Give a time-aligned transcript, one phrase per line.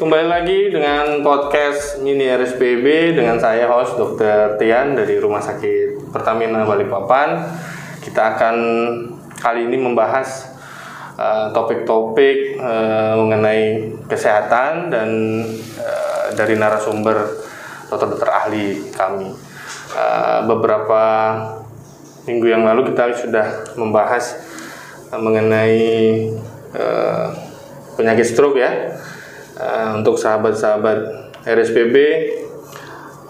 [0.00, 4.56] Kembali lagi dengan podcast Mini RSPB dengan saya host Dr.
[4.56, 7.44] Tian dari Rumah Sakit Pertamina Balikpapan.
[8.00, 8.56] Kita akan
[9.36, 10.56] kali ini membahas
[11.20, 15.08] uh, topik-topik uh, mengenai kesehatan dan
[15.76, 17.36] uh, dari narasumber
[17.92, 19.36] dokter-dokter ahli kami.
[19.92, 21.04] Uh, beberapa
[22.24, 24.48] minggu yang lalu kita sudah membahas
[25.12, 25.76] uh, mengenai
[26.72, 27.36] uh,
[28.00, 28.96] penyakit stroke ya
[29.60, 30.98] uh, untuk sahabat-sahabat
[31.44, 31.96] RSPB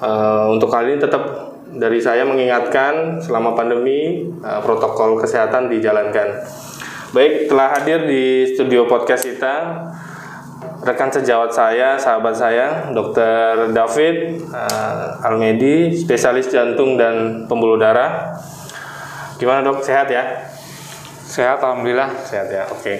[0.01, 6.43] uh, untuk kali ini tetap dari saya mengingatkan selama pandemi uh, protokol kesehatan dijalankan.
[7.11, 9.55] Baik, telah hadir di studio podcast kita
[10.81, 13.71] rekan sejawat saya, sahabat saya, Dr.
[13.75, 18.35] David uh, Almedi, spesialis jantung dan pembuluh darah.
[19.37, 20.49] Gimana dok, sehat ya?
[21.27, 22.11] Sehat, alhamdulillah.
[22.25, 22.95] Sehat ya, oke.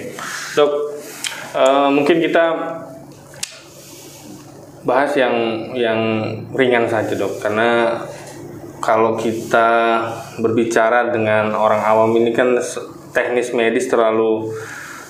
[0.57, 0.71] Dok,
[1.55, 2.43] uh, mungkin kita
[4.81, 5.35] bahas yang
[5.77, 5.99] yang
[6.57, 8.01] ringan saja dok, karena
[8.81, 10.01] kalau kita
[10.41, 12.57] berbicara dengan orang awam ini kan
[13.13, 14.49] teknis medis terlalu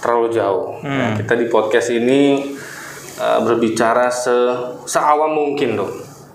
[0.03, 0.75] terlalu jauh.
[0.83, 0.91] Hmm.
[0.91, 2.51] Nah, kita di podcast ini
[3.15, 4.35] uh, berbicara se
[4.83, 5.91] seawam mungkin dok,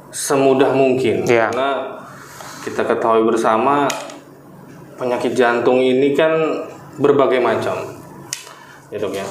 [0.09, 1.29] semudah mungkin.
[1.29, 1.53] Iya.
[1.53, 1.71] Karena
[2.65, 3.85] kita ketahui bersama
[4.97, 6.33] penyakit jantung ini kan
[6.97, 7.77] berbagai macam,
[8.89, 9.29] ya dok ya.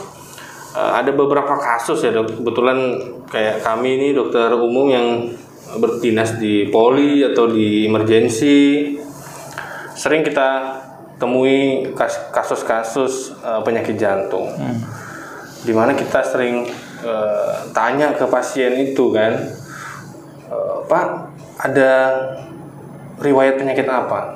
[0.75, 2.43] Uh, ada beberapa kasus ya dok.
[2.43, 2.99] Kebetulan
[3.31, 5.31] kayak kami ini dokter umum yang
[5.79, 8.91] berdinas di poli atau di emergensi,
[9.95, 10.75] sering kita
[11.15, 14.51] temui kas- kasus-kasus uh, penyakit jantung,
[15.63, 16.67] di mana kita sering
[17.07, 19.31] uh, tanya ke pasien itu kan,
[20.51, 21.07] uh, Pak
[21.63, 21.91] ada
[23.23, 24.35] riwayat penyakit apa?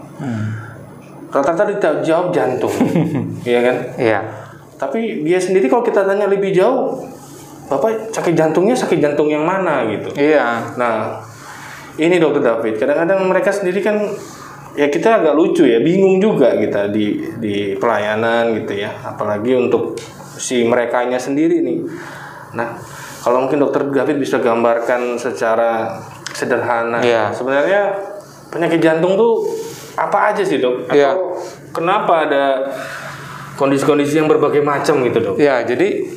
[1.29, 2.71] Rata-rata dijawab jantung,
[3.47, 3.75] iya kan?
[3.99, 4.19] Iya.
[4.79, 7.03] Tapi dia sendiri kalau kita tanya lebih jauh,
[7.69, 10.09] Bapak sakit jantungnya sakit jantung yang mana gitu.
[10.17, 10.73] Iya.
[10.73, 11.21] Nah,
[12.01, 14.01] ini dokter David, kadang-kadang mereka sendiri kan
[14.73, 19.99] ya kita agak lucu ya, bingung juga kita di di pelayanan gitu ya, apalagi untuk
[20.39, 21.85] si merekanya sendiri nih.
[22.57, 22.73] Nah,
[23.21, 25.99] kalau mungkin dokter David bisa gambarkan secara
[26.33, 27.29] sederhana, Iya.
[27.29, 27.93] sebenarnya
[28.49, 29.45] penyakit jantung tuh
[29.93, 30.89] apa aja sih dok?
[30.89, 31.11] Atau Iya.
[31.69, 32.65] kenapa ada
[33.59, 35.35] kondisi-kondisi yang berbagai macam gitu dok?
[35.35, 36.07] Iya, jadi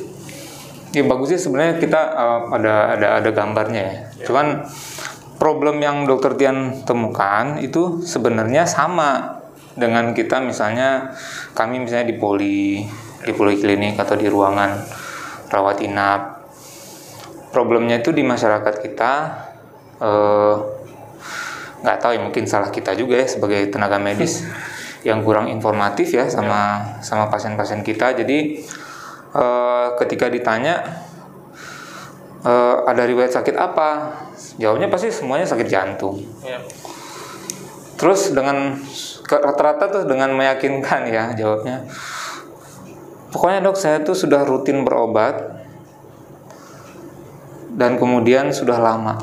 [0.95, 3.95] ya bagusnya sebenarnya kita uh, ada ada ada gambarnya ya.
[4.23, 4.63] Cuman
[5.35, 9.43] problem yang dokter Tian temukan itu sebenarnya sama
[9.75, 11.11] dengan kita misalnya
[11.51, 12.87] kami misalnya di poli
[13.23, 14.79] di poliklinik atau di ruangan
[15.51, 16.39] rawat inap.
[17.51, 19.11] Problemnya itu di masyarakat kita
[20.01, 20.55] eh,
[21.83, 24.47] nggak tahu ya mungkin salah kita juga ya sebagai tenaga medis
[25.03, 28.15] yang kurang informatif ya sama sama pasien-pasien kita.
[28.15, 28.59] Jadi
[29.35, 30.83] eh, ketika ditanya
[32.43, 33.89] eh, ada riwayat sakit apa
[34.57, 36.19] jawabnya pasti semuanya sakit jantung.
[36.43, 36.59] Ya.
[37.93, 38.75] terus dengan
[39.23, 41.87] rata-rata tuh dengan meyakinkan ya jawabnya.
[43.31, 45.39] Pokoknya dok saya tuh sudah rutin berobat
[47.73, 49.17] dan kemudian sudah lama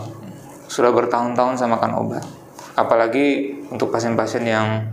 [0.70, 2.24] sudah bertahun-tahun saya makan obat.
[2.78, 4.86] Apalagi untuk pasien-pasien yang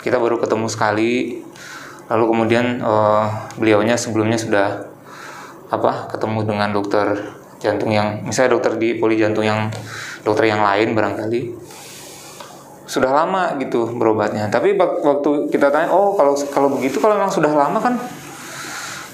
[0.00, 1.40] kita baru ketemu sekali.
[2.10, 3.26] Lalu kemudian eh,
[3.60, 4.90] beliaunya sebelumnya sudah
[5.70, 7.14] apa ketemu dengan dokter
[7.62, 9.70] jantung yang misalnya dokter di poli jantung yang
[10.26, 11.40] dokter yang lain barangkali.
[12.90, 14.50] Sudah lama gitu berobatnya.
[14.50, 17.94] Tapi waktu kita tanya oh kalau kalau begitu kalau memang sudah lama kan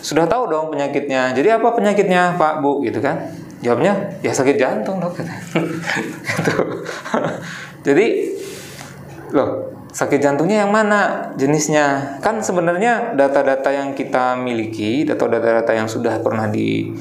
[0.01, 1.37] sudah tahu dong penyakitnya.
[1.37, 2.81] Jadi apa penyakitnya pak bu?
[2.81, 3.29] Gitu kan.
[3.61, 5.21] Jawabnya ya sakit jantung dok.
[6.25, 6.55] Gitu.
[7.87, 8.07] Jadi
[9.37, 12.21] loh sakit jantungnya yang mana jenisnya?
[12.21, 16.93] Kan sebenarnya data-data yang kita miliki atau data-data yang sudah pernah di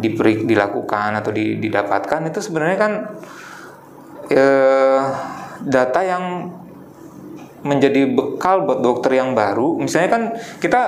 [0.00, 2.92] diperi- dilakukan atau di- didapatkan itu sebenarnya kan
[4.32, 5.02] eh,
[5.68, 6.48] data yang
[7.60, 9.76] menjadi bekal buat dokter yang baru.
[9.76, 10.22] Misalnya kan
[10.64, 10.80] kita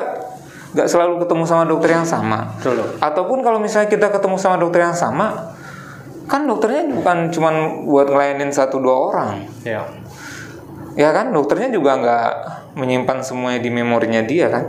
[0.72, 2.56] nggak selalu ketemu sama dokter yang sama.
[2.56, 5.52] Betul, ataupun kalau misalnya kita ketemu sama dokter yang sama
[6.26, 9.46] kan dokternya bukan cuman buat ngelayanin satu dua orang.
[9.62, 9.86] Ya.
[10.96, 12.30] Ya kan dokternya juga nggak
[12.74, 14.64] menyimpan semuanya di memorinya dia kan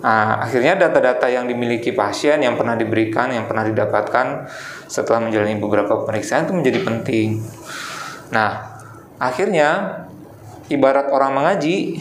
[0.00, 4.48] nah akhirnya data-data yang dimiliki pasien yang pernah diberikan yang pernah didapatkan
[4.88, 7.28] setelah menjalani beberapa pemeriksaan itu menjadi penting
[8.32, 8.80] nah
[9.20, 10.00] akhirnya
[10.72, 12.00] ibarat orang mengaji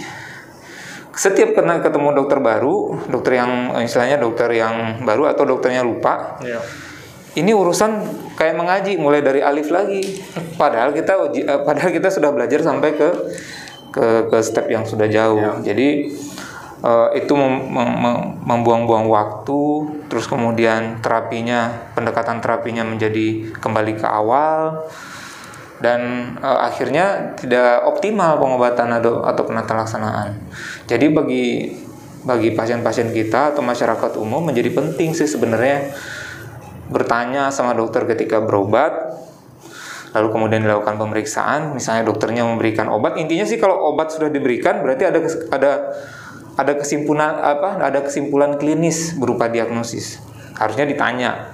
[1.11, 6.63] setiap kena ketemu dokter baru dokter yang istilahnya dokter yang baru atau dokternya lupa Ya.
[7.39, 8.03] Ini urusan
[8.35, 10.19] kayak mengaji mulai dari alif lagi.
[10.59, 13.09] Padahal kita uji- eh, padahal kita sudah belajar sampai ke
[13.89, 15.63] ke ke step yang sudah jauh.
[15.63, 16.11] Jadi
[16.83, 19.61] uh, itu mem- mem- membuang-buang waktu,
[20.11, 24.85] terus kemudian terapinya, pendekatan terapinya menjadi kembali ke awal,
[25.81, 30.37] dan uh, akhirnya tidak optimal pengobatan atau, atau penata laksanaan.
[30.85, 31.45] Jadi bagi
[32.19, 35.95] bagi pasien-pasien kita atau masyarakat umum menjadi penting sih sebenarnya
[36.89, 39.15] bertanya sama dokter ketika berobat
[40.09, 41.77] lalu kemudian dilakukan pemeriksaan.
[41.77, 45.19] Misalnya dokternya memberikan obat intinya sih kalau obat sudah diberikan berarti ada
[45.53, 45.71] ada
[46.59, 50.17] ada kesimpulan apa ada kesimpulan klinis berupa diagnosis.
[50.57, 51.53] Harusnya ditanya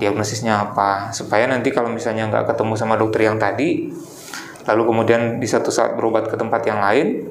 [0.00, 1.12] diagnosisnya apa?
[1.12, 3.92] Supaya nanti kalau misalnya nggak ketemu sama dokter yang tadi
[4.68, 7.26] lalu kemudian di satu saat berobat ke tempat yang lain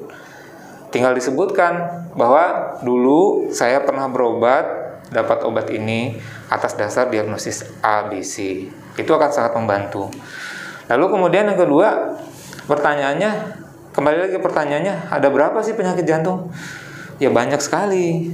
[0.90, 4.66] tinggal disebutkan bahwa dulu saya pernah berobat
[5.10, 6.18] dapat obat ini
[6.50, 8.66] atas dasar diagnosis ABC
[8.96, 10.10] itu akan sangat membantu
[10.86, 12.18] lalu kemudian yang kedua
[12.66, 13.30] pertanyaannya
[13.90, 16.50] kembali lagi pertanyaannya ada berapa sih penyakit jantung
[17.20, 18.32] Ya banyak sekali.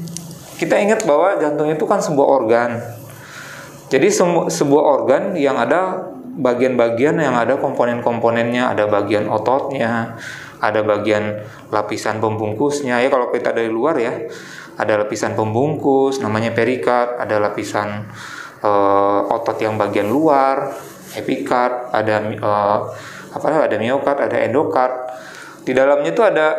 [0.56, 2.78] Kita ingat bahwa jantung itu kan sebuah organ.
[3.90, 4.08] Jadi
[4.48, 6.06] sebuah organ yang ada
[6.38, 10.16] bagian-bagian yang ada komponen-komponennya, ada bagian ototnya,
[10.62, 11.42] ada bagian
[11.74, 13.02] lapisan pembungkusnya.
[13.02, 14.14] Ya kalau kita dari luar ya,
[14.76, 18.04] ada lapisan pembungkus namanya perikard, ada lapisan
[18.60, 20.76] uh, otot yang bagian luar,
[21.16, 22.78] epikard, ada uh,
[23.32, 24.94] apa ada miokard, ada endokard.
[25.64, 26.54] Di dalamnya itu ada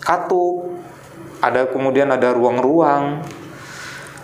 [0.00, 0.72] katup,
[1.44, 3.22] ada kemudian ada ruang-ruang.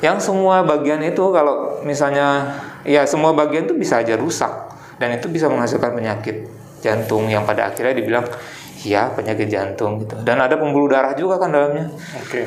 [0.02, 4.50] Yang semua bagian itu kalau misalnya ya semua bagian itu bisa aja rusak.
[4.96, 6.46] Dan itu bisa menghasilkan penyakit
[6.78, 8.24] jantung yang pada akhirnya dibilang
[8.84, 10.20] ya penyakit jantung gitu.
[10.22, 11.88] Dan ada pembuluh darah juga kan dalamnya.
[12.20, 12.28] Oke.
[12.28, 12.46] okay.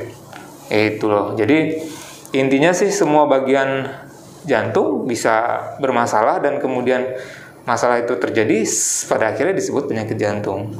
[0.71, 1.79] Itu loh jadi
[2.35, 3.87] intinya sih semua bagian
[4.47, 7.03] jantung bisa bermasalah dan kemudian
[7.67, 8.63] masalah itu terjadi
[9.11, 10.71] pada akhirnya disebut penyakit jantung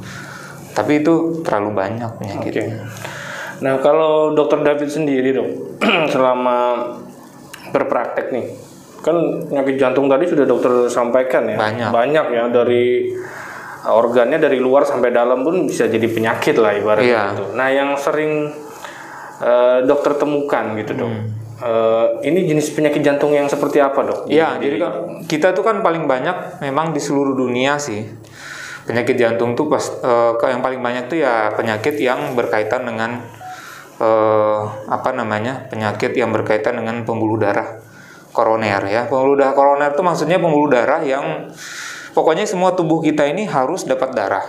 [0.72, 3.16] tapi itu terlalu banyak penyakitnya okay.
[3.58, 5.48] Nah, kalau dokter David sendiri dok,
[6.14, 6.86] selama
[7.74, 8.46] berpraktek nih,
[9.02, 9.16] kan
[9.50, 13.14] penyakit jantung tadi sudah dokter sampaikan ya, banyak, banyak ya dari
[13.88, 17.24] organnya dari luar sampai dalam pun bisa jadi penyakit lah ibaratnya iya.
[17.34, 17.44] itu.
[17.54, 18.50] Nah, yang sering
[19.42, 21.10] uh, dokter temukan gitu dok.
[21.10, 21.26] Hmm.
[21.58, 24.20] Uh, ini jenis penyakit jantung yang seperti apa dok?
[24.30, 24.92] Iya, jadi kan
[25.26, 28.06] kita tuh kan paling banyak memang di seluruh dunia sih
[28.86, 33.20] penyakit jantung tuh pas uh, yang paling banyak tuh ya penyakit yang berkaitan dengan
[33.98, 37.82] eh, apa namanya penyakit yang berkaitan dengan pembuluh darah
[38.30, 41.50] koroner ya pembuluh darah koroner itu maksudnya pembuluh darah yang
[42.14, 44.46] pokoknya semua tubuh kita ini harus dapat darah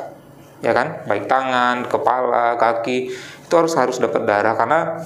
[0.61, 3.09] ya kan baik tangan kepala kaki
[3.49, 5.01] itu harus harus dapat darah karena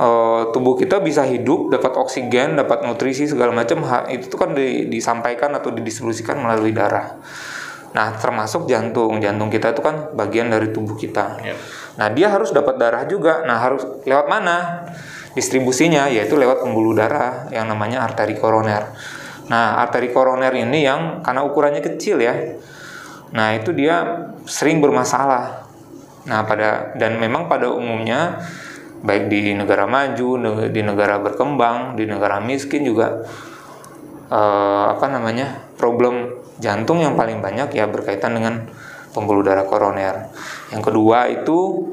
[0.00, 0.08] e,
[0.56, 5.52] tubuh kita bisa hidup dapat oksigen dapat nutrisi segala macam itu tuh kan di, disampaikan
[5.52, 7.20] atau didistribusikan melalui darah
[7.92, 11.60] nah termasuk jantung jantung kita itu kan bagian dari tubuh kita yeah.
[11.96, 13.44] Nah, dia harus dapat darah juga.
[13.44, 14.88] Nah, harus lewat mana?
[15.32, 18.92] Distribusinya yaitu lewat pembuluh darah yang namanya arteri koroner.
[19.48, 22.36] Nah, arteri koroner ini yang karena ukurannya kecil ya.
[23.32, 25.61] Nah, itu dia sering bermasalah.
[26.26, 28.38] Nah, pada dan memang pada umumnya
[29.02, 30.38] baik di negara maju,
[30.70, 33.26] di negara berkembang, di negara miskin juga
[34.30, 35.74] eh, apa namanya?
[35.82, 36.30] problem
[36.62, 38.70] jantung yang paling banyak ya berkaitan dengan
[39.10, 40.30] pembuluh darah koroner.
[40.70, 41.90] Yang kedua itu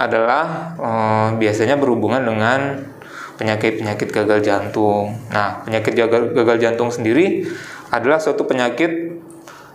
[0.00, 2.88] adalah eh, biasanya berhubungan dengan
[3.36, 5.12] penyakit-penyakit gagal jantung.
[5.28, 7.44] Nah, penyakit gagal, gagal jantung sendiri
[7.92, 9.20] adalah suatu penyakit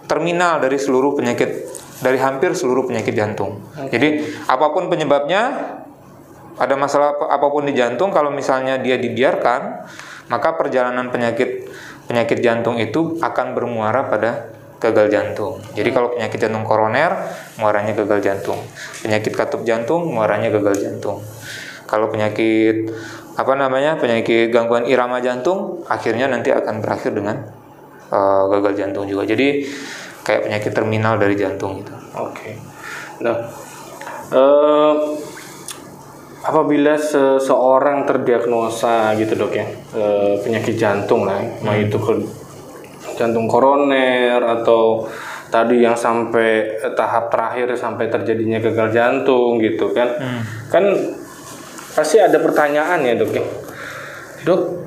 [0.09, 1.67] terminal dari seluruh penyakit
[2.01, 3.61] dari hampir seluruh penyakit jantung.
[3.89, 5.41] Jadi, apa pun penyebabnya
[6.57, 9.85] ada masalah apa pun di jantung kalau misalnya dia dibiarkan,
[10.27, 11.69] maka perjalanan penyakit
[12.09, 15.61] penyakit jantung itu akan bermuara pada gagal jantung.
[15.73, 17.13] Jadi kalau penyakit jantung koroner,
[17.57, 18.61] muaranya gagal jantung.
[19.01, 21.21] Penyakit katup jantung, muaranya gagal jantung.
[21.89, 22.89] Kalau penyakit
[23.37, 27.53] apa namanya penyakit gangguan irama jantung, akhirnya nanti akan berakhir dengan
[28.09, 29.29] uh, gagal jantung juga.
[29.29, 29.65] Jadi
[30.27, 31.95] kayak penyakit terminal dari jantung gitu.
[32.19, 32.35] Oke.
[32.35, 32.53] Okay.
[33.23, 33.47] Nah,
[34.35, 34.95] uh,
[36.43, 39.65] apabila seseorang terdiagnosa gitu dok ya
[39.95, 41.63] uh, penyakit jantung lah, hmm.
[41.63, 41.95] mau itu
[43.15, 45.07] jantung koroner atau
[45.47, 50.41] tadi yang sampai tahap terakhir sampai terjadinya gagal jantung gitu kan hmm.
[50.67, 50.83] kan
[51.95, 53.43] pasti ada pertanyaan ya dok ya
[54.43, 54.86] dok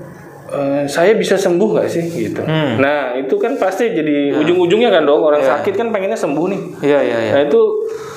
[0.50, 2.78] uh, saya bisa sembuh nggak sih gitu hmm.
[2.82, 4.42] nah itu kan pasti jadi nah.
[4.44, 5.50] ujung-ujungnya kan dok orang yeah.
[5.56, 7.34] sakit kan pengennya sembuh nih iya yeah, iya yeah, yeah.
[7.34, 7.60] nah itu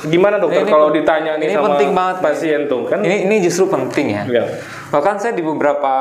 [0.10, 3.70] gimana dokter kalau ditanya nih ini sama penting banget pasien tuh kan ini ini justru
[3.72, 4.48] penting ya yeah.
[4.92, 5.94] bahkan saya di beberapa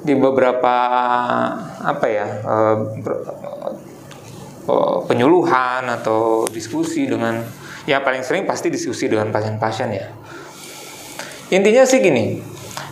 [0.00, 0.74] di beberapa
[1.80, 2.76] apa ya uh,
[5.04, 7.42] penyuluhan atau diskusi dengan
[7.88, 10.06] Ya paling sering pasti diskusi dengan pasien-pasien ya.
[11.50, 12.38] Intinya sih gini,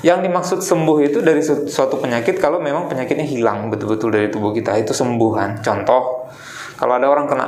[0.00, 4.55] yang dimaksud sembuh itu dari su- suatu penyakit kalau memang penyakitnya hilang betul-betul dari tubuh
[4.55, 5.59] kita itu sembuhan.
[5.59, 6.31] Contoh,
[6.78, 7.47] kalau ada orang kena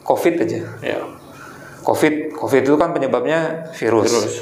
[0.00, 0.98] COVID aja, Ya.
[1.80, 4.08] COVID, COVID itu kan penyebabnya virus.
[4.08, 4.34] Terus.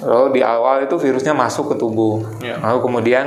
[0.00, 2.24] Lalu di awal itu virusnya masuk ke tubuh.
[2.40, 2.56] Ya.
[2.56, 3.26] Lalu kemudian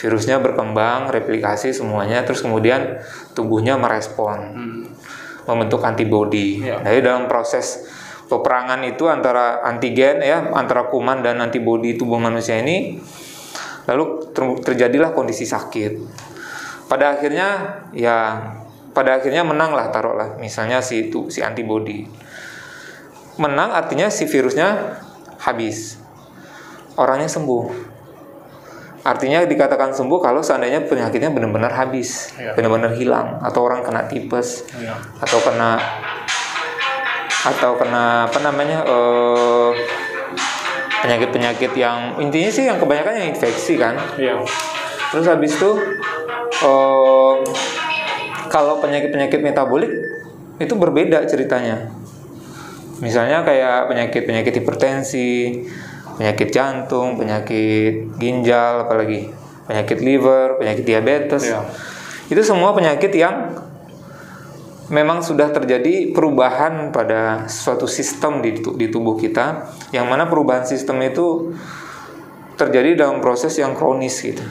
[0.00, 3.04] virusnya berkembang, replikasi semuanya, terus kemudian
[3.36, 4.82] tubuhnya merespon, Hmm.
[5.44, 6.64] membentuk antibodi.
[6.64, 6.80] Ya.
[6.80, 7.84] Jadi dalam proses
[8.30, 13.02] peperangan itu antara antigen ya, antara kuman dan antibodi tubuh manusia ini,
[13.90, 15.98] lalu ter- terjadilah kondisi sakit.
[16.86, 18.38] Pada akhirnya ya,
[18.94, 22.06] pada akhirnya menanglah taruhlah, misalnya si itu si antibodi.
[23.42, 24.98] Menang artinya si virusnya
[25.42, 25.98] habis.
[26.94, 27.90] Orangnya sembuh.
[29.00, 32.52] Artinya dikatakan sembuh kalau seandainya penyakitnya benar-benar habis, Iya.
[32.52, 34.92] benar-benar hilang, atau orang kena tipes, Ya.
[35.24, 35.80] atau kena
[37.40, 39.70] atau kena apa namanya eh,
[41.00, 43.96] penyakit-penyakit yang intinya sih yang kebanyakan yang infeksi kan.
[44.20, 44.44] Iya.
[45.10, 45.70] Terus habis itu
[46.64, 47.34] eh,
[48.50, 49.92] kalau penyakit-penyakit metabolik
[50.60, 51.88] itu berbeda ceritanya.
[53.00, 55.64] Misalnya kayak penyakit-penyakit hipertensi,
[56.20, 59.32] penyakit jantung, penyakit ginjal, apalagi
[59.64, 61.48] penyakit liver, penyakit diabetes.
[61.48, 61.64] Iya.
[62.28, 63.59] Itu semua penyakit yang
[64.90, 70.98] memang sudah terjadi perubahan pada suatu sistem di, di tubuh kita, yang mana perubahan sistem
[71.06, 71.54] itu
[72.58, 74.42] terjadi dalam proses yang kronis gitu.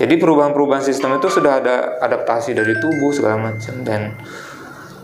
[0.00, 4.16] Jadi perubahan-perubahan sistem itu sudah ada adaptasi dari tubuh segala macam dan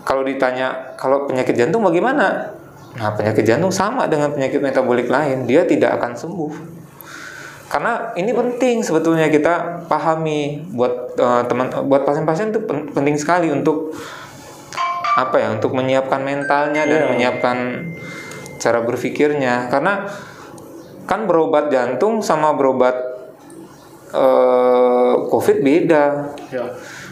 [0.09, 2.57] kalau ditanya kalau penyakit jantung bagaimana?
[2.97, 6.53] Nah, penyakit jantung sama dengan penyakit metabolik lain, dia tidak akan sembuh.
[7.67, 13.51] Karena ini penting sebetulnya kita pahami buat eh, teman buat pasien-pasien itu pen- penting sekali
[13.51, 13.91] untuk
[15.19, 15.49] apa ya?
[15.51, 17.11] Untuk menyiapkan mentalnya dan Iya.
[17.11, 17.57] menyiapkan
[18.57, 20.07] cara berpikirnya karena
[21.07, 22.95] kan berobat jantung sama berobat
[24.15, 26.05] eh, COVID beda.
[26.51, 26.65] Ya.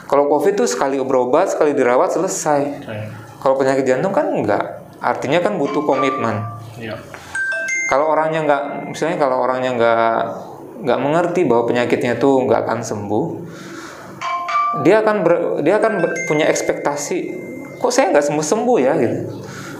[0.05, 2.63] Kalau COVID tuh sekali berobat, sekali dirawat selesai.
[2.87, 3.09] Ya.
[3.41, 4.85] Kalau penyakit jantung kan enggak.
[5.03, 6.45] Artinya kan butuh komitmen.
[6.79, 6.95] Ya.
[7.85, 10.19] Kalau orangnya nggak, misalnya kalau orangnya nggak
[10.85, 13.27] nggak mengerti bahwa penyakitnya tuh nggak akan sembuh,
[14.85, 17.19] dia akan ber- dia akan ber- punya ekspektasi,
[17.79, 19.19] kok saya nggak sembuh sembuh ya gitu.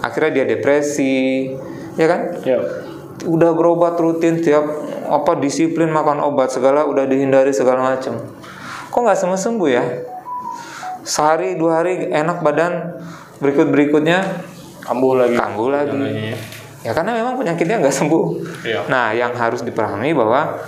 [0.05, 1.49] Akhirnya dia depresi,
[1.97, 2.21] ya kan?
[2.45, 2.61] Ya.
[3.25, 4.65] Udah berobat rutin tiap
[5.05, 8.21] apa disiplin makan obat segala udah dihindari segala macam.
[8.93, 9.83] Kok nggak sembuh sembuh ya?
[11.05, 13.01] Sehari dua hari enak badan,
[13.41, 14.25] berikut berikutnya
[14.85, 15.33] Kambuh lagi.
[15.37, 15.93] kambuh lagi.
[15.93, 16.39] Namanya ya.
[16.85, 18.25] Ya karena memang penyakitnya nggak sembuh.
[18.61, 18.85] Iya.
[18.85, 20.61] Nah, yang harus dipahami bahwa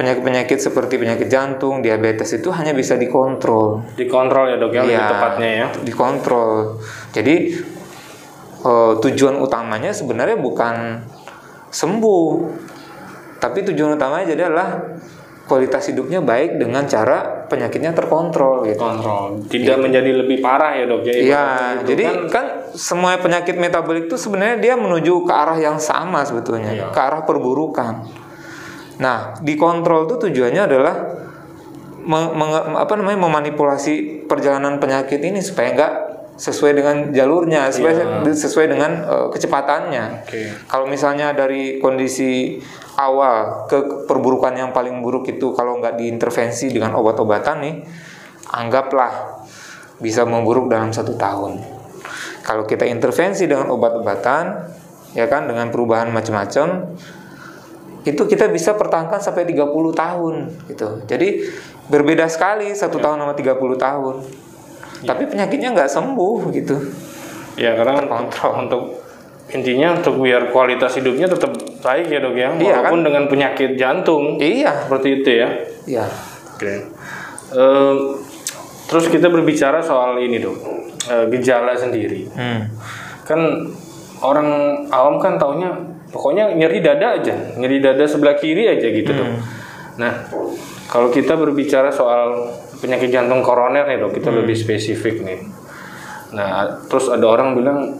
[0.00, 3.84] penyakit-penyakit seperti penyakit jantung, diabetes itu hanya bisa dikontrol.
[3.92, 5.66] Dikontrol ya dok ya, lebih Iya, tepatnya ya.
[5.84, 6.80] Dikontrol.
[7.12, 7.36] Jadi
[8.64, 11.04] eh, tujuan utamanya sebenarnya bukan
[11.68, 12.28] sembuh,
[13.36, 14.68] tapi tujuan utamanya jadi adalah
[15.44, 18.80] kualitas hidupnya baik dengan cara penyakitnya terkontrol gitu.
[18.80, 19.44] Kontrol.
[19.44, 21.12] Tidak menjadi lebih parah ya dok ya.
[21.12, 21.44] Iya,
[21.84, 26.24] gitu jadi kan, kan semua penyakit metabolik itu sebenarnya dia menuju ke arah yang sama
[26.24, 26.86] sebetulnya, Iya.
[26.88, 28.08] ke arah perburukan.
[28.98, 30.94] Nah, dikontrol itu tujuannya adalah
[32.76, 35.92] apa namanya memanipulasi perjalanan penyakit ini supaya enggak
[36.34, 40.04] sesuai dengan jalurnya, supaya sesuai dengan eh, kecepatannya.
[40.26, 40.42] Oke.
[40.66, 42.58] Kalau misalnya dari kondisi
[42.98, 47.74] awal ke perburukan yang paling buruk itu kalau nggak diintervensi dengan obat-obatan nih,
[48.50, 49.42] anggaplah
[50.02, 51.62] bisa memburuk dalam satu tahun.
[52.44, 54.44] Kalau kita intervensi dengan obat-obatan,
[55.16, 56.92] ya kan dengan perubahan macam-macam,
[58.04, 59.64] itu kita bisa pertahankan sampai 30
[59.96, 60.34] tahun
[60.68, 60.88] gitu.
[61.08, 61.48] Jadi
[61.88, 64.14] berbeda sekali satu tahun sama 30 tahun.
[65.04, 66.76] Tapi penyakitnya nggak sembuh gitu.
[67.54, 68.52] Ya karena Terkontrol.
[68.66, 68.82] untuk
[69.52, 74.40] intinya untuk biar kualitas hidupnya tetap baik ya dok ya, Iya, walaupun dengan penyakit jantung
[74.40, 75.48] Iya, seperti itu ya.
[75.86, 76.04] iya.
[76.56, 76.74] Oke.
[77.54, 77.94] Eh,
[78.86, 80.56] terus kita berbicara soal ini dok,
[81.06, 82.26] eh, gejala sendiri.
[82.34, 82.66] Hmm.
[83.22, 83.40] Kan
[84.18, 84.48] orang
[84.88, 85.70] awam kan taunya
[86.08, 89.30] pokoknya nyeri dada aja, nyeri dada sebelah kiri aja gitu dok.
[90.00, 90.26] Nah,
[90.88, 92.50] kalau kita berbicara soal
[92.84, 95.40] penyakit jantung koroner nih dok, kita lebih spesifik nih.
[96.36, 97.96] Nah, terus ada orang bilang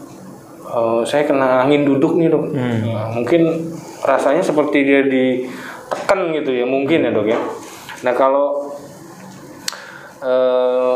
[0.65, 2.53] "Eh, saya kena angin duduk nih dok.
[2.53, 3.73] Nah, mungkin
[4.05, 7.39] rasanya seperti dia ditekan gitu ya, mungkin ya dok ya.
[8.05, 8.77] Nah kalau
[10.21, 10.95] eh,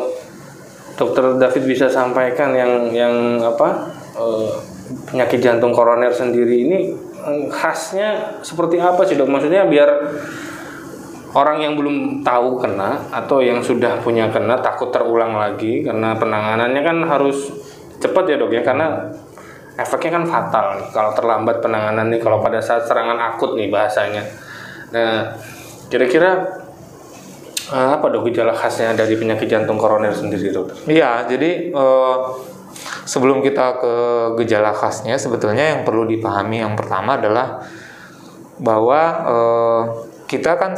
[0.93, 4.49] dokter David bisa sampaikan yang yang apa eh,
[5.09, 6.79] penyakit jantung koroner sendiri ini
[7.49, 9.29] khasnya seperti apa sih dok?
[9.29, 9.89] Maksudnya biar
[11.33, 16.81] orang yang belum tahu kena atau yang sudah punya kena takut terulang lagi karena penanganannya
[16.81, 17.53] kan harus
[18.01, 19.13] cepat ya dok ya karena
[19.77, 24.25] efeknya kan fatal nih kalau terlambat penanganan nih kalau pada saat serangan akut nih bahasanya.
[24.89, 25.37] Nah,
[25.87, 26.49] kira-kira
[27.69, 30.75] eh, apa dok gejala khasnya dari penyakit jantung koroner sendiri dokter?
[30.89, 32.17] Iya, jadi eh,
[33.05, 33.93] sebelum kita ke
[34.43, 37.61] gejala khasnya, sebetulnya yang perlu dipahami yang pertama adalah
[38.59, 39.81] bahwa eh,
[40.29, 40.77] kita kan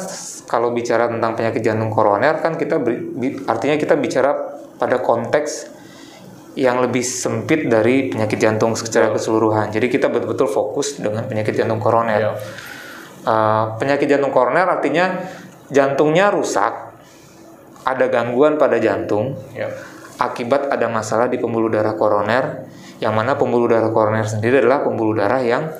[0.51, 4.36] kalau bicara tentang penyakit jantung koroner kan kita beri- bi- artinya kita bicara
[4.75, 5.79] pada konteks
[6.60, 9.72] yang lebih sempit dari penyakit jantung secara keseluruhan.
[9.72, 12.20] Jadi kita betul-betul fokus dengan penyakit jantung koroner.
[12.20, 12.31] Iya.
[13.24, 15.24] Uh, penyakit jantung koroner artinya
[15.72, 16.91] jantungnya rusak,
[17.88, 19.72] ada gangguan pada jantung, Ya.
[20.20, 22.67] akibat ada masalah di pembuluh darah koroner,
[23.00, 25.72] yang mana pembuluh darah koroner sendiri adalah pembuluh darah yang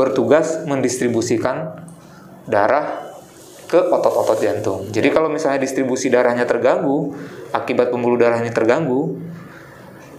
[0.00, 1.76] bertugas mendistribusikan
[2.48, 3.05] darah
[3.66, 4.86] ke otot-otot jantung.
[4.94, 7.14] Jadi kalau misalnya distribusi darahnya terganggu,
[7.50, 9.18] akibat pembuluh darah ini terganggu,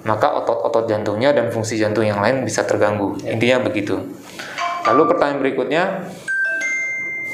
[0.04, 3.16] maka otot-otot jantungnya dan fungsi jantung yang lain bisa terganggu.
[3.24, 4.04] Intinya begitu.
[4.88, 5.84] Lalu pertanyaan berikutnya,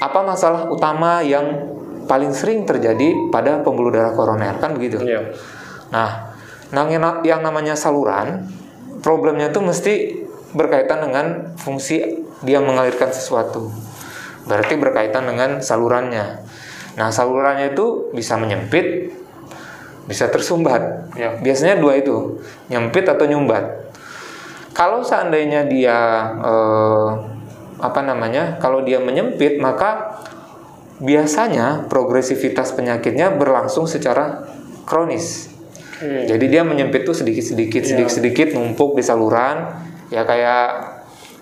[0.02, 1.70] apa masalah utama yang
[2.10, 4.58] paling sering terjadi pada pembuluh darah koroner?
[4.58, 5.02] Kan begitu.
[5.02, 5.34] Iya.
[5.94, 6.34] Nah,
[7.22, 8.50] yang namanya saluran,
[9.06, 9.94] problemnya itu mesti
[10.54, 13.70] berkaitan dengan fungsi dia mengalirkan sesuatu.
[14.44, 16.44] Berarti berkaitan dengan salurannya.
[17.00, 19.10] Nah, salurannya itu bisa menyempit,
[20.06, 21.10] bisa tersumbat.
[21.16, 21.40] Ya.
[21.40, 23.90] Biasanya dua itu, nyempit atau nyumbat.
[24.74, 25.98] Kalau seandainya dia
[26.44, 27.10] eh,
[27.80, 28.58] apa namanya?
[28.60, 30.20] Kalau dia menyempit, maka
[31.02, 34.46] biasanya progresivitas penyakitnya berlangsung secara
[34.86, 35.50] kronis.
[35.98, 36.28] Oke.
[36.30, 37.90] Jadi dia menyempit tuh sedikit-sedikit, Iya.
[37.96, 39.72] sedikit-sedikit numpuk di saluran,
[40.12, 40.93] ya kayak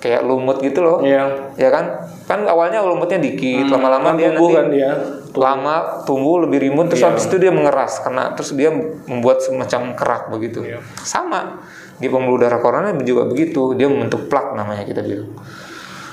[0.02, 1.00] kayak lumut gitu loh.
[1.00, 1.54] Iya.
[1.56, 2.10] Ya kan?
[2.26, 4.92] Kan awalnya lumutnya dikit, Hmm, lama-lama kan dia tumbuh nanti kan dia.
[5.32, 7.14] lama tumbuh lebih rimbun terus Iya.
[7.14, 8.74] habis itu dia mengeras karena terus dia
[9.06, 10.66] membuat semacam kerak begitu.
[10.66, 10.82] Iya.
[10.98, 11.62] Sama
[12.02, 15.30] di pembuluh darah koroner juga begitu, dia membentuk plak namanya kita bilang.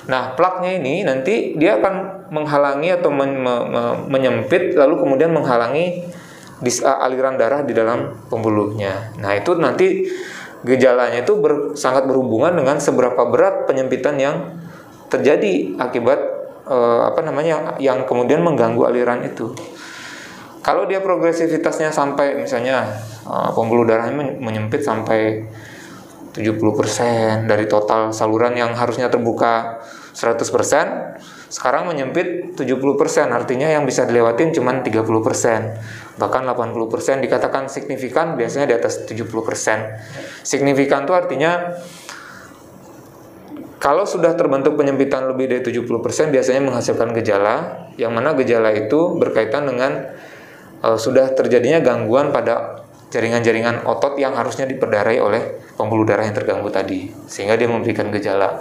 [0.08, 6.00] Nah, plaknya ini nanti dia akan menghalangi atau men- me- me- menyempit lalu kemudian menghalangi
[6.58, 9.12] dis- aliran darah di dalam pembuluhnya.
[9.20, 10.08] Nah, itu nanti
[10.66, 14.36] gejalanya itu ber- sangat berhubungan dengan seberapa berat penyempitan yang
[15.06, 16.18] terjadi akibat
[16.66, 19.54] eh, apa namanya yang kemudian mengganggu aliran itu.
[20.58, 22.84] Kalau dia progresivitasnya sampai misalnya
[23.24, 25.46] eh, pembuluh darahnya men- menyempit sampai
[26.38, 29.82] 70% dari total saluran yang harusnya terbuka
[30.14, 31.18] 100%,
[31.50, 36.07] sekarang menyempit 70%, artinya yang bisa dilewatin cuma 30%.
[36.18, 40.42] Bahkan 80% dikatakan signifikan biasanya di atas 70%.
[40.42, 41.78] Signifikan itu artinya
[43.78, 49.70] kalau sudah terbentuk penyempitan lebih dari 70% biasanya menghasilkan gejala yang mana gejala itu berkaitan
[49.70, 50.18] dengan
[50.82, 56.68] eh, sudah terjadinya gangguan pada jaringan-jaringan otot yang harusnya diperdarai oleh pembuluh darah yang terganggu
[56.68, 58.58] tadi sehingga dia memberikan gejala.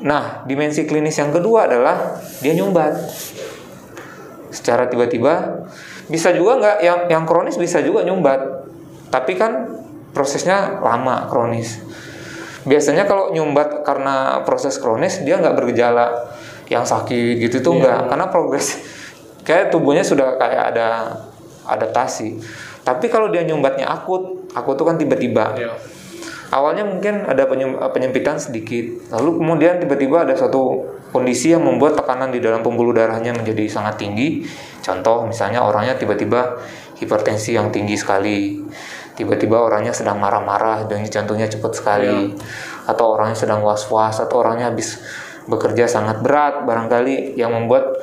[0.00, 2.96] Nah, dimensi klinis yang kedua adalah dia nyumbat.
[4.50, 5.68] Secara tiba-tiba
[6.10, 8.66] bisa juga nggak yang yang kronis bisa juga nyumbat.
[9.08, 9.70] Tapi kan
[10.10, 11.78] prosesnya lama kronis.
[12.66, 16.34] Biasanya kalau nyumbat karena proses kronis dia nggak bergejala
[16.68, 18.78] yang sakit gitu tuh nggak karena progres
[19.48, 20.88] kayak tubuhnya sudah kayak ada
[21.70, 22.42] adaptasi.
[22.82, 25.54] Tapi kalau dia nyumbatnya akut, akut tuh kan tiba-tiba.
[25.54, 25.72] Iya.
[26.50, 28.82] Awalnya mungkin ada penyem- penyempitan sedikit,
[29.14, 30.82] lalu kemudian tiba-tiba ada suatu
[31.14, 34.42] kondisi yang membuat tekanan di dalam pembuluh darahnya menjadi sangat tinggi.
[34.82, 36.58] Contoh misalnya orangnya tiba-tiba
[36.98, 38.66] hipertensi yang tinggi sekali,
[39.14, 42.34] tiba-tiba orangnya sedang marah-marah dan jantungnya cepat sekali,
[42.90, 44.98] atau orangnya sedang was-was, atau orangnya habis
[45.46, 47.94] bekerja sangat berat barangkali yang membuat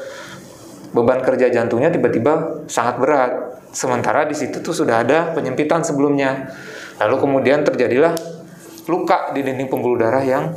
[0.95, 3.31] beban kerja jantungnya tiba-tiba sangat berat.
[3.75, 6.47] Sementara di situ tuh sudah ada penyempitan sebelumnya.
[6.97, 8.36] Lalu kemudian terjadilah
[8.87, 10.51] luka di dinding pembuluh darah yang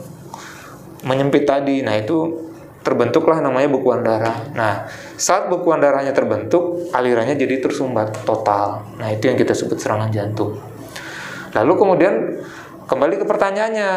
[1.04, 1.82] menyempit tadi.
[1.82, 2.48] Nah, itu
[2.80, 4.50] terbentuklah namanya bekuan darah.
[4.56, 4.88] Nah,
[5.20, 8.88] saat bekuan darahnya terbentuk, alirannya jadi tersumbat total.
[8.96, 10.56] Nah, itu yang kita sebut serangan jantung.
[11.52, 12.14] Lalu kemudian
[12.88, 13.90] kembali ke pertanyaannya.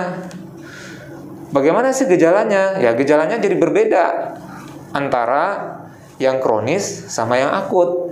[1.53, 2.81] Bagaimana sih gejalanya?
[2.81, 4.35] Ya, gejalanya jadi berbeda
[4.89, 5.77] antara
[6.17, 8.09] yang kronis sama yang akut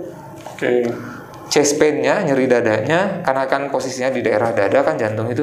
[0.54, 0.86] Oke.
[1.50, 5.42] chest pain-nya, nyeri dadanya, karena kan posisinya di daerah dada kan jantung itu.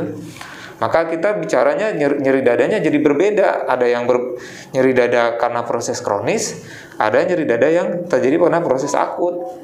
[0.79, 3.67] Maka kita bicaranya nyeri, nyeri dadanya jadi berbeda.
[3.67, 4.39] Ada yang ber-
[4.71, 6.63] nyeri dada karena proses kronis,
[6.95, 9.59] ada nyeri dada yang terjadi karena proses akut.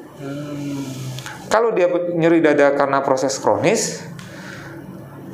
[1.48, 4.04] Kalau dia nyeri dada karena proses kronis,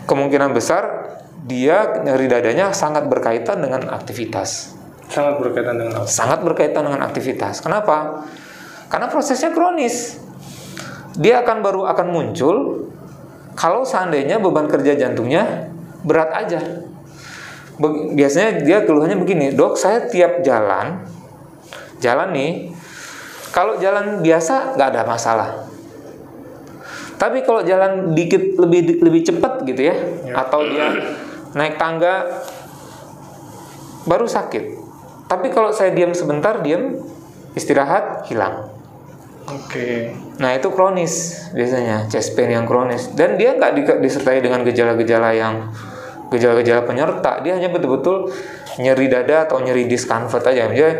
[0.06, 4.78] kemungkinan besar dia nyeri dadanya sangat berkaitan dengan aktivitas
[5.10, 6.06] Sangat berkaitan dengan apa?
[6.06, 7.58] sangat berkaitan dengan aktivitas.
[7.60, 8.22] Kenapa?
[8.86, 10.20] Karena prosesnya kronis.
[11.18, 12.56] Dia akan baru akan muncul
[13.52, 15.71] kalau seandainya beban kerja jantungnya
[16.02, 16.60] berat aja.
[18.14, 21.02] Biasanya dia keluhannya begini, dok saya tiap jalan,
[21.98, 22.70] jalan nih,
[23.50, 25.50] kalau jalan biasa nggak ada masalah.
[27.16, 29.94] Tapi kalau jalan dikit lebih lebih cepat gitu ya,
[30.34, 30.90] atau dia
[31.54, 32.44] naik tangga
[34.06, 34.82] baru sakit.
[35.30, 36.98] Tapi kalau saya diam sebentar, diam
[37.56, 38.68] istirahat hilang.
[39.48, 40.14] Oke.
[40.38, 45.34] Nah itu kronis biasanya chest pain yang kronis dan dia nggak di- disertai dengan gejala-gejala
[45.34, 45.66] yang
[46.32, 48.32] gejala-gejala penyerta dia hanya betul-betul
[48.80, 50.96] nyeri dada atau nyeri discomfort aja dia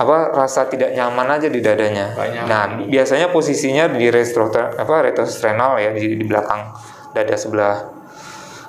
[0.00, 2.16] apa rasa tidak nyaman aja di dadanya.
[2.16, 2.48] Nyaman.
[2.48, 6.72] Nah biasanya posisinya di retrosternal apa retrosternal ya di, di belakang
[7.12, 7.76] dada sebelah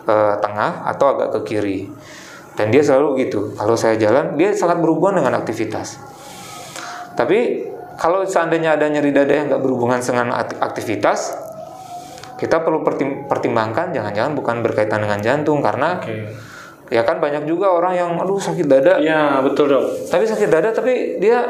[0.05, 1.87] eh, tengah atau agak ke kiri
[2.59, 6.03] dan dia selalu gitu kalau saya jalan dia sangat berhubungan dengan aktivitas.
[7.15, 11.37] Tapi kalau seandainya ada nyeri dada yang nggak berhubungan dengan akt- aktivitas,
[12.41, 16.33] kita perlu pertim- pertimbangkan jangan-jangan bukan berkaitan dengan jantung karena Oke.
[16.89, 20.09] ya kan banyak juga orang yang aduh sakit dada, Iya, betul, Dok.
[20.09, 21.45] tapi sakit dada tapi dia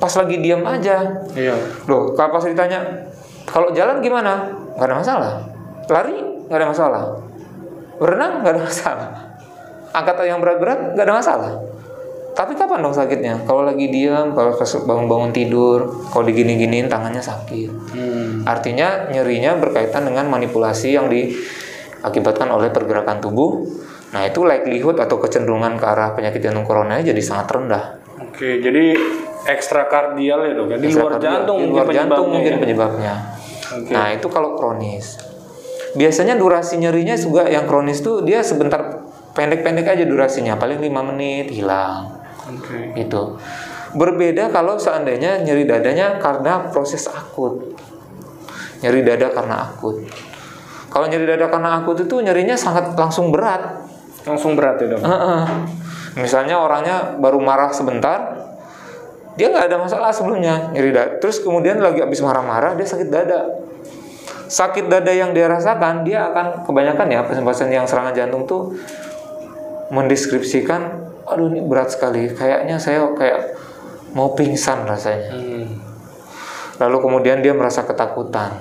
[0.00, 1.22] pas lagi diam aja.
[1.36, 1.54] Iya.
[1.84, 2.80] Loh, kalau pas ditanya
[3.44, 4.48] kalau jalan gimana?
[4.74, 5.32] Nggak ada masalah.
[5.86, 6.16] Lari
[6.48, 7.02] nggak ada masalah.
[8.00, 9.08] Berenang nggak ada masalah.
[9.94, 11.52] Angkat yang berat-berat nggak ada masalah.
[12.34, 13.46] Tapi kapan dong sakitnya?
[13.46, 17.70] Kalau lagi diam, kalau pas bangun-bangun tidur, kalau digini-giniin tangannya sakit.
[17.94, 18.42] Hmm.
[18.42, 23.62] Artinya nyerinya berkaitan dengan manipulasi yang diakibatkan oleh pergerakan tubuh.
[24.10, 28.02] Nah itu likelihood atau kecenderungan ke arah penyakit jantung koronanya jadi sangat rendah.
[28.18, 28.98] Oke, jadi
[29.46, 30.66] ekstrakardial ya, Dok.
[30.74, 30.76] ya?
[30.82, 32.58] Di luar jantung di luar mungkin jantung penyebabnya mungkin ya?
[32.58, 33.14] penyebabnya.
[33.78, 33.92] Oke.
[33.94, 35.22] Nah itu kalau kronis.
[35.94, 39.06] Biasanya durasi nyerinya juga yang kronis tuh dia sebentar
[39.38, 42.92] pendek-pendek aja durasinya, paling 5 menit hilang Oke.
[42.98, 43.38] gitu.
[43.94, 47.78] Berbeda kalau seandainya nyeri dadanya karena proses akut.
[48.82, 50.02] Nyeri dada karena akut.
[50.90, 53.86] Kalau nyeri dada karena akut itu nyerinya sangat langsung berat.
[54.26, 55.00] Langsung berat ya, Dok.
[55.04, 55.44] Heeh.
[56.14, 58.38] Misalnya orangnya baru marah sebentar,
[59.34, 61.18] dia nggak ada masalah sebelumnya nyeri dada.
[61.18, 63.50] Terus kemudian lagi habis marah-marah dia sakit dada.
[64.46, 68.76] Sakit dada yang dia rasakan dia akan kebanyakan ya pasien-pasien yang serangan jantung tuh
[69.90, 73.56] mendeskripsikan, aduh ini berat sekali, kayaknya saya kayak
[74.14, 75.32] mau pingsan rasanya.
[75.34, 75.66] Hmm.
[76.78, 78.60] Lalu kemudian dia merasa ketakutan,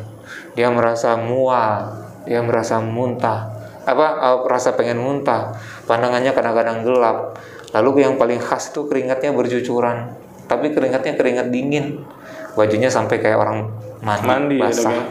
[0.54, 3.52] dia merasa mual, dia merasa muntah,
[3.84, 5.54] apa eh, rasa pengen muntah,
[5.90, 7.38] pandangannya kadang-kadang gelap.
[7.74, 10.14] Lalu yang paling khas itu keringatnya bercucuran,
[10.46, 12.06] tapi keringatnya keringat dingin,
[12.54, 13.74] bajunya sampai kayak orang
[14.06, 14.94] mandi, Mandi ya, basah.
[14.94, 15.04] ya?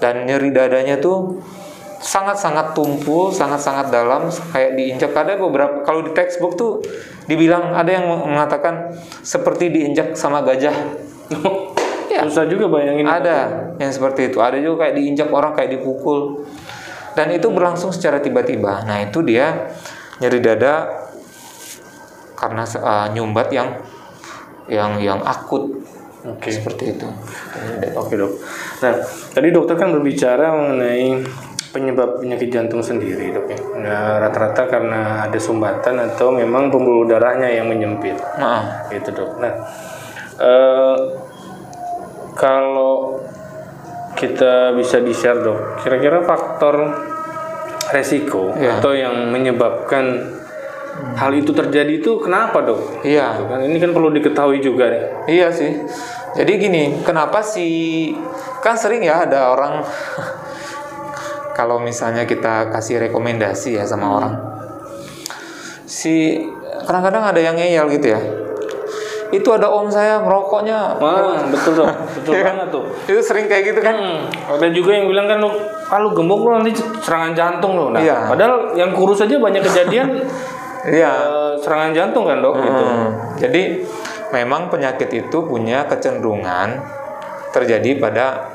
[0.00, 1.40] Dan nyeri dadanya tuh
[2.00, 5.12] sangat-sangat tumpul, sangat-sangat dalam, kayak diinjak.
[5.12, 6.80] Ada beberapa kalau di textbook tuh
[7.28, 10.74] dibilang ada yang mengatakan seperti diinjak sama gajah.
[12.10, 12.26] Ya.
[12.26, 13.06] Susah juga bayangin.
[13.06, 14.42] Ada yang seperti itu.
[14.42, 16.42] Ada juga kayak diinjak orang kayak dipukul.
[17.14, 18.82] Dan itu berlangsung secara tiba-tiba.
[18.82, 19.70] Nah, itu dia
[20.18, 20.90] nyeri dada
[22.40, 23.68] karena uh, nyumbat yang
[24.66, 25.80] yang yang akut
[26.24, 26.48] Oke.
[26.48, 27.08] seperti itu.
[27.96, 28.32] Oke dok.
[28.80, 28.92] Nah
[29.32, 31.20] tadi dokter kan berbicara mengenai
[31.70, 33.58] penyebab penyakit jantung sendiri dok ya.
[33.78, 38.18] Nah, rata-rata karena ada sumbatan atau memang pembuluh darahnya yang menyempit.
[38.38, 39.38] Nah, Gitu dok.
[39.38, 39.54] Nah
[40.40, 40.96] eh,
[42.34, 43.20] kalau
[44.16, 46.76] kita bisa di share dok, kira-kira faktor
[47.90, 48.78] resiko Iya.
[48.78, 50.36] atau yang menyebabkan
[51.16, 53.02] hal itu terjadi itu kenapa dok?
[53.02, 53.34] iya.
[53.38, 53.58] Gitu kan?
[53.62, 55.04] Ini kan perlu diketahui juga nih.
[55.30, 55.72] Iya sih.
[56.30, 58.10] Jadi gini, kenapa sih
[58.62, 59.82] kan sering ya ada orang
[61.60, 64.34] kalau misalnya kita kasih rekomendasi ya sama orang.
[65.84, 66.40] Si
[66.88, 68.20] kadang-kadang ada yang ngeyel gitu ya.
[69.28, 70.96] Itu ada om saya merokoknya.
[70.96, 72.54] Wah betul dok, betul Iya kan?
[72.64, 72.84] banget tuh.
[73.12, 73.92] Itu sering kayak gitu kan.
[73.92, 74.24] Hmm,
[74.56, 75.52] ada juga yang bilang kan lu,
[75.92, 76.72] ah lu gemuk lu nanti
[77.04, 77.92] serangan jantung lo.
[77.92, 78.24] Nah, Iya.
[78.32, 80.08] padahal yang kurus aja banyak kejadian
[80.96, 81.12] Iya.
[81.12, 82.82] eh, serangan jantung kan dok gitu.
[82.88, 83.10] Hmm.
[83.36, 83.84] Jadi
[84.32, 86.80] memang penyakit itu punya kecenderungan
[87.52, 88.48] terjadi pada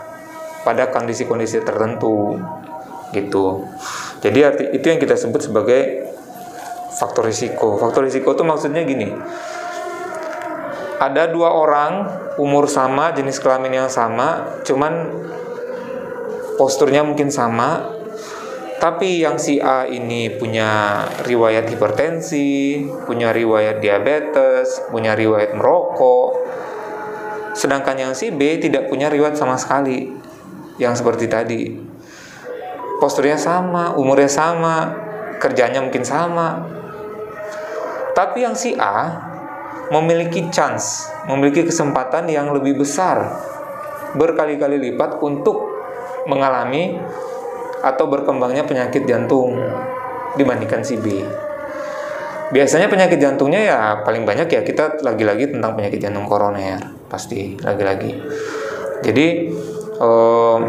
[0.66, 2.42] pada kondisi-kondisi tertentu
[3.16, 3.64] gitu.
[4.20, 6.12] Jadi arti, itu yang kita sebut sebagai
[6.92, 7.80] faktor risiko.
[7.80, 9.08] Faktor risiko itu maksudnya gini.
[11.00, 11.92] Ada dua orang
[12.36, 15.24] umur sama, jenis kelamin yang sama, cuman
[16.56, 17.96] posturnya mungkin sama,
[18.76, 26.44] tapi yang si A ini punya riwayat hipertensi, punya riwayat diabetes, punya riwayat merokok.
[27.56, 30.12] Sedangkan yang si B tidak punya riwayat sama sekali.
[30.76, 31.62] Yang seperti tadi.
[32.98, 34.92] Posturnya sama, umurnya sama,
[35.40, 36.64] kerjanya mungkin sama.
[38.16, 39.12] Tapi yang si A
[39.92, 43.22] memiliki chance, memiliki kesempatan yang lebih besar
[44.16, 45.76] berkali-kali lipat untuk
[46.26, 46.96] mengalami
[47.84, 49.60] atau berkembangnya penyakit jantung
[50.40, 51.22] dibandingkan si B.
[52.50, 56.80] Biasanya penyakit jantungnya ya paling banyak ya kita lagi-lagi tentang penyakit jantung koroner
[57.12, 58.16] pasti lagi-lagi.
[59.04, 59.28] Jadi
[60.00, 60.60] eh,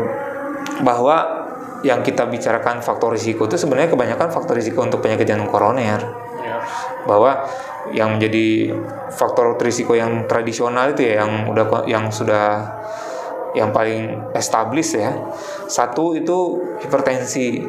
[0.82, 1.45] bahwa
[1.84, 6.00] yang kita bicarakan faktor risiko itu sebenarnya kebanyakan faktor risiko untuk penyakit jantung koroner.
[6.40, 6.62] Ya.
[7.04, 7.44] Bahwa
[7.94, 8.74] yang menjadi
[9.14, 12.74] faktor risiko yang tradisional itu ya yang udah yang sudah
[13.56, 15.12] yang paling established ya.
[15.66, 17.64] Satu itu hipertensi.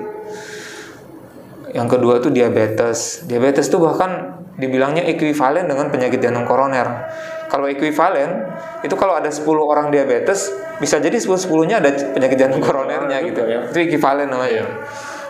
[1.72, 3.28] Yang kedua itu diabetes.
[3.28, 7.08] Diabetes itu bahkan dibilangnya ekuivalen dengan penyakit jantung koroner.
[7.48, 8.44] Kalau ekuivalen
[8.84, 10.52] itu kalau ada 10 orang diabetes
[10.84, 13.42] bisa jadi 10 10-nya ada penyakit jantung koronernya gitu.
[13.48, 13.66] ya.
[13.72, 14.68] Itu ekuivalen namanya.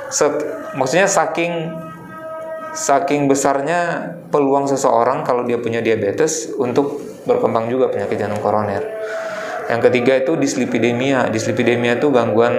[0.10, 0.42] Se-
[0.74, 1.72] maksudnya saking
[2.78, 8.82] saking besarnya peluang seseorang kalau dia punya diabetes untuk berkembang juga penyakit jantung koroner.
[9.68, 11.28] Yang ketiga itu dislipidemia.
[11.28, 12.56] Dislipidemia itu gangguan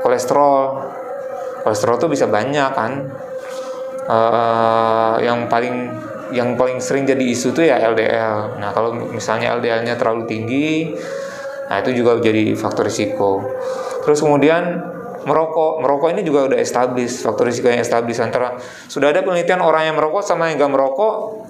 [0.00, 0.88] kolesterol.
[1.62, 2.92] Kolesterol itu bisa banyak kan.
[4.04, 5.88] Eh, yang paling
[6.34, 8.58] yang paling sering jadi isu itu ya LDL.
[8.58, 10.92] Nah kalau misalnya LDL-nya terlalu tinggi,
[11.70, 13.46] nah itu juga jadi faktor risiko.
[14.02, 14.82] Terus kemudian
[15.24, 19.88] merokok, merokok ini juga udah established faktor risiko yang established antara sudah ada penelitian orang
[19.88, 21.46] yang merokok sama yang gak merokok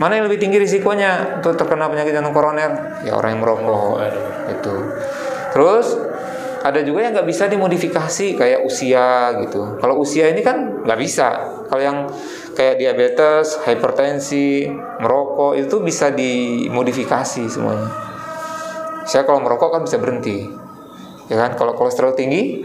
[0.00, 1.42] mana yang lebih tinggi risikonya?
[1.42, 3.02] Untuk terkena penyakit jantung koroner.
[3.04, 4.00] Ya orang yang merokok.
[4.48, 4.74] Itu.
[5.52, 5.86] Terus
[6.62, 9.76] ada juga yang nggak bisa dimodifikasi kayak usia gitu.
[9.82, 11.28] Kalau usia ini kan nggak bisa.
[11.66, 12.06] Kalau yang
[12.52, 14.68] kayak diabetes hipertensi
[15.00, 17.88] merokok itu bisa dimodifikasi semuanya.
[19.08, 20.46] Saya kalau merokok kan bisa berhenti
[21.32, 21.56] ya kan?
[21.56, 22.62] Kalau kolesterol tinggi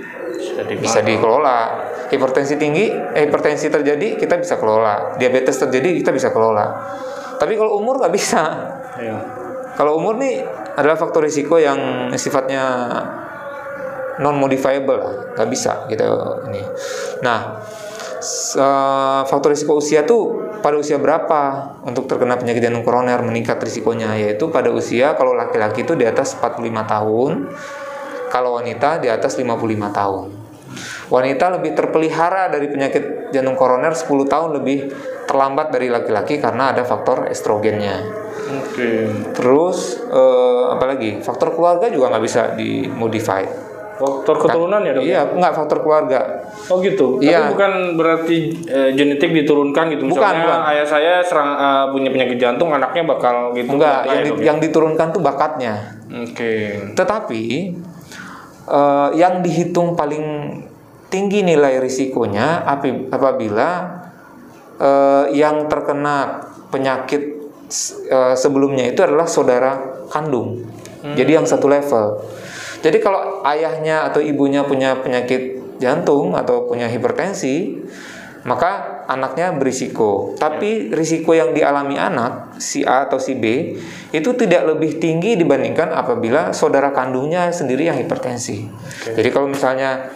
[0.80, 1.90] bisa dikelola.
[2.08, 5.20] hipertensi tinggi eh, hipertensi terjadi kita bisa kelola.
[5.20, 6.72] Diabetes terjadi kita bisa kelola.
[7.36, 8.44] Tapi kalau umur nggak bisa.
[8.98, 9.18] Ya.
[9.78, 10.42] kalau umur nih
[10.74, 12.66] adalah faktor risiko yang sifatnya
[14.18, 16.02] non modifiable nggak bisa gitu
[16.50, 16.64] ini.
[17.22, 17.62] Nah
[18.58, 24.18] eh, faktor risiko usia tuh pada usia berapa untuk terkena penyakit jantung koroner meningkat risikonya
[24.18, 27.32] yaitu pada usia kalau laki-laki itu di atas 45 tahun
[28.28, 29.54] kalau wanita di atas 55
[29.94, 30.26] tahun
[31.08, 34.92] wanita lebih terpelihara dari penyakit jantung koroner 10 tahun lebih
[35.28, 39.12] terlambat dari laki-laki karena ada faktor estrogennya Oke.
[39.36, 41.20] Terus eh, apa lagi?
[41.20, 43.44] Faktor keluarga juga nggak bisa dimodify.
[43.98, 45.04] Faktor keturunan ya dok?
[45.04, 46.20] Iya, nggak faktor keluarga.
[46.70, 47.18] Oh gitu.
[47.18, 47.50] Iya.
[47.50, 48.38] Tapi bukan berarti
[48.70, 50.06] eh, genetik diturunkan gitu.
[50.06, 50.62] Bukan, Misalnya bukan.
[50.70, 53.74] ayah saya serang eh, punya penyakit jantung, anaknya bakal gitu.
[53.74, 54.46] Enggak, Nggak yang, ya, di- dok, ya?
[54.46, 55.74] yang diturunkan tuh bakatnya.
[56.08, 56.54] Oke.
[56.94, 57.44] Tetapi
[58.70, 60.26] eh, yang dihitung paling
[61.08, 62.68] tinggi nilai risikonya
[63.10, 63.70] apabila
[64.78, 67.22] eh, yang terkena penyakit
[68.08, 70.64] eh, sebelumnya itu adalah saudara kandung.
[71.08, 72.20] Jadi yang satu level.
[72.88, 77.84] Jadi kalau ayahnya atau ibunya punya penyakit jantung atau punya hipertensi,
[78.48, 80.32] maka anaknya berisiko.
[80.40, 83.76] Tapi risiko yang dialami anak si A atau si B
[84.16, 88.72] itu tidak lebih tinggi dibandingkan apabila saudara kandungnya sendiri yang hipertensi.
[89.04, 90.08] Jadi kalau misalnya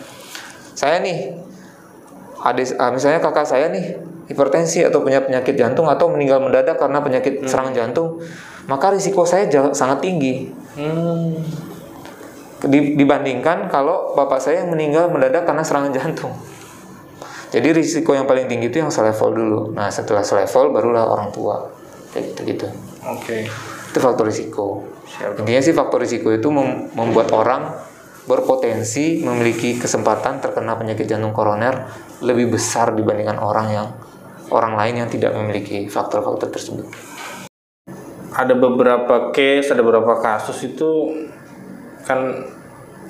[0.71, 1.35] saya nih
[2.39, 3.99] adik ah, misalnya kakak saya nih
[4.31, 8.23] hipertensi atau punya penyakit jantung atau meninggal mendadak karena penyakit serangan jantung,
[8.71, 11.35] maka risiko saya sangat tinggi Hmm.
[12.61, 16.33] Di- dibandingkan kalau bapak saya yang meninggal mendadak karena serangan jantung.
[17.51, 19.59] Jadi risiko yang paling tinggi itu yang selevel dulu.
[19.73, 21.67] Nah setelah selevel barulah orang tua
[22.13, 22.67] kayak gitu gitu.
[23.09, 23.49] Oke.
[23.91, 24.87] Itu faktor risiko.
[25.03, 25.43] Siap.
[25.43, 27.75] Intinya sih faktor risiko itu mem- membuat orang
[28.29, 31.89] berpotensi memiliki kesempatan terkena penyakit jantung koroner
[32.21, 33.87] lebih besar dibandingkan orang yang
[34.53, 36.85] orang lain yang tidak memiliki faktor-faktor tersebut.
[38.31, 41.11] Ada beberapa case, ada beberapa kasus itu
[42.05, 42.19] kan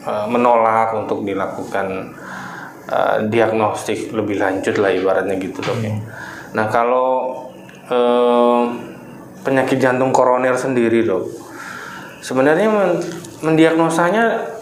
[0.06, 2.16] eh, menolak untuk dilakukan
[2.90, 5.94] eh, diagnostik lebih lanjut lah ibaratnya gitu dok ya.
[6.56, 7.10] Nah kalau
[7.90, 8.62] eh,
[9.42, 11.26] penyakit jantung koroner sendiri dok,
[12.22, 13.04] sebenarnya men-
[13.42, 14.54] mendiagnosanya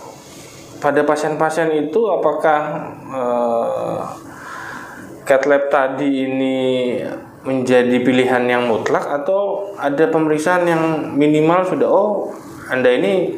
[0.80, 2.60] pada pasien-pasien itu apakah
[3.12, 4.02] eh,
[5.28, 6.58] cat lab tadi ini
[7.40, 10.84] menjadi pilihan yang mutlak atau ada pemeriksaan yang
[11.16, 12.36] minimal sudah oh
[12.68, 13.32] anda ini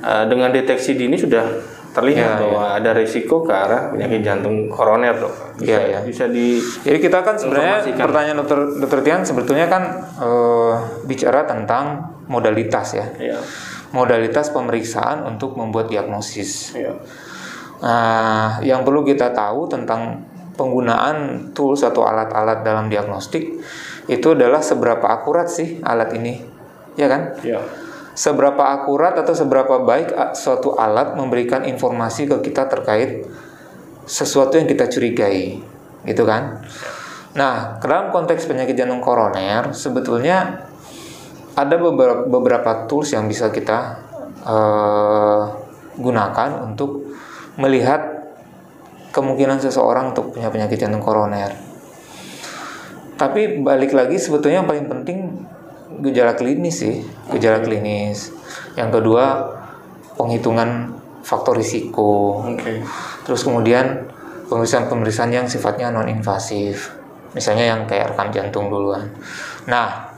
[0.00, 1.44] eh, dengan deteksi dini sudah
[1.90, 6.00] terlihat Ya, bahwa ada risiko ke arah penyakit jantung koroner dok bisa, Ya, ya.
[6.06, 9.82] bisa di Jadi kita kan sebenarnya pertanyaan dokter dokter Tian sebetulnya kan
[10.22, 13.06] eh, bicara tentang modalitas ya.
[13.18, 13.38] ya,
[13.90, 16.78] Modalitas pemeriksaan untuk membuat diagnosis.
[16.78, 16.94] ya.
[17.82, 20.22] Nah, yang perlu kita tahu tentang
[20.54, 23.58] penggunaan tools atau alat-alat dalam diagnostik
[24.06, 26.38] itu adalah seberapa akurat sih alat ini,
[26.94, 27.34] ya kan?
[27.40, 27.58] ya.
[28.20, 33.24] Seberapa akurat atau seberapa baik suatu alat memberikan informasi ke kita terkait
[34.04, 35.56] sesuatu yang kita curigai,
[36.04, 36.60] gitu kan?
[37.32, 40.68] Nah, dalam konteks penyakit jantung koroner, sebetulnya
[41.56, 44.04] ada beberapa, beberapa tools yang bisa kita
[44.44, 45.48] uh,
[45.96, 47.16] gunakan untuk
[47.56, 48.20] melihat
[49.16, 51.56] kemungkinan seseorang untuk punya penyakit jantung koroner.
[53.16, 55.18] Tapi balik lagi sebetulnya yang paling penting
[56.00, 58.32] gejala klinis sih, gejala klinis.
[58.74, 59.24] Yang kedua
[60.16, 62.42] penghitungan faktor risiko.
[62.44, 62.82] Oke.
[63.24, 64.10] Terus kemudian
[64.50, 66.92] pemeriksaan-pemeriksaan yang sifatnya non invasif.
[67.30, 69.06] Misalnya yang kayak rekam jantung duluan.
[69.70, 70.10] Nah,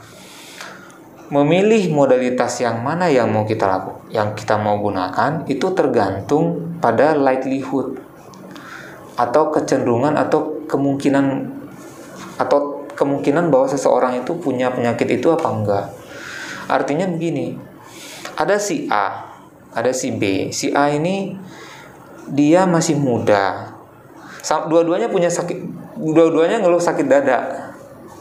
[1.29, 7.13] memilih modalitas yang mana yang mau kita lakukan, yang kita mau gunakan itu tergantung pada
[7.13, 8.01] likelihood
[9.17, 11.53] atau kecenderungan atau kemungkinan
[12.41, 12.72] atau
[13.03, 15.87] kemungkinan bahwa seseorang itu punya penyakit itu apa enggak.
[16.71, 17.59] Artinya begini,
[18.39, 19.35] ada si A,
[19.75, 20.55] ada si B.
[20.55, 21.35] Si A ini
[22.31, 23.75] dia masih muda.
[24.71, 25.59] Dua-duanya punya sakit,
[25.99, 27.71] dua-duanya ngeluh sakit dada.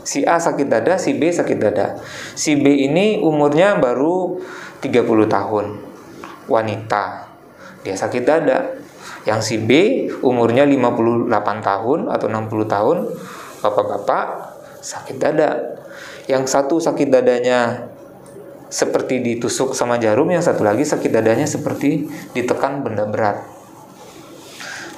[0.02, 2.02] Si A sakit dada, si B sakit dada.
[2.34, 4.42] Si B ini umurnya baru
[4.82, 5.66] 30 tahun.
[6.50, 7.30] Wanita.
[7.86, 8.82] Dia sakit dada.
[9.30, 9.72] Yang si B
[10.26, 11.30] umurnya 58
[11.62, 12.98] tahun atau 60 tahun.
[13.62, 14.26] Bapak-bapak
[14.82, 15.80] sakit dada.
[16.26, 17.90] Yang satu sakit dadanya
[18.72, 23.44] seperti ditusuk sama jarum, yang satu lagi sakit dadanya seperti ditekan benda berat.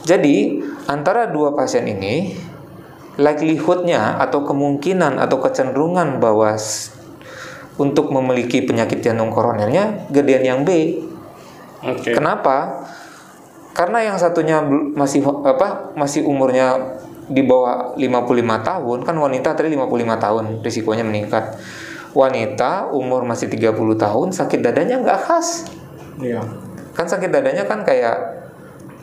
[0.03, 2.37] Jadi, antara dua pasien ini,
[3.17, 6.53] likelihoodnya atau kemungkinan atau kecenderungan bahwa
[7.77, 11.01] untuk memiliki penyakit jantung koronernya gedean yang B.
[11.81, 12.13] Okay.
[12.13, 12.85] Kenapa?
[13.73, 14.61] Karena yang satunya
[14.93, 15.93] masih apa?
[15.97, 16.77] Masih umurnya
[17.29, 21.55] di bawah 55 tahun, kan wanita tadi 55 tahun risikonya meningkat
[22.13, 25.65] wanita umur masih 30 tahun sakit dadanya nggak khas.
[26.21, 26.45] Iya.
[26.93, 28.43] Kan sakit dadanya kan kayak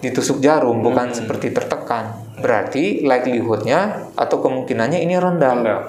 [0.00, 1.16] ditusuk jarum, bukan hmm.
[1.16, 2.16] seperti tertekan.
[2.40, 5.54] Berarti likelihoodnya atau kemungkinannya ini rendah.
[5.60, 5.80] rendah.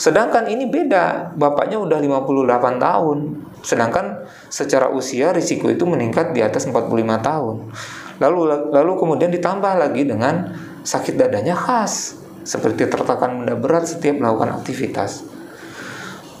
[0.00, 3.18] Sedangkan ini beda, bapaknya udah 58 tahun.
[3.60, 6.88] Sedangkan secara usia risiko itu meningkat di atas 45
[7.20, 7.68] tahun.
[8.16, 14.60] Lalu lalu kemudian ditambah lagi dengan sakit dadanya khas seperti tertekan benda berat setiap melakukan
[14.60, 15.26] aktivitas.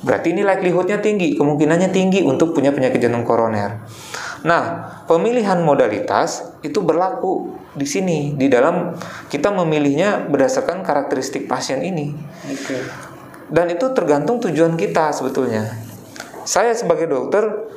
[0.00, 3.84] Berarti ini likelihoodnya tinggi, kemungkinannya tinggi untuk punya penyakit jantung koroner.
[4.48, 8.96] Nah, pemilihan modalitas itu berlaku di sini di dalam
[9.28, 12.16] kita memilihnya berdasarkan karakteristik pasien ini.
[12.48, 12.80] Okay.
[13.52, 15.68] Dan itu tergantung tujuan kita sebetulnya.
[16.48, 17.69] Saya sebagai dokter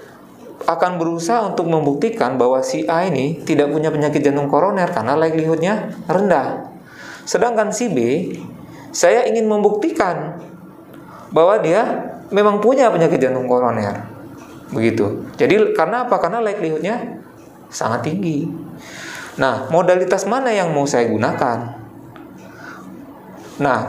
[0.63, 5.91] akan berusaha untuk membuktikan bahwa si A ini tidak punya penyakit jantung koroner karena likelihoodnya
[6.07, 6.71] rendah.
[7.23, 7.97] Sedangkan si B,
[8.91, 10.39] saya ingin membuktikan
[11.33, 11.83] bahwa dia
[12.31, 14.07] memang punya penyakit jantung koroner.
[14.71, 15.27] Begitu.
[15.35, 16.17] Jadi karena apa?
[16.17, 17.21] Karena likelihoodnya
[17.67, 18.47] sangat tinggi.
[19.37, 21.59] Nah, modalitas mana yang mau saya gunakan?
[23.57, 23.79] Nah,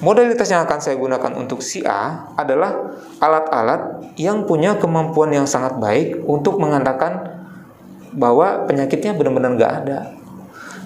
[0.00, 5.76] modalitas yang akan saya gunakan untuk si A adalah alat-alat yang punya kemampuan yang sangat
[5.80, 7.36] baik untuk mengatakan
[8.16, 9.98] bahwa penyakitnya benar-benar nggak ada.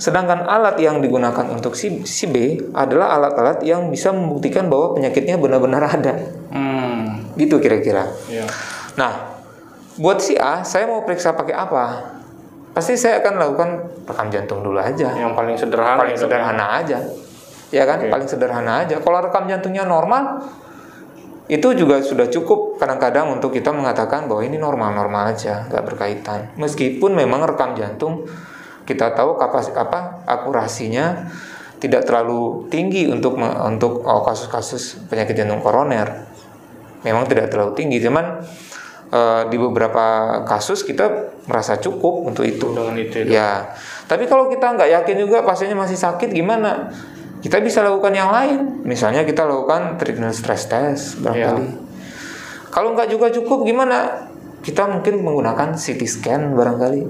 [0.01, 5.37] Sedangkan alat yang digunakan untuk si, si B adalah alat-alat yang bisa membuktikan bahwa penyakitnya
[5.37, 6.17] benar-benar ada.
[6.49, 7.31] Hmm.
[7.37, 8.09] Gitu kira-kira.
[8.33, 8.49] Yeah.
[8.97, 9.37] Nah,
[10.01, 11.85] buat si A, saya mau periksa pakai apa?
[12.73, 13.71] Pasti saya akan lakukan
[14.09, 15.13] rekam jantung dulu aja.
[15.13, 16.01] Yang paling sederhana.
[16.01, 16.99] Paling sederhana aja.
[17.71, 18.11] Ya kan, okay.
[18.11, 18.99] paling sederhana aja.
[18.99, 20.43] Kalau rekam jantungnya normal,
[21.51, 26.55] itu juga sudah cukup kadang-kadang untuk kita mengatakan bahwa ini normal-normal aja, nggak berkaitan.
[26.55, 28.27] Meskipun memang rekam jantung
[28.87, 31.31] kita tahu kapas apa akurasinya
[31.79, 36.27] tidak terlalu tinggi untuk untuk oh, kasus-kasus penyakit jantung koroner.
[37.03, 38.45] Memang tidak terlalu tinggi, cuman
[39.11, 42.71] uh, di beberapa kasus kita merasa cukup untuk itu.
[42.71, 43.33] Dengan itu, itu.
[43.33, 43.73] Ya.
[44.07, 46.93] Tapi kalau kita nggak yakin juga pasiennya masih sakit gimana?
[47.41, 48.85] Kita bisa lakukan yang lain.
[48.85, 51.67] Misalnya kita lakukan treatment stress test barangkali.
[51.67, 51.77] Ya.
[52.71, 54.29] Kalau nggak juga cukup gimana?
[54.61, 57.03] Kita mungkin menggunakan CT scan barangkali.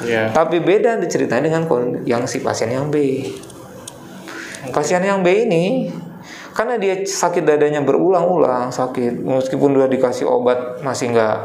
[0.00, 0.32] Yeah.
[0.32, 1.68] Tapi beda diceritanya dengan
[2.08, 3.28] yang si pasien yang B.
[4.72, 5.92] Pasien yang B ini
[6.56, 11.36] karena dia sakit dadanya berulang-ulang sakit meskipun sudah dikasih obat masih nggak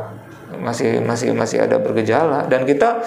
[0.59, 3.05] masih masih masih ada bergejala dan kita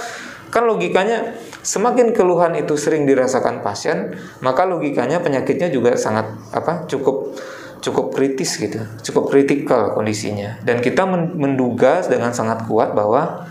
[0.49, 7.35] kan logikanya semakin keluhan itu sering dirasakan pasien maka logikanya penyakitnya juga sangat apa cukup
[7.79, 13.47] cukup kritis gitu cukup kritikal kondisinya dan kita menduga dengan sangat kuat bahwa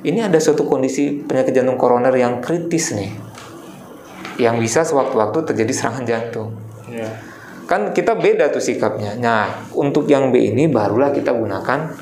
[0.00, 3.12] ini ada suatu kondisi penyakit jantung koroner yang kritis nih
[4.40, 6.56] yang bisa sewaktu-waktu terjadi serangan jantung
[6.88, 7.12] yeah.
[7.68, 11.92] kan kita beda tuh sikapnya nah untuk yang B ini barulah kita gunakan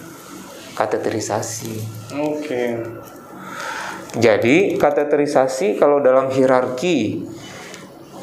[0.79, 1.75] kateterisasi
[2.15, 2.98] oke okay.
[4.17, 7.21] Jadi kateterisasi kalau dalam hierarki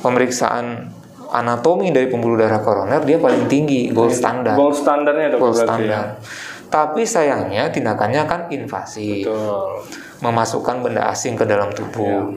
[0.01, 0.89] pemeriksaan
[1.29, 4.57] anatomi dari pembuluh darah koroner dia paling tinggi gold standar.
[4.57, 5.85] Gold standarnya Gold standar.
[5.85, 6.01] ya.
[6.65, 9.85] Tapi sayangnya tindakannya kan invasi, Betul.
[10.25, 11.77] memasukkan benda asing ke dalam Iya.
[11.77, 12.33] tubuh.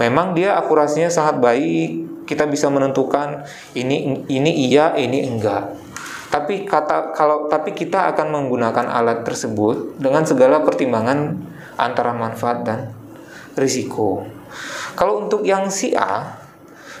[0.00, 3.44] Memang dia akurasinya sangat baik, kita bisa menentukan
[3.76, 5.76] ini ini iya, ini enggak.
[6.30, 11.36] Tapi kata kalau tapi kita akan menggunakan alat tersebut dengan segala pertimbangan
[11.86, 12.92] antara manfaat dan
[13.56, 14.26] risiko.
[14.98, 16.36] Kalau untuk yang si A,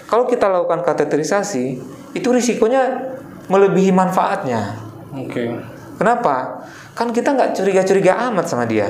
[0.06, 1.78] kalau kita lakukan kateterisasi,
[2.14, 3.14] itu risikonya
[3.46, 4.78] melebihi manfaatnya.
[5.14, 5.54] Oke.
[5.98, 6.66] Kenapa?
[6.94, 8.88] Kan kita nggak curiga-curiga amat sama dia.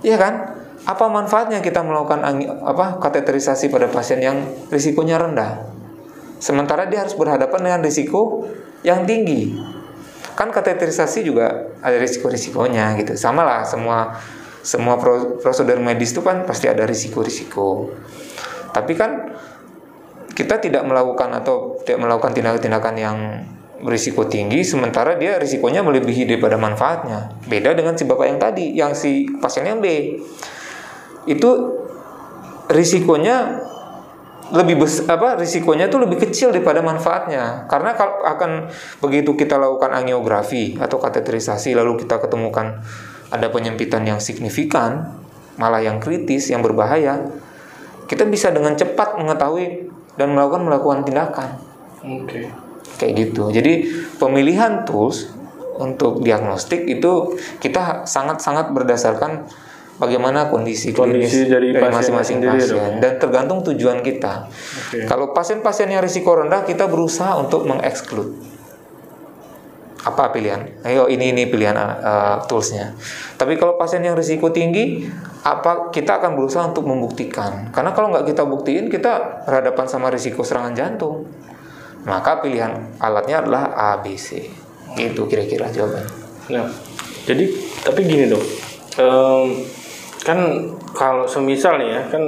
[0.00, 0.34] Iya kan?
[0.86, 2.22] Apa manfaatnya kita melakukan
[2.62, 5.66] apa kateterisasi pada pasien yang risikonya rendah?
[6.38, 8.46] Sementara dia harus berhadapan dengan risiko
[8.86, 9.75] yang tinggi.
[10.36, 13.16] Kan kateterisasi juga ada risiko-risikonya gitu.
[13.16, 14.20] Sama lah semua
[14.60, 17.88] semua pro- prosedur medis itu kan pasti ada risiko-risiko.
[18.76, 19.32] Tapi kan
[20.36, 23.18] kita tidak melakukan atau tidak melakukan tindakan-tindakan yang
[23.80, 27.32] berisiko tinggi sementara dia risikonya melebihi daripada manfaatnya.
[27.48, 30.20] Beda dengan si bapak yang tadi, yang si pasien yang B.
[31.24, 31.80] Itu
[32.68, 33.64] risikonya
[34.54, 37.66] lebih besar apa risikonya itu lebih kecil daripada manfaatnya.
[37.66, 38.70] Karena kalau akan
[39.02, 42.78] begitu kita lakukan angiografi atau kateterisasi lalu kita ketemukan
[43.30, 45.18] ada penyempitan yang signifikan
[45.58, 47.26] malah yang kritis yang berbahaya
[48.06, 51.48] kita bisa dengan cepat mengetahui dan melakukan melakukan tindakan.
[52.06, 52.46] Oke.
[52.96, 53.50] kayak gitu.
[53.50, 53.82] Jadi
[54.16, 55.28] pemilihan tools
[55.76, 59.44] untuk diagnostik itu kita sangat-sangat berdasarkan
[59.96, 62.88] bagaimana kondisi Kondisi klinis dari masing-masing pasien dok, ya?
[63.00, 64.48] dan tergantung tujuan kita.
[64.50, 65.08] Oke.
[65.08, 68.56] Kalau pasien-pasien yang risiko rendah kita berusaha untuk mengeksklud.
[70.06, 70.62] Apa pilihan?
[70.86, 72.94] Ayo ini ini pilihan uh, toolsnya.
[73.34, 75.02] Tapi kalau pasien yang risiko tinggi,
[75.42, 77.74] apa kita akan berusaha untuk membuktikan.
[77.74, 81.26] Karena kalau nggak kita buktiin, kita berhadapan sama risiko serangan jantung.
[82.06, 84.46] Maka pilihan alatnya adalah ABC.
[84.94, 86.14] Itu kira-kira jawabannya.
[86.54, 86.70] Nah,
[87.26, 87.50] jadi
[87.82, 88.44] tapi gini dok,
[88.96, 89.60] Em,
[90.26, 90.38] kan
[90.90, 92.22] kalau semisal nih ya kan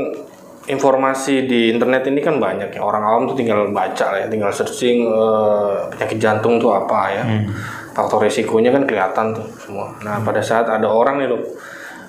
[0.68, 2.80] informasi di internet ini kan banyak ya.
[2.84, 7.24] Orang awam tuh tinggal baca lah ya, tinggal searching eh, penyakit jantung tuh apa ya,
[7.96, 9.90] faktor resikonya kan kelihatan tuh semua.
[10.04, 11.42] Nah pada saat ada orang nih dok,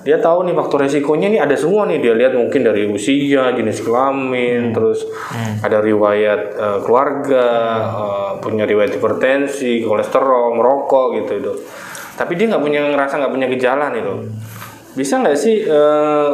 [0.04, 2.04] dia tahu nih faktor resikonya nih ada semua nih.
[2.04, 5.08] Dia lihat mungkin dari usia, jenis kelamin, terus
[5.64, 7.48] ada riwayat eh, keluarga,
[7.96, 11.58] eh, punya riwayat hipertensi, kolesterol, merokok gitu dok.
[12.20, 14.20] Tapi dia nggak punya ngerasa nggak punya gejala nih dok.
[15.00, 16.32] Bisa nggak sih eh,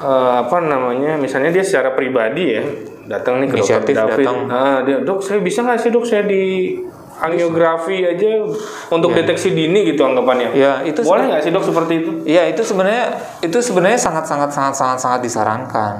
[0.00, 1.20] eh, apa namanya?
[1.20, 2.64] Misalnya dia secara pribadi ya
[3.10, 4.24] datang nih ke Inisiatif dokter David.
[4.24, 4.38] datang.
[4.48, 6.72] Ah, dia dok saya bisa nggak sih dok saya di
[7.20, 8.48] angiografi aja
[8.88, 10.56] untuk deteksi dini gitu anggapannya.
[10.56, 12.10] Ya, itu boleh nggak sih dok seperti itu?
[12.24, 15.94] Iya itu sebenarnya itu sebenarnya sangat sangat sangat sangat sangat disarankan.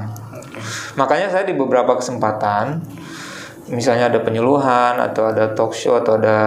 [0.96, 2.80] Makanya saya di beberapa kesempatan,
[3.68, 6.38] misalnya ada penyuluhan atau ada talk show atau ada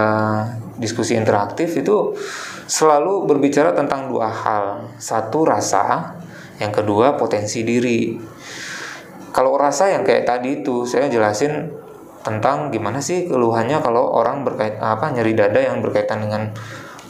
[0.77, 2.17] diskusi interaktif itu
[2.67, 4.93] selalu berbicara tentang dua hal.
[4.99, 6.15] Satu rasa,
[6.59, 8.15] yang kedua potensi diri.
[9.33, 11.73] Kalau rasa yang kayak tadi itu saya jelasin
[12.23, 16.55] tentang gimana sih keluhannya kalau orang berkait apa nyeri dada yang berkaitan dengan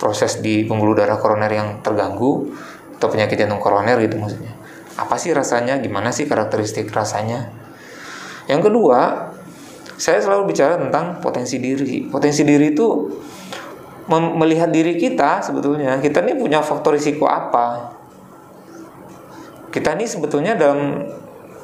[0.01, 2.49] proses di pembuluh darah koroner yang terganggu
[2.97, 4.55] atau penyakit jantung koroner gitu maksudnya.
[4.95, 5.77] Apa sih rasanya?
[5.83, 7.51] Gimana sih karakteristik rasanya?
[8.47, 9.31] Yang kedua,
[9.99, 12.07] saya selalu bicara tentang potensi diri.
[12.07, 13.02] Potensi diri itu
[14.11, 15.99] melihat diri kita sebetulnya.
[15.99, 17.95] Kita ini punya faktor risiko apa?
[19.71, 21.07] Kita ini sebetulnya dalam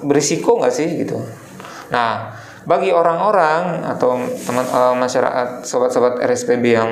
[0.03, 1.19] berisiko nggak sih gitu.
[1.91, 2.31] Nah,
[2.63, 4.15] bagi orang-orang atau
[4.45, 6.91] teman eh, masyarakat sobat-sobat RSPB yang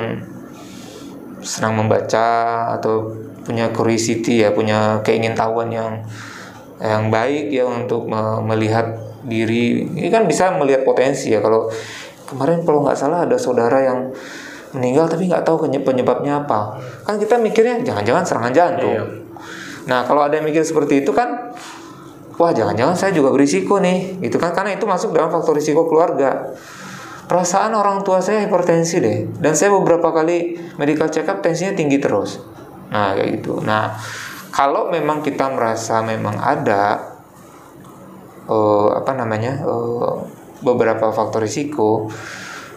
[1.40, 2.28] senang membaca
[2.76, 3.14] atau
[3.46, 6.04] punya curiosity ya, punya keingintahuan yang
[6.78, 8.94] yang baik ya untuk me- melihat
[9.24, 9.88] diri.
[9.88, 11.66] Ini kan bisa melihat potensi ya kalau
[12.28, 14.12] kemarin kalau nggak salah ada saudara yang
[14.76, 16.76] meninggal tapi nggak tahu penyebabnya apa.
[17.06, 18.92] Kan kita mikirnya jangan-jangan serangan jantung.
[18.92, 19.04] Iya.
[19.88, 21.56] Nah, kalau ada yang mikir seperti itu kan
[22.38, 26.54] wah jangan-jangan saya juga berisiko nih gitu kan karena itu masuk dalam faktor risiko keluarga
[27.26, 31.98] perasaan orang tua saya hipertensi deh dan saya beberapa kali medical check up tensinya tinggi
[31.98, 32.40] terus
[32.88, 33.92] nah kayak gitu nah
[34.54, 37.02] kalau memang kita merasa memang ada
[38.46, 40.14] eh, apa namanya eh,
[40.62, 42.06] beberapa faktor risiko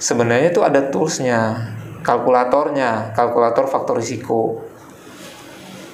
[0.01, 1.71] sebenarnya itu ada toolsnya
[2.01, 4.61] kalkulatornya kalkulator faktor risiko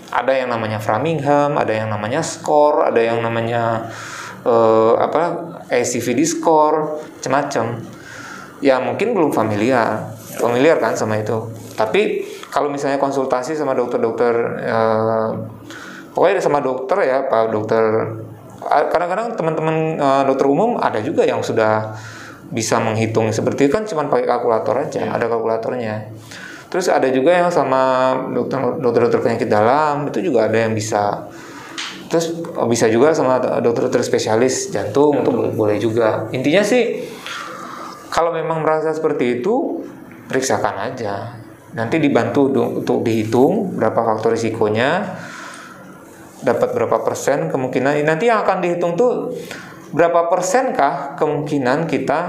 [0.08, 3.92] ada yang namanya Framingham, ada yang namanya score, ada yang namanya
[4.42, 5.22] eh, apa
[5.68, 7.84] ACVD score, macam-macam.
[8.64, 11.52] Ya mungkin belum familiar, familiar kan sama itu.
[11.76, 14.34] Tapi kalau misalnya konsultasi sama dokter-dokter
[14.64, 15.30] eh,
[16.18, 17.84] pokoknya sama dokter ya pak dokter
[18.68, 21.94] kadang-kadang teman-teman uh, dokter umum ada juga yang sudah
[22.48, 25.16] bisa menghitung seperti itu kan cuma pakai kalkulator aja yeah.
[25.16, 26.12] ada kalkulatornya.
[26.68, 31.32] Terus ada juga yang sama dokter dokter penyakit dalam itu juga ada yang bisa.
[32.08, 36.28] Terus oh, bisa juga sama dokter-dokter spesialis jantung itu boleh juga.
[36.32, 37.04] Intinya sih
[38.12, 39.84] kalau memang merasa seperti itu
[40.28, 41.36] periksakan aja.
[41.76, 45.20] Nanti dibantu untuk dihitung berapa faktor risikonya
[46.44, 48.04] dapat berapa persen kemungkinan.
[48.08, 49.36] Nanti yang akan dihitung tuh
[49.92, 52.20] berapa persenkah kemungkinan kita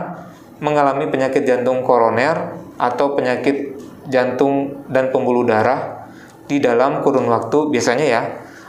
[0.59, 3.78] mengalami penyakit jantung koroner atau penyakit
[4.11, 6.11] jantung dan pembuluh darah
[6.48, 8.22] di dalam kurun waktu biasanya ya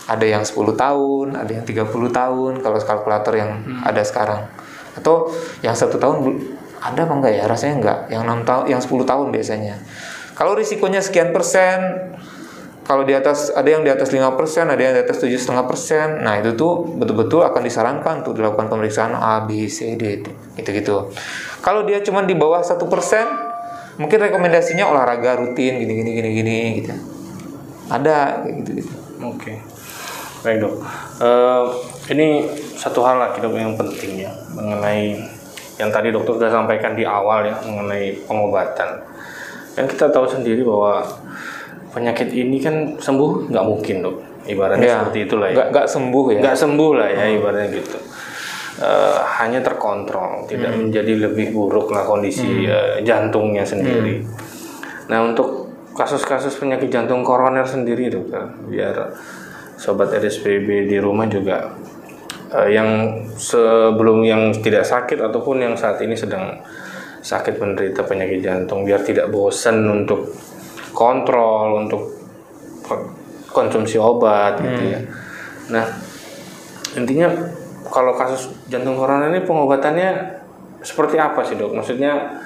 [0.09, 3.85] ada yang 10 tahun, ada yang 30 tahun kalau kalkulator yang hmm.
[3.85, 4.41] ada sekarang.
[4.97, 5.29] Atau
[5.61, 6.41] yang satu tahun
[6.81, 7.43] ada apa enggak ya?
[7.45, 7.99] Rasanya enggak.
[8.09, 9.75] Yang 6 tahun, yang 10 tahun biasanya.
[10.33, 12.09] Kalau risikonya sekian persen,
[12.89, 15.69] kalau di atas ada yang di atas 5 persen, ada yang di atas tujuh setengah
[15.69, 20.25] persen, nah itu tuh betul-betul akan disarankan untuk dilakukan pemeriksaan A, B, C, D,
[20.57, 21.13] gitu-gitu.
[21.61, 23.29] Kalau dia cuma di bawah satu persen,
[24.01, 26.97] mungkin rekomendasinya olahraga rutin, gini-gini, gini-gini, gitu.
[27.93, 28.93] Ada, gitu-gitu.
[29.21, 29.37] Oke.
[29.37, 29.57] Okay.
[30.41, 30.73] Baik dok,
[31.21, 31.69] uh,
[32.09, 35.19] ini satu hal lagi dok yang penting ya mengenai
[35.75, 39.03] yang tadi dokter sudah sampaikan di awal ya mengenai pengobatan.
[39.77, 41.03] Kan kita tahu sendiri bahwa
[41.89, 44.15] penyakit ini kan sembuh nggak mungkin dok,
[44.45, 45.55] ibaratnya ya, seperti itulah ya.
[45.69, 46.39] Nggak sembuh ya.
[46.41, 47.37] Nggak sembuh lah ya hmm.
[47.41, 47.97] ibaratnya gitu.
[48.79, 50.87] Uh, hanya terkontrol, tidak hmm.
[50.87, 52.71] menjadi lebih buruk lah kondisi hmm.
[52.71, 54.23] uh, jantungnya sendiri.
[54.23, 54.29] Hmm.
[55.11, 55.67] Nah untuk
[55.97, 59.11] kasus-kasus penyakit jantung koroner sendiri dokter, biar
[59.75, 61.75] sobat RSPB di rumah juga
[62.53, 66.59] uh, yang sebelum yang tidak sakit ataupun yang saat ini sedang
[67.19, 70.31] sakit menderita penyakit jantung biar tidak bosan untuk
[70.99, 72.11] kontrol untuk
[73.47, 74.63] konsumsi obat hmm.
[74.67, 74.99] gitu ya.
[75.71, 75.85] Nah,
[76.99, 77.31] intinya
[77.87, 80.35] kalau kasus jantung koroner ini pengobatannya
[80.83, 81.79] seperti apa sih, Dok?
[81.79, 82.43] Maksudnya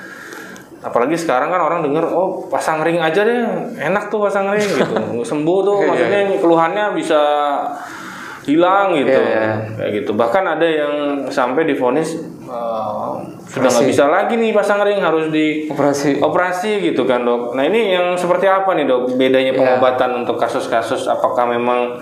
[0.83, 3.39] apalagi sekarang kan orang dengar oh pasang ring aja deh
[3.79, 4.99] enak tuh pasang ring gitu
[5.31, 7.21] sembuh tuh iya, maksudnya keluhannya bisa
[8.43, 9.55] hilang gitu yeah, yeah.
[9.79, 12.19] kayak gitu bahkan ada yang sampai difonis
[13.49, 17.63] sudah nggak bisa lagi nih pasang ring harus di operasi operasi gitu kan dok nah
[17.65, 19.59] ini yang seperti apa nih dok bedanya iya.
[19.59, 20.19] pengobatan yeah.
[20.23, 22.01] untuk kasus-kasus apakah memang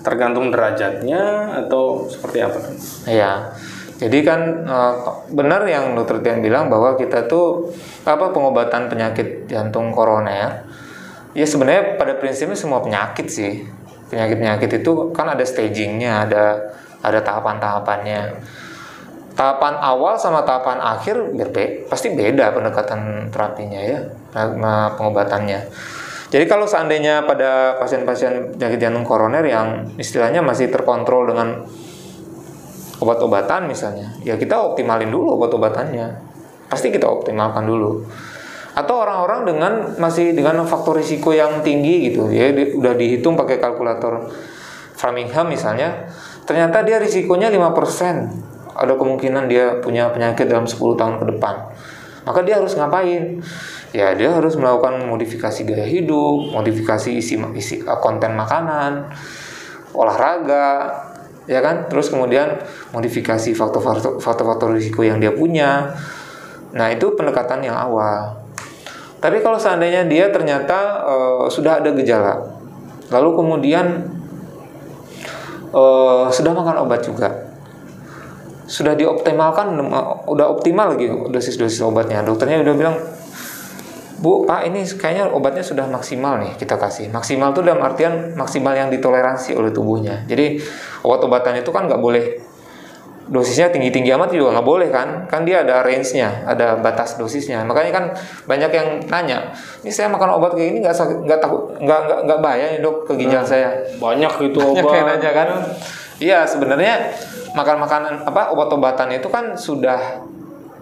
[0.00, 2.58] tergantung derajatnya atau seperti apa
[3.04, 3.52] Iya.
[4.00, 7.68] Jadi kan uh, benar yang dokter Tian bilang bahwa kita tuh
[8.08, 10.64] apa pengobatan penyakit jantung koroner
[11.36, 13.62] ya sebenarnya pada prinsipnya semua penyakit sih
[14.10, 16.44] penyakit-penyakit itu kan ada stagingnya ada
[17.00, 18.40] ada tahapan-tahapannya
[19.40, 24.04] tahapan awal sama tahapan akhir berbe pasti beda pendekatan terapinya ya
[25.00, 25.64] pengobatannya
[26.30, 31.66] jadi kalau seandainya pada pasien-pasien penyakit jantung koroner yang istilahnya masih terkontrol dengan
[33.02, 36.30] obat-obatan misalnya, ya kita optimalin dulu obat-obatannya.
[36.70, 38.06] Pasti kita optimalkan dulu.
[38.78, 43.58] Atau orang-orang dengan masih dengan faktor risiko yang tinggi gitu, ya di, udah dihitung pakai
[43.58, 44.30] kalkulator
[44.94, 46.06] Framingham misalnya,
[46.46, 48.49] ternyata dia risikonya 5%.
[48.76, 51.54] Ada kemungkinan dia punya penyakit dalam 10 tahun ke depan.
[52.26, 53.40] Maka dia harus ngapain?
[53.90, 59.10] Ya dia harus melakukan modifikasi gaya hidup, modifikasi isi, isi konten makanan,
[59.90, 60.94] olahraga,
[61.50, 62.62] ya kan terus kemudian
[62.94, 65.90] modifikasi faktor-faktor risiko yang dia punya
[66.70, 68.38] nah itu pendekatan yang awal
[69.18, 72.38] tapi kalau seandainya dia ternyata uh, sudah ada gejala
[73.10, 74.06] lalu kemudian
[75.74, 77.49] uh, sudah makan obat juga
[78.70, 79.74] sudah dioptimalkan
[80.30, 82.96] udah optimal lagi dosis-dosis obatnya dokternya udah bilang
[84.20, 87.08] Bu, Pak, ini kayaknya obatnya sudah maksimal nih kita kasih.
[87.08, 90.28] Maksimal itu dalam artian maksimal yang ditoleransi oleh tubuhnya.
[90.28, 90.60] Jadi
[91.00, 92.36] obat-obatan itu kan nggak boleh
[93.32, 95.24] dosisnya tinggi-tinggi amat juga nggak boleh kan?
[95.24, 97.64] Kan dia ada range-nya, ada batas dosisnya.
[97.64, 98.04] Makanya kan
[98.44, 102.38] banyak yang nanya, ini saya makan obat kayak ini nggak nggak takut nggak nggak nggak
[102.44, 103.68] bahaya nih dok ke ginjal nah, saya.
[103.96, 104.96] Banyak itu banyak obat.
[105.00, 105.48] Yang nanya kan?
[106.20, 107.16] Iya sebenarnya
[107.56, 110.20] makan makanan apa obat-obatan itu kan sudah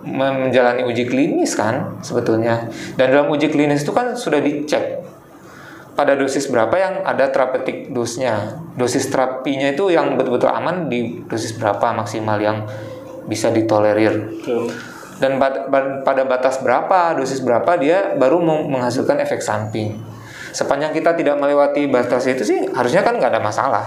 [0.03, 2.67] menjalani uji klinis kan sebetulnya.
[2.99, 4.99] Dan dalam uji klinis itu kan sudah dicek
[5.95, 8.59] pada dosis berapa yang ada terapeutik dosnya.
[8.75, 12.67] Dosis terapinya itu yang betul-betul aman di dosis berapa maksimal yang
[13.27, 14.43] bisa ditolerir.
[15.19, 15.39] Dan
[16.07, 19.99] pada batas berapa, dosis berapa dia baru menghasilkan efek samping.
[20.55, 23.85] Sepanjang kita tidak melewati batas itu sih harusnya kan nggak ada masalah,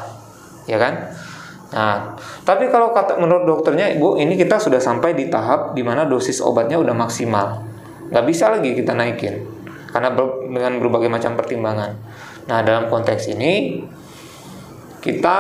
[0.68, 1.08] ya kan?
[1.72, 6.04] Nah, tapi kalau kata menurut dokternya, ibu ini kita sudah sampai di tahap di mana
[6.04, 7.64] dosis obatnya udah maksimal,
[8.12, 9.40] nggak bisa lagi kita naikin
[9.92, 11.92] karena ber, dengan berbagai macam pertimbangan.
[12.52, 13.84] Nah, dalam konteks ini
[15.00, 15.38] kita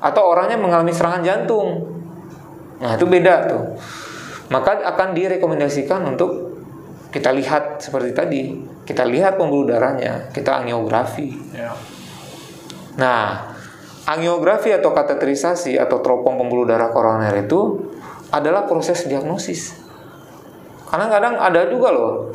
[0.00, 1.84] atau orangnya mengalami serangan jantung.
[2.80, 3.64] Nah, itu beda tuh.
[4.52, 6.60] Maka akan direkomendasikan untuk
[7.08, 8.42] kita lihat seperti tadi.
[8.84, 11.32] Kita lihat pembuluh darahnya, kita angiografi.
[11.56, 11.72] Ya.
[13.00, 13.53] Nah,
[14.04, 17.90] angiografi atau kateterisasi atau teropong pembuluh darah koroner itu
[18.28, 19.80] adalah proses diagnosis.
[20.88, 22.30] Karena kadang ada juga loh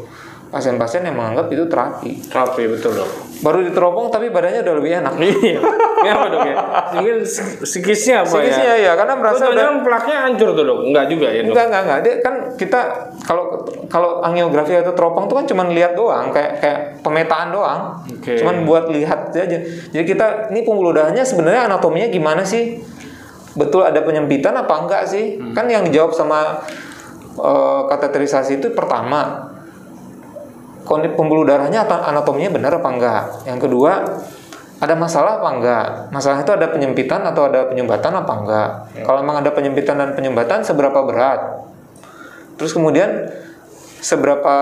[0.49, 2.11] pasien-pasien yang menganggap itu terapi.
[2.25, 3.09] Terapi betul dok.
[3.45, 5.13] Baru diteropong tapi badannya udah lebih enak.
[5.21, 5.61] Iya.
[5.99, 6.55] Kenapa dok ya?
[6.97, 7.15] Mungkin
[7.61, 8.85] psikisnya apa Psikisnya ya?
[8.89, 10.79] ya, karena merasa udah jangan plaknya hancur tuh dok.
[10.89, 11.53] Enggak juga ya dok.
[11.53, 11.99] Enggak, enggak, enggak.
[12.01, 12.79] Dia kan kita
[13.23, 13.43] kalau
[13.87, 17.81] kalau angiografi atau teropong itu kan cuma lihat doang, kayak kayak pemetaan doang.
[18.09, 18.41] Oke.
[18.41, 19.57] Cuman buat lihat aja.
[19.93, 22.81] Jadi kita ini pembuluh darahnya sebenarnya anatominya gimana sih?
[23.53, 25.37] Betul ada penyempitan apa enggak sih?
[25.53, 26.65] Kan yang dijawab sama
[27.37, 29.48] eh, kateterisasi itu pertama
[31.13, 33.21] pembuluh darahnya atau anatominya benar apa enggak?
[33.45, 33.91] Yang kedua,
[34.79, 35.85] ada masalah apa enggak?
[36.09, 38.69] Masalah itu ada penyempitan atau ada penyumbatan apa enggak?
[39.03, 41.67] Kalau memang ada penyempitan dan penyumbatan seberapa berat?
[42.55, 43.27] Terus kemudian
[43.99, 44.55] seberapa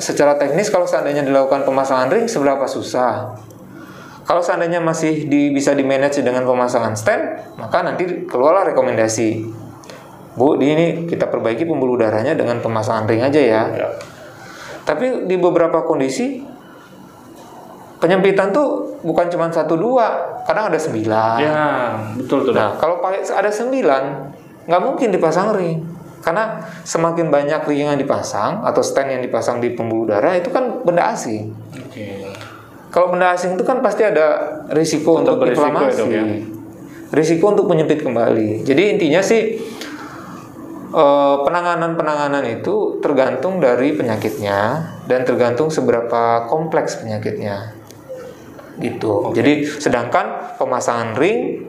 [0.00, 3.36] secara teknis kalau seandainya dilakukan pemasangan ring seberapa susah?
[4.24, 7.22] Kalau seandainya masih di, bisa di manage dengan pemasangan stent,
[7.58, 9.42] maka nanti keluarlah rekomendasi.
[10.38, 13.62] Bu, di ini kita perbaiki pembuluh darahnya dengan pemasangan ring aja ya.
[13.74, 13.88] Ya.
[14.84, 16.40] Tapi di beberapa kondisi
[18.00, 21.38] penyempitan tuh bukan cuma satu dua, kadang ada sembilan.
[21.38, 21.68] Ya,
[22.16, 22.52] betul tuh.
[22.56, 24.02] Nah, kalau pakai ada sembilan,
[24.66, 25.84] nggak mungkin dipasang ring.
[26.20, 30.84] Karena semakin banyak ring yang dipasang atau stand yang dipasang di pembuluh darah itu kan
[30.84, 31.52] benda asing.
[31.72, 32.28] Oke.
[32.92, 36.24] Kalau benda asing itu kan pasti ada risiko Tetap untuk ya, inflamasi, dok, ya?
[37.14, 38.66] risiko untuk menyempit kembali.
[38.66, 39.56] Jadi intinya sih
[41.46, 44.58] penanganan-penanganan itu tergantung dari penyakitnya
[45.06, 47.78] dan tergantung seberapa kompleks penyakitnya.
[48.80, 49.30] Gitu.
[49.36, 51.68] Jadi sedangkan pemasangan ring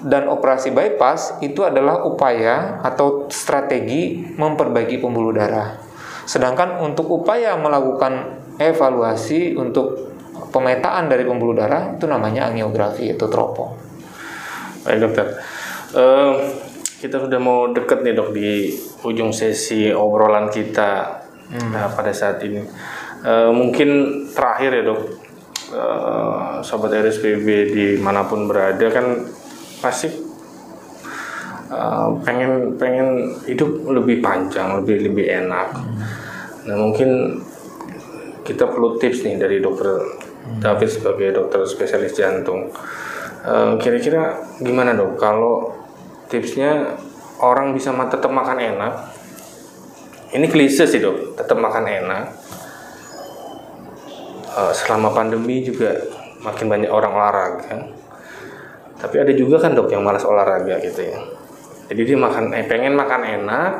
[0.00, 5.76] dan operasi bypass itu adalah upaya atau strategi memperbaiki pembuluh darah.
[6.24, 10.10] Sedangkan untuk upaya melakukan evaluasi untuk
[10.50, 13.72] pemetaan dari pembuluh darah itu namanya angiografi atau teropong.
[14.88, 15.26] Baik dokter.
[15.92, 16.34] Eh,
[17.00, 18.76] kita sudah mau deket nih dok di
[19.08, 21.24] ujung sesi obrolan kita
[21.72, 22.60] nah, pada saat ini.
[23.24, 23.88] Eh, mungkin
[24.36, 25.00] terakhir ya dok,
[25.70, 29.22] Eh, sobat RSPB di mana pun berada kan
[29.78, 30.10] pasti
[31.70, 35.70] eh, pengen pengen hidup lebih panjang, lebih lebih enak.
[36.66, 37.38] Nah mungkin
[38.42, 39.94] kita perlu tips nih dari dokter
[40.58, 42.74] David sebagai dokter spesialis jantung.
[43.46, 45.79] Eh, Kira-kira gimana dok kalau
[46.30, 46.96] tipsnya
[47.42, 48.94] orang bisa tetap makan enak?
[50.30, 52.24] Ini klise sih dok, tetap makan enak.
[54.50, 55.90] Eh, selama pandemi juga
[56.46, 57.76] makin banyak orang olahraga.
[59.00, 61.18] Tapi ada juga kan dok yang malas olahraga gitu ya.
[61.90, 63.72] Jadi dia makan, eh, pengen makan enak,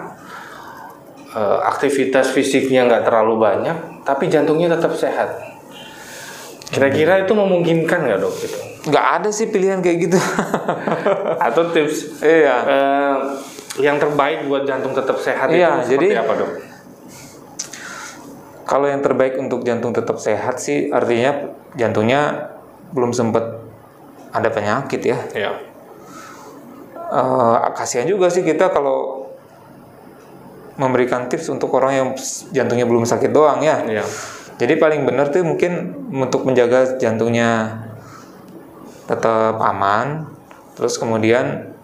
[1.38, 5.38] eh, aktivitas fisiknya nggak terlalu banyak, tapi jantungnya tetap sehat.
[6.70, 8.69] Kira-kira itu memungkinkan nggak dok gitu?
[8.82, 10.18] Nggak ada sih pilihan kayak gitu.
[11.46, 12.56] Atau tips Iya.
[12.64, 13.16] eh,
[13.78, 16.50] yang terbaik buat jantung tetap sehat Iya, itu seperti jadi- apa dok?
[18.64, 21.34] Kalau yang terbaik untuk jantung tetap sehat sih artinya
[21.74, 22.54] jantungnya
[22.90, 23.58] belum sempat
[24.30, 25.18] ada penyakit ya.
[25.34, 25.52] Ya,
[27.10, 29.26] Eh, kasihan juga sih kita kalau
[30.76, 32.08] memberikan tips untuk orang yang
[32.48, 33.82] jantungnya belum sakit doang ya.
[33.82, 34.06] ya,
[34.56, 37.82] Jadi paling benar tuh mungkin untuk menjaga jantungnya
[39.10, 40.30] tetap aman,
[40.78, 41.74] terus kemudian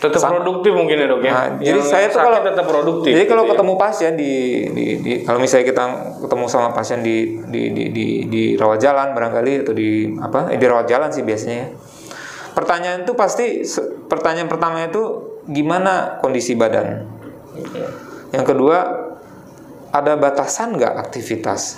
[0.00, 1.32] tetap produktif mungkin ya dok ya.
[1.36, 3.12] Nah, jadi saya tuh kalau tetap produktif.
[3.12, 3.52] Jadi kalau gitu ya.
[3.52, 4.32] ketemu pasien di,
[4.72, 5.84] di, di kalau misalnya kita
[6.24, 10.48] ketemu sama pasien di di di di, di rawat jalan barangkali atau di apa?
[10.48, 11.58] Eh, di rawat jalan sih biasanya.
[11.60, 11.68] ya.
[12.56, 13.60] Pertanyaan itu pasti
[14.08, 17.04] pertanyaan pertama itu gimana kondisi badan.
[18.32, 18.78] Yang kedua
[19.92, 21.76] ada batasan nggak aktivitas.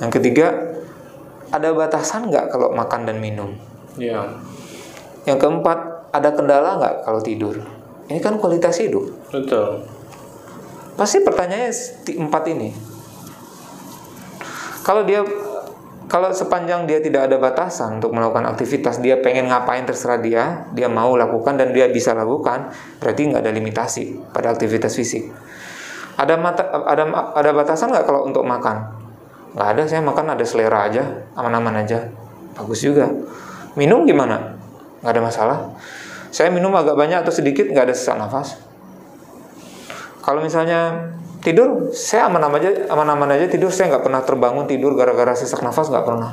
[0.00, 0.71] Yang ketiga
[1.52, 3.52] ada batasan nggak kalau makan dan minum.
[4.00, 4.24] ya,
[5.28, 5.78] Yang keempat
[6.10, 7.60] ada kendala nggak kalau tidur.
[8.08, 9.04] Ini kan kualitas hidup.
[9.28, 9.84] betul.
[10.96, 11.72] Pasti pertanyaannya
[12.20, 12.68] empat ini.
[14.82, 15.22] Kalau dia
[16.10, 20.84] kalau sepanjang dia tidak ada batasan untuk melakukan aktivitas, dia pengen ngapain terserah dia, dia
[20.84, 22.68] mau lakukan dan dia bisa lakukan,
[23.00, 25.32] berarti nggak ada limitasi pada aktivitas fisik.
[26.20, 29.01] Ada mata, ada ada batasan nggak kalau untuk makan?
[29.52, 32.08] Nggak ada, saya makan ada selera aja, aman-aman aja,
[32.56, 33.08] bagus juga.
[33.76, 34.56] Minum gimana?
[35.04, 35.58] Nggak ada masalah.
[36.32, 38.56] Saya minum agak banyak atau sedikit nggak ada sesak nafas.
[40.24, 41.12] Kalau misalnya
[41.44, 43.68] tidur, saya aman-aman aja, aman-aman aja tidur.
[43.68, 46.32] Saya nggak pernah terbangun tidur gara-gara sesak nafas nggak pernah.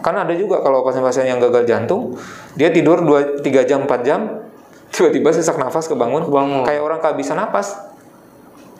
[0.00, 2.16] kan ada juga kalau pasien-pasien yang gagal jantung
[2.56, 4.20] dia tidur 2 3 jam 4 jam
[4.96, 6.64] tiba-tiba sesak nafas kebangun Kebangun.
[6.64, 7.76] kayak orang kehabisan napas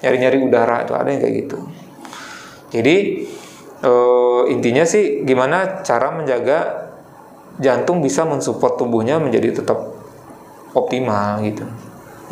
[0.00, 1.58] nyari-nyari udara itu ada yang kayak gitu
[2.72, 2.96] jadi
[3.84, 6.88] eh, intinya sih gimana cara menjaga
[7.60, 9.78] jantung bisa mensupport tubuhnya menjadi tetap
[10.72, 11.66] optimal gitu.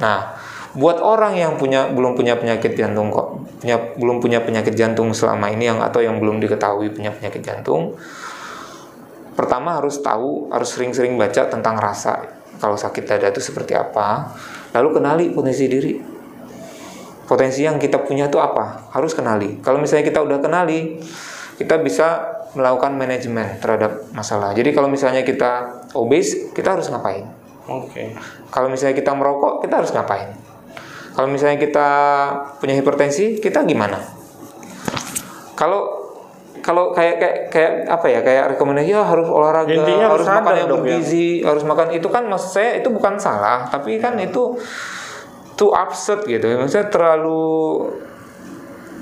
[0.01, 0.39] Nah
[0.77, 5.51] buat orang yang punya belum punya penyakit jantung kok punya belum punya penyakit jantung selama
[5.51, 7.97] ini yang atau yang belum diketahui punya penyakit jantung
[9.35, 14.35] pertama harus tahu harus sering-sering baca tentang rasa kalau sakit dada itu seperti apa.
[14.75, 15.95] Lalu kenali potensi diri.
[17.25, 18.91] Potensi yang kita punya itu apa?
[18.91, 19.63] Harus kenali.
[19.63, 20.99] Kalau misalnya kita udah kenali
[21.59, 24.55] kita bisa melakukan manajemen terhadap masalah.
[24.55, 27.27] Jadi kalau misalnya kita obes kita harus ngapain?
[27.69, 28.17] Oke.
[28.49, 30.33] kalau misalnya kita merokok kita harus ngapain?
[31.13, 31.89] Kalau misalnya kita
[32.63, 34.01] punya hipertensi kita gimana?
[35.53, 35.99] Kalau
[36.63, 38.21] kalau kayak kayak kayak apa ya?
[38.23, 40.75] Kayak rekomendasi ya harus olahraga Intinya harus makan yang ya.
[40.79, 41.87] bergizi harus makan.
[41.93, 43.67] Itu kan maksud saya itu bukan salah.
[43.69, 44.57] Tapi kan itu
[45.59, 46.47] too absurd gitu.
[46.55, 47.83] Maksudnya terlalu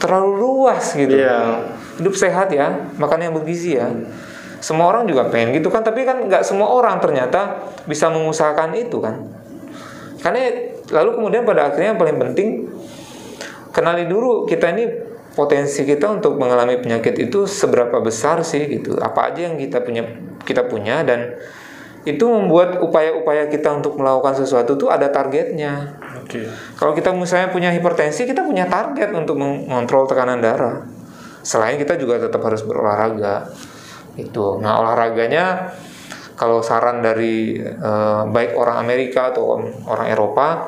[0.01, 1.21] terlalu luas gitu.
[1.21, 1.76] Iya.
[1.99, 3.89] Hidup sehat ya makan yang bergizi ya
[4.61, 8.99] semua orang juga pengen gitu kan tapi kan nggak semua orang ternyata bisa mengusahakan itu
[9.01, 9.29] kan
[10.21, 12.49] karena lalu kemudian pada akhirnya yang paling penting
[13.71, 14.85] kenali dulu kita ini
[15.37, 20.03] potensi kita untuk mengalami penyakit itu seberapa besar sih gitu apa aja yang kita punya
[20.49, 21.37] kita punya dan
[22.07, 26.47] itu membuat upaya-upaya kita untuk melakukan sesuatu tuh ada targetnya Oke.
[26.79, 30.87] kalau kita misalnya punya hipertensi, kita punya target untuk mengontrol tekanan darah.
[31.47, 33.47] Selain kita juga tetap harus berolahraga.
[34.19, 34.59] Itu.
[34.59, 35.71] Nah, olahraganya
[36.35, 40.67] kalau saran dari eh, baik orang Amerika atau orang Eropa,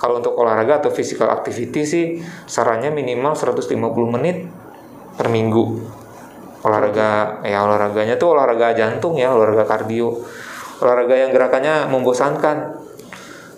[0.00, 2.06] kalau untuk olahraga atau physical activity sih
[2.48, 3.76] sarannya minimal 150
[4.16, 4.48] menit
[5.20, 5.84] per minggu.
[6.64, 10.16] Olahraga ya olahraganya tuh olahraga jantung ya, olahraga kardio.
[10.80, 12.76] Olahraga yang gerakannya membosankan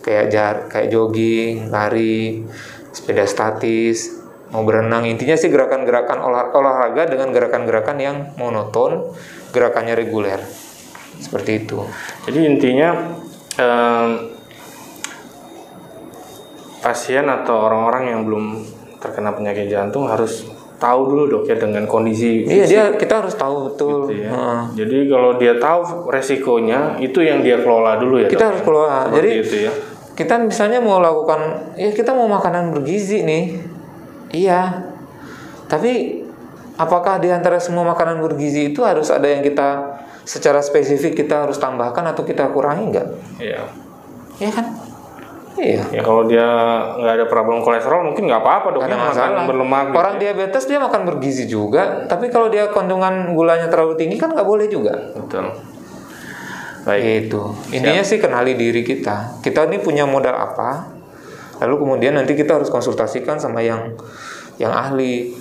[0.03, 2.47] kayak jar kayak jogging, lari,
[2.95, 4.18] sepeda statis,
[4.49, 5.05] mau berenang.
[5.05, 9.13] Intinya sih gerakan-gerakan olah- olahraga dengan gerakan-gerakan yang monoton,
[9.51, 10.41] gerakannya reguler.
[11.19, 11.83] Seperti itu.
[12.25, 12.95] Jadi intinya
[13.57, 14.11] em,
[16.79, 18.45] pasien atau orang-orang yang belum
[18.99, 20.47] terkena penyakit jantung harus
[20.79, 24.07] tahu dulu dok ya dengan kondisi Iya, dia kita harus tahu betul.
[24.07, 24.31] gitu ya.
[24.31, 24.61] Heeh.
[24.79, 28.31] Jadi kalau dia tahu resikonya itu yang dia kelola dulu ya.
[28.31, 28.51] Kita dok?
[28.55, 29.03] harus keluar.
[29.05, 29.73] Seperti Jadi itu ya.
[30.15, 31.41] kita misalnya mau lakukan
[31.75, 33.68] ya kita mau makanan bergizi nih.
[34.33, 34.85] Iya.
[35.69, 36.25] Tapi
[36.77, 41.57] apakah di antara semua makanan bergizi itu harus ada yang kita secara spesifik kita harus
[41.57, 43.09] tambahkan atau kita kurangi enggak?
[43.41, 43.63] Iya.
[44.39, 44.67] Iya kan?
[45.59, 45.83] Iya.
[45.91, 46.47] Ya kalau dia
[47.03, 49.83] nggak ada problem kolesterol mungkin nggak apa-apa dok Karena yang makan berlemak.
[49.91, 50.21] gitu Orang ya.
[50.23, 54.71] diabetes dia makan bergizi juga, tapi kalau dia kandungan gulanya terlalu tinggi kan nggak boleh
[54.71, 54.95] juga.
[55.19, 55.51] Betul.
[56.87, 57.27] Baik.
[57.27, 57.43] Itu.
[57.75, 59.43] Intinya sih kenali diri kita.
[59.43, 60.98] Kita ini punya modal apa?
[61.59, 63.95] Lalu kemudian nanti kita harus konsultasikan sama yang
[64.59, 65.35] yang ahli.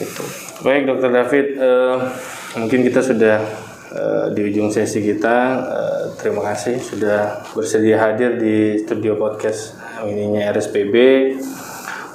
[0.00, 0.24] Itu.
[0.64, 1.96] Baik dokter David, eh,
[2.56, 3.36] mungkin kita sudah
[3.92, 5.36] eh, di ujung sesi kita.
[5.60, 9.76] Eh, terima kasih sudah bersedia hadir di studio podcast
[10.08, 10.96] ininya RSPB.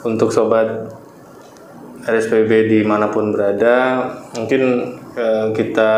[0.06, 0.94] Untuk sobat
[2.06, 4.06] RSPB di mana pun berada,
[4.38, 5.92] mungkin eh, kita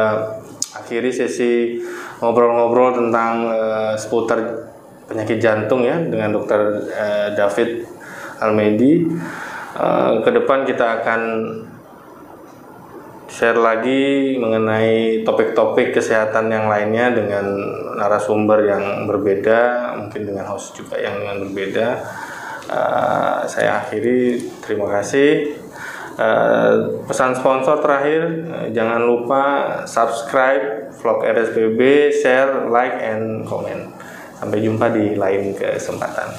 [0.83, 1.83] akhiri sesi
[2.23, 4.39] ngobrol-ngobrol tentang eh, seputar
[5.07, 6.59] penyakit jantung ya dengan dokter
[6.91, 7.87] eh, David
[8.43, 9.07] Almedi.
[9.77, 11.21] Eh, ke depan kita akan
[13.27, 17.45] share lagi mengenai topik-topik kesehatan yang lainnya dengan
[17.99, 21.87] narasumber yang berbeda, mungkin dengan host juga yang berbeda.
[22.67, 25.55] Eh, saya akhiri, terima kasih.
[26.17, 26.73] Eh,
[27.05, 29.43] pesan sponsor terakhir, eh, jangan lupa
[29.85, 33.93] subscribe vlog RSPB, share, like, and comment.
[34.37, 36.29] Sampai jumpa di lain kesempatan.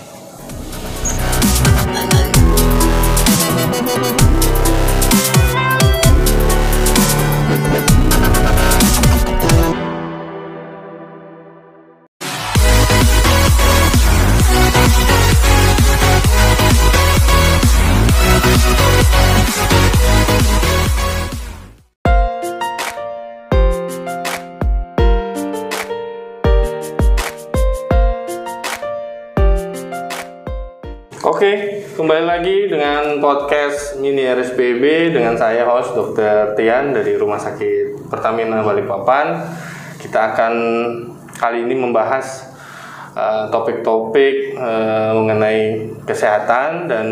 [32.09, 36.57] Kembali lagi dengan podcast Mini RSPB dengan saya host Dr.
[36.57, 39.45] Tian dari Rumah Sakit Pertamina Balikpapan.
[40.01, 40.55] Kita akan
[41.37, 42.49] kali ini membahas
[43.13, 45.61] eh, topik-topik eh, mengenai
[46.09, 47.07] kesehatan dan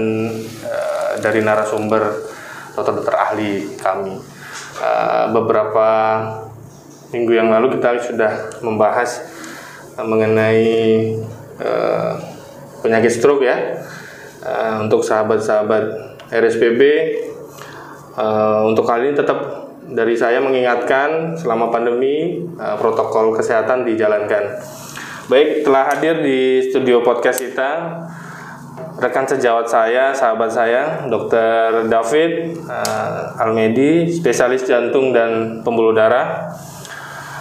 [0.64, 2.16] eh, dari narasumber
[2.72, 4.16] dokter-dokter ahli kami.
[4.80, 5.88] Eh, beberapa
[7.12, 8.32] minggu yang lalu kita sudah
[8.64, 9.28] membahas
[10.01, 10.64] uh, mengenai
[11.61, 12.16] uh,
[12.80, 13.76] penyakit stroke ya.
[14.47, 16.82] Uh, untuk sahabat-sahabat RSPB,
[18.14, 24.55] uh, untuk kali ini tetap dari saya mengingatkan selama pandemi uh, protokol kesehatan dijalankan.
[25.26, 27.70] Baik, telah hadir di studio podcast kita
[29.03, 31.90] rekan sejawat saya, sahabat saya, Dr.
[31.90, 36.55] David uh, Almedi, spesialis jantung dan pembuluh darah.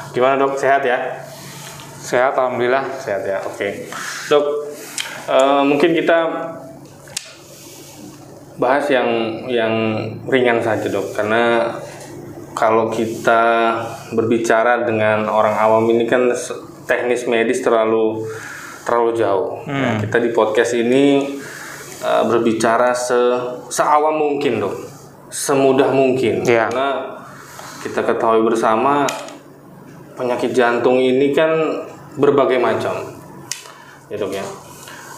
[0.09, 1.21] Gimana dok, sehat ya?
[2.01, 2.89] Sehat, alhamdulillah.
[2.97, 3.93] Sehat ya, oke.
[4.33, 4.45] Dok,
[5.29, 6.17] uh, mungkin kita
[8.55, 9.09] bahas yang
[9.51, 9.73] yang
[10.31, 11.75] ringan saja dok, karena
[12.55, 13.75] kalau kita
[14.15, 16.31] berbicara dengan orang awam ini kan
[16.87, 18.23] teknis medis terlalu
[18.87, 19.59] terlalu jauh.
[19.67, 19.75] Hmm.
[19.75, 21.35] Nah, kita di podcast ini
[21.99, 23.19] uh, berbicara se
[23.67, 24.75] seawam mungkin dok,
[25.27, 26.47] semudah mungkin.
[26.47, 26.71] Yeah.
[26.71, 26.87] Karena
[27.83, 29.03] kita ketahui bersama
[30.15, 31.51] penyakit jantung ini kan
[32.15, 33.19] berbagai macam,
[34.07, 34.47] ya dok ya.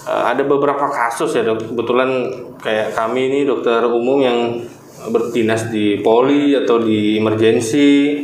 [0.07, 1.75] Uh, ada beberapa kasus ya dok.
[1.75, 2.31] Kebetulan
[2.63, 4.63] kayak kami ini dokter umum yang
[5.11, 8.23] berdinas di poli atau di emergensi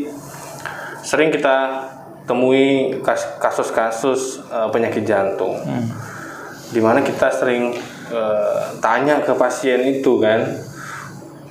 [1.04, 1.86] sering kita
[2.24, 2.98] temui
[3.38, 5.88] kasus-kasus uh, penyakit jantung hmm.
[6.72, 7.76] di mana kita sering
[8.10, 10.40] uh, tanya ke pasien itu kan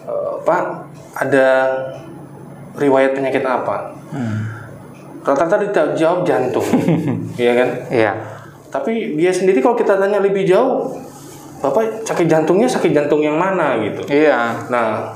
[0.08, 1.48] uh, pak ada
[2.80, 4.38] riwayat penyakit apa hmm.
[5.22, 6.64] rata-rata dijawab jantung
[7.42, 8.12] iya kan iya
[8.72, 10.96] tapi dia sendiri kalau kita tanya lebih jauh
[11.62, 14.02] Bapak sakit jantungnya sakit jantung yang mana gitu.
[14.10, 14.66] Iya.
[14.66, 15.14] Nah,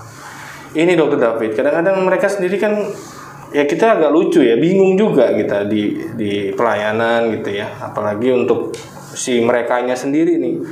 [0.78, 1.58] ini dokter David.
[1.58, 2.86] Kadang-kadang mereka sendiri kan
[3.50, 7.66] ya kita agak lucu ya, bingung juga kita di di pelayanan gitu ya.
[7.82, 8.70] Apalagi untuk
[9.10, 10.62] si merekanya sendiri nih.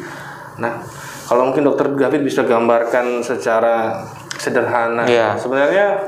[0.63, 0.79] Nah,
[1.27, 3.99] kalau mungkin dokter David bisa gambarkan secara
[4.39, 5.11] sederhana.
[5.11, 5.35] Iya.
[5.35, 5.99] Sebenarnya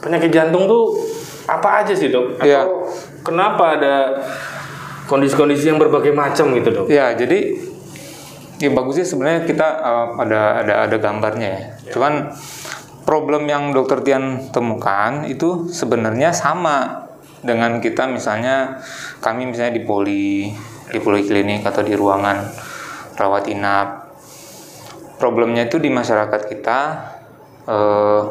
[0.00, 0.96] penyakit jantung tuh
[1.44, 2.40] apa aja sih dok?
[2.40, 2.64] Atau Iya.
[3.20, 4.16] kenapa ada
[5.10, 6.86] kondisi-kondisi yang berbagai macam gitu dok?
[6.86, 7.58] Ya, jadi
[8.62, 11.62] ya bagusnya sebenarnya kita uh, ada ada ada gambarnya ya.
[11.90, 12.30] Cuman
[13.02, 17.10] problem yang dokter Tian temukan itu sebenarnya sama
[17.42, 18.78] dengan kita misalnya
[19.18, 20.54] kami misalnya di poli
[20.90, 22.46] di poliklinik atau di ruangan
[23.18, 24.06] rawat inap.
[25.18, 26.78] Problemnya itu di masyarakat kita
[27.68, 28.22] eh,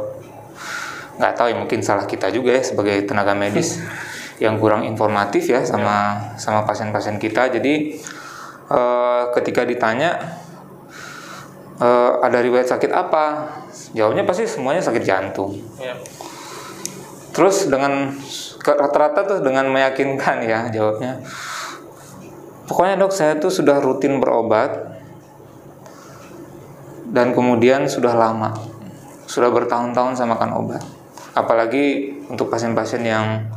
[1.20, 3.78] nggak tahu ya mungkin salah kita juga ya sebagai tenaga medis
[4.40, 7.52] yang kurang informatif ya sama sama pasien-pasien kita.
[7.52, 8.00] Jadi
[8.72, 10.16] eh, ketika ditanya
[11.78, 13.56] eh, ada riwayat sakit apa,
[13.92, 15.60] jawabnya pasti semuanya sakit jantung.
[15.78, 16.00] Ya.
[17.36, 18.16] Terus dengan
[18.64, 21.20] rata-rata tuh dengan meyakinkan ya jawabnya.
[22.68, 24.94] Pokoknya dok saya tuh sudah rutin berobat
[27.10, 28.54] dan kemudian sudah lama,
[29.26, 30.84] sudah bertahun-tahun saya makan obat.
[31.34, 33.50] Apalagi untuk pasien-pasien yang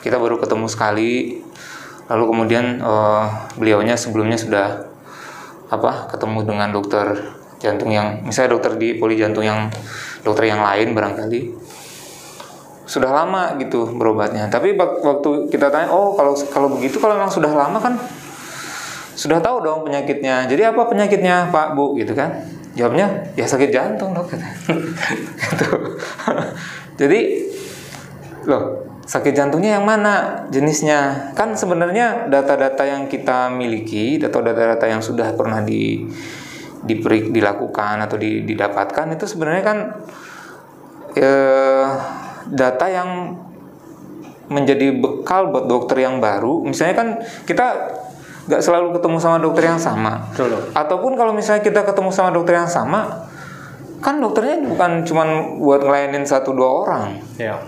[0.00, 1.40] kita baru ketemu sekali,
[2.08, 3.24] lalu kemudian eh,
[3.60, 4.90] beliaunya sebelumnya sudah
[5.70, 7.14] apa ketemu dengan dokter
[7.62, 9.70] jantung yang misalnya dokter di poli jantung yang
[10.26, 11.40] dokter yang lain barangkali
[12.90, 14.50] sudah lama gitu berobatnya.
[14.50, 17.94] Tapi wak- waktu kita tanya, oh kalau kalau begitu kalau memang sudah lama kan
[19.14, 20.50] sudah tahu dong penyakitnya.
[20.50, 22.42] Jadi apa penyakitnya Pak Bu gitu kan?
[22.74, 24.34] Jawabnya ya sakit jantung dok.
[25.38, 25.66] Gitu.
[27.00, 27.20] Jadi
[28.50, 31.34] loh sakit jantungnya yang mana jenisnya?
[31.34, 36.06] Kan sebenarnya data-data yang kita miliki atau data-data yang sudah pernah di
[36.86, 39.78] diperi- dilakukan atau di- didapatkan itu sebenarnya kan
[41.18, 41.86] eh,
[42.54, 43.34] data yang
[44.46, 46.62] menjadi bekal buat dokter yang baru.
[46.62, 47.08] Misalnya kan
[47.46, 47.66] kita
[48.50, 50.26] nggak selalu ketemu sama dokter yang sama.
[50.34, 50.70] Betul.
[50.74, 53.26] Ataupun kalau misalnya kita ketemu sama dokter yang sama,
[54.02, 57.22] kan dokternya bukan cuman buat ngelayanin satu dua orang.
[57.38, 57.62] Ya.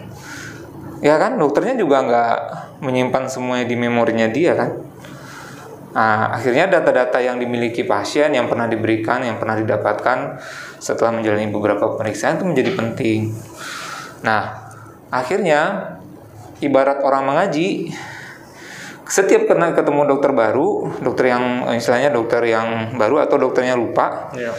[1.02, 2.36] Ya kan, dokternya juga nggak
[2.78, 4.70] menyimpan semuanya di memorinya dia kan.
[5.92, 10.40] Nah, akhirnya data-data yang dimiliki pasien yang pernah diberikan, yang pernah didapatkan
[10.80, 13.34] setelah menjalani beberapa pemeriksaan itu menjadi penting.
[14.24, 14.72] Nah,
[15.12, 15.92] akhirnya
[16.64, 17.92] ibarat orang mengaji,
[19.04, 24.54] setiap kena ketemu dokter baru, dokter yang istilahnya dokter yang baru atau dokternya lupa, Ya.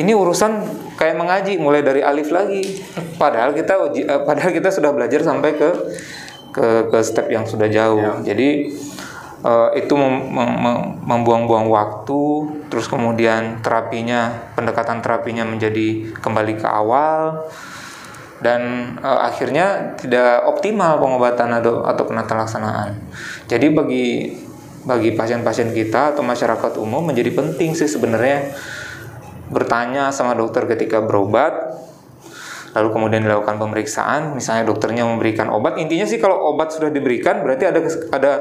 [0.00, 0.64] Ini urusan
[0.96, 2.80] kayak mengaji mulai dari alif lagi.
[3.20, 5.68] Padahal kita uji- eh, padahal kita sudah belajar sampai ke
[6.50, 8.00] ke ke step yang sudah jauh.
[8.24, 8.48] Jadi
[9.40, 12.22] eh, itu mem- mem- mem- membuang-buang waktu,
[12.68, 17.48] terus kemudian terapinya, pendekatan terapinya menjadi kembali ke awal
[18.40, 18.60] dan
[19.00, 22.96] eh, akhirnya tidak optimal pengobatan atau atau penata laksanaan.
[23.48, 24.06] Jadi bagi
[24.80, 28.48] bagi pasien-pasien kita atau masyarakat umum menjadi penting sih sebenarnya
[29.50, 31.76] bertanya sama dokter ketika berobat
[32.70, 35.74] lalu kemudian dilakukan pemeriksaan, misalnya dokternya memberikan obat.
[35.82, 37.80] Intinya sih kalau obat sudah diberikan berarti ada
[38.14, 38.32] ada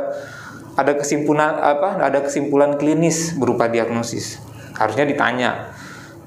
[0.78, 1.97] ada kesimpulan apa?
[1.97, 4.38] Ada kesimpulan klinis berupa diagnosis.
[4.78, 5.74] Harusnya ditanya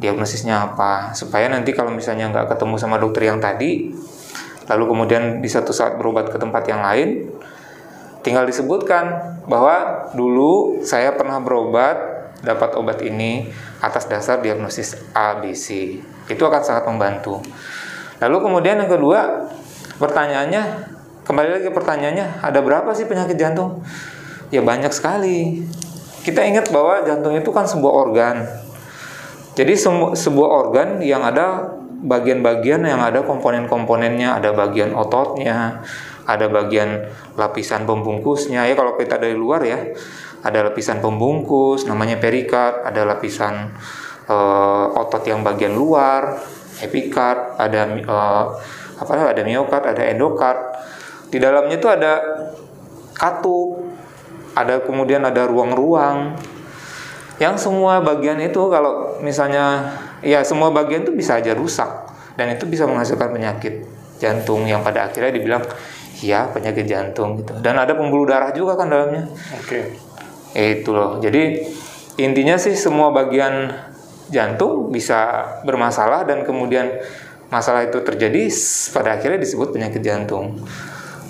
[0.03, 3.95] diagnosisnya apa supaya nanti kalau misalnya nggak ketemu sama dokter yang tadi,
[4.67, 7.31] lalu kemudian di satu saat berobat ke tempat yang lain,
[8.27, 12.12] tinggal disebutkan bahwa dulu saya pernah berobat
[12.43, 15.99] dapat obat ini atas dasar diagnosis ABC.
[16.27, 17.39] Itu akan sangat membantu.
[18.19, 19.51] Lalu kemudian yang kedua,
[19.99, 20.63] pertanyaannya
[21.23, 23.83] kembali lagi pertanyaannya, ada berapa sih penyakit jantung?
[24.51, 25.63] Ya banyak sekali.
[26.23, 28.47] Kita ingat bahwa jantung itu kan sebuah organ.
[29.55, 29.75] Jadi
[30.15, 35.83] sebuah organ yang ada bagian-bagian yang ada komponen-komponennya, ada bagian ototnya,
[36.27, 37.07] ada bagian
[37.39, 38.67] lapisan pembungkusnya.
[38.67, 39.79] Ya kalau kita dari luar ya,
[40.43, 43.71] ada lapisan pembungkus namanya perikard, ada lapisan
[44.27, 46.43] uh, otot yang bagian luar,
[46.83, 48.45] epikard, ada uh,
[48.99, 50.59] apa ada miokard, ada endokard.
[51.31, 52.19] Di dalamnya itu ada
[53.15, 53.87] katup,
[54.59, 56.35] ada kemudian ada ruang-ruang.
[57.39, 61.89] Yang semua bagian itu kalau misalnya ya semua bagian itu bisa aja rusak
[62.39, 63.83] dan itu bisa menghasilkan penyakit
[64.23, 65.65] jantung yang pada akhirnya dibilang
[66.23, 67.59] ya penyakit jantung gitu.
[67.59, 69.27] Dan ada pembuluh darah juga kan dalamnya.
[69.59, 69.67] Oke.
[69.67, 70.12] Okay
[70.53, 71.65] itu loh jadi
[72.21, 73.73] intinya sih semua bagian
[74.29, 76.89] jantung bisa bermasalah dan kemudian
[77.53, 78.49] masalah itu terjadi
[78.97, 80.57] pada akhirnya disebut penyakit jantung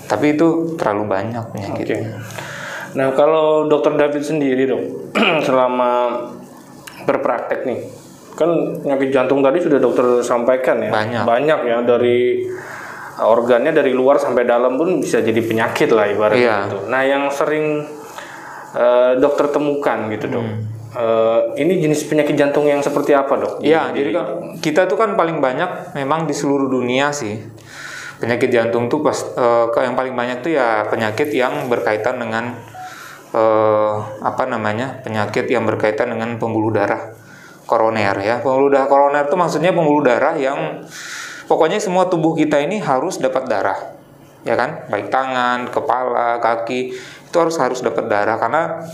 [0.07, 2.99] tapi itu terlalu banyak penyakitnya okay.
[2.99, 4.83] nah kalau dokter David sendiri dok
[5.47, 5.91] selama
[7.07, 7.81] berpraktek nih
[8.39, 12.47] kan penyakit jantung tadi sudah dokter sampaikan ya banyak banyak ya dari
[13.21, 16.59] organnya dari luar sampai dalam pun bisa jadi penyakit lah ibaratnya iya.
[16.65, 16.79] itu.
[16.89, 17.85] Nah yang sering
[18.77, 20.45] uh, dokter temukan gitu dok.
[20.45, 20.61] Hmm.
[20.93, 23.55] Uh, ini jenis penyakit jantung yang seperti apa dok?
[23.65, 24.27] Iya, jadi kan
[24.61, 27.41] kita tuh kan paling banyak memang di seluruh dunia sih
[28.23, 32.55] penyakit jantung tuh pas uh, yang paling banyak tuh ya penyakit yang berkaitan dengan
[33.35, 37.19] uh, apa namanya penyakit yang berkaitan dengan pembuluh darah
[37.67, 40.87] koroner ya pembuluh darah koroner tuh maksudnya pembuluh darah yang
[41.51, 43.99] pokoknya semua tubuh kita ini harus dapat darah
[44.47, 46.95] ya kan baik tangan kepala kaki
[47.33, 48.37] itu harus harus dapat darah.
[48.37, 48.85] Karena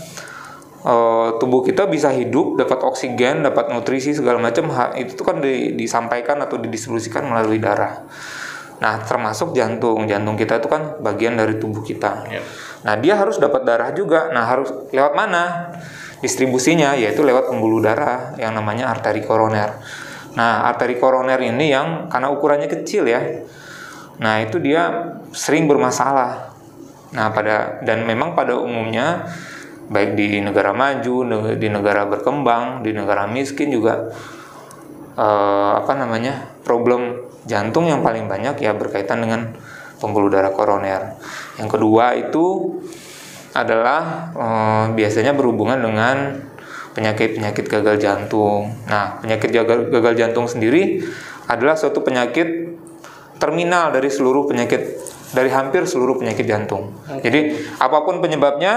[0.79, 0.95] e,
[1.43, 6.39] tubuh kita bisa hidup dapat oksigen dapat nutrisi segala macam itu tuh kan di, disampaikan
[6.39, 8.07] atau didistribusikan melalui darah.
[8.79, 10.07] Nah termasuk jantung.
[10.07, 12.31] Jantung kita itu kan bagian dari tubuh kita.
[12.31, 12.45] Yeah.
[12.79, 14.31] nah dia harus dapat darah juga.
[14.31, 15.75] Nah harus lewat mana?
[16.23, 19.83] Distribusinya yaitu lewat pembuluh darah yang namanya arteri koroner.
[20.39, 23.43] Nah arteri koroner ini yang karena ukurannya kecil ya
[24.19, 26.48] nah itu dia sering bermasalah
[27.09, 29.25] Nah, pada dan memang pada umumnya
[29.89, 31.25] baik di negara maju,
[31.57, 34.13] di negara berkembang, di negara miskin juga
[35.17, 36.61] eh, apa namanya?
[36.69, 39.49] problem jantung yang paling banyak ya berkaitan dengan
[39.97, 41.17] pembuluh darah koroner.
[41.57, 42.77] Yang kedua itu
[43.57, 46.45] adalah eh, biasanya berhubungan dengan
[46.93, 48.69] penyakit-penyakit gagal jantung.
[48.85, 51.01] Nah, penyakit gagal, gagal jantung sendiri
[51.49, 52.77] adalah suatu penyakit
[53.41, 54.99] terminal dari seluruh penyakit
[55.33, 56.93] dari hampir seluruh penyakit jantung.
[57.21, 58.73] Jadi apa pun penyebabnya,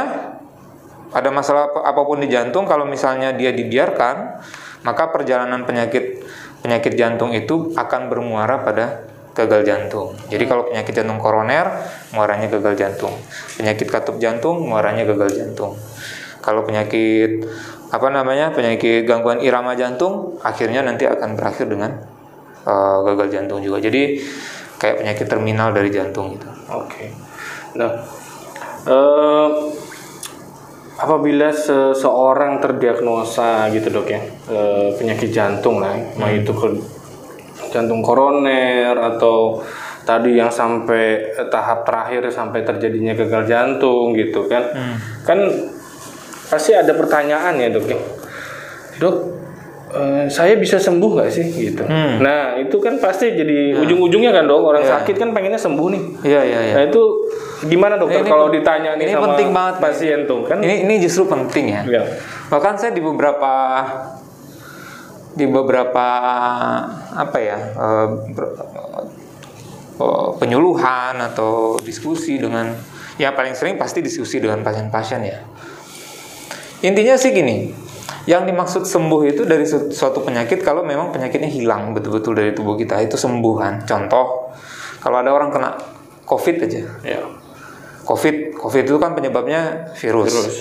[1.12, 4.40] ada masalah apa pun di jantung, kalau misalnya dia dibiarkan,
[4.84, 6.24] maka perjalanan penyakit
[6.62, 10.12] penyakit jantung itu akan bermuara pada gagal jantung.
[10.28, 11.68] Jadi kalau penyakit jantung koroner,
[12.12, 13.16] muaranya gagal jantung.
[13.56, 15.80] Penyakit katup jantung, muaranya gagal jantung.
[16.44, 17.48] Kalau penyakit
[17.92, 21.96] apa namanya penyakit gangguan irama jantung, akhirnya nanti akan berakhir dengan
[22.64, 23.80] uh, gagal jantung juga.
[23.80, 24.20] Jadi
[24.82, 26.50] kayak penyakit terminal dari jantung gitu.
[26.74, 26.90] Oke.
[26.90, 27.08] Okay.
[27.78, 28.02] Nah,
[28.90, 29.70] uh,
[30.98, 34.18] apabila seseorang terdiagnosa gitu dok ya
[34.50, 36.18] uh, penyakit jantung lah, hmm.
[36.18, 36.68] mau itu ke
[37.70, 39.62] jantung koroner atau
[40.02, 44.96] tadi yang sampai tahap terakhir sampai terjadinya gagal jantung gitu kan, hmm.
[45.22, 45.38] kan
[46.50, 47.98] pasti ada pertanyaan ya dok ya,
[48.98, 49.16] dok
[49.92, 51.84] Uh, saya bisa sembuh nggak sih gitu.
[51.84, 52.24] Hmm.
[52.24, 53.84] Nah itu kan pasti jadi nah.
[53.84, 54.96] ujung-ujungnya kan dok orang yeah.
[54.96, 56.02] sakit kan pengennya sembuh nih.
[56.24, 56.60] Iya yeah, iya.
[56.64, 57.02] Yeah, Nah itu
[57.68, 60.64] gimana dokter kalau ditanya nih ini sama penting banget pasien tuh kan?
[60.64, 61.82] Ini ini justru penting ya.
[61.84, 62.08] Yeah.
[62.48, 63.52] Bahkan saya di beberapa
[65.36, 66.06] di beberapa
[67.12, 68.16] apa ya uh,
[70.40, 72.72] penyuluhan atau diskusi dengan
[73.20, 75.36] ya paling sering pasti diskusi dengan pasien-pasien ya.
[76.80, 77.81] Intinya sih gini
[78.26, 83.02] yang dimaksud sembuh itu dari suatu penyakit kalau memang penyakitnya hilang betul-betul dari tubuh kita
[83.02, 83.82] itu sembuhan.
[83.82, 84.54] Contoh,
[85.02, 85.74] kalau ada orang kena
[86.22, 86.82] COVID aja.
[87.02, 87.20] Ya.
[88.06, 90.30] COVID, COVID itu kan penyebabnya virus.
[90.30, 90.56] virus.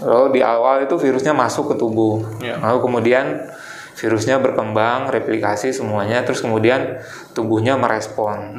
[0.00, 2.24] Lalu di awal itu virusnya masuk ke tubuh.
[2.40, 2.56] Ya.
[2.60, 3.48] Lalu kemudian
[3.96, 7.00] virusnya berkembang, replikasi semuanya, terus kemudian
[7.36, 8.52] tubuhnya merespon,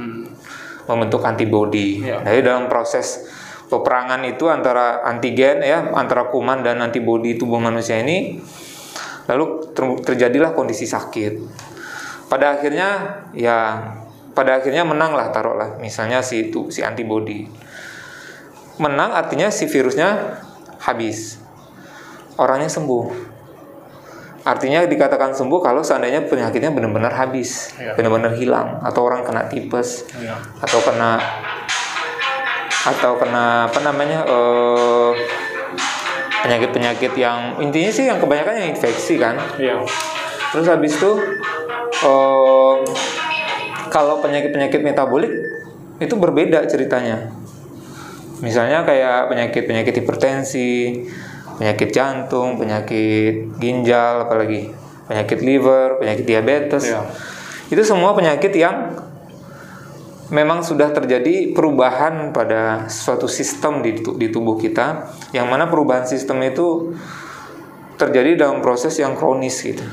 [0.86, 2.06] membentuk antibodi.
[2.06, 2.22] Iya.
[2.22, 3.26] Jadi dalam proses
[3.72, 8.36] peperangan itu antara antigen ya, antara kuman dan antibodi tubuh manusia ini,
[9.32, 11.40] lalu ter- terjadilah kondisi sakit.
[12.28, 13.80] Pada akhirnya ya,
[14.36, 17.48] pada akhirnya menanglah taruhlah, misalnya si itu si antibodi.
[18.76, 20.36] Menang artinya si virusnya
[20.84, 21.40] habis,
[22.36, 23.32] orangnya sembuh.
[24.42, 27.94] Artinya dikatakan sembuh kalau seandainya penyakitnya benar-benar habis, Iya.
[27.94, 30.34] benar-benar hilang, atau orang kena tipes, Iya.
[30.60, 31.22] atau kena
[32.82, 35.12] atau kena apa namanya eh,
[36.42, 39.38] penyakit-penyakit yang intinya sih yang kebanyakan yang infeksi kan.
[39.62, 39.86] Iya.
[40.52, 41.12] Terus habis itu
[42.06, 42.76] eh,
[43.92, 45.32] kalau penyakit-penyakit metabolik
[46.02, 47.30] itu berbeda ceritanya.
[48.42, 51.06] Misalnya kayak penyakit-penyakit hipertensi,
[51.62, 54.74] penyakit jantung, penyakit ginjal, apalagi
[55.06, 56.90] penyakit liver, penyakit diabetes.
[56.90, 57.06] Iya.
[57.70, 59.01] Itu semua penyakit yang
[60.32, 66.40] memang sudah terjadi perubahan pada suatu sistem di, di tubuh kita, yang mana perubahan sistem
[66.48, 66.96] itu
[68.00, 69.84] terjadi dalam proses yang kronis gitu.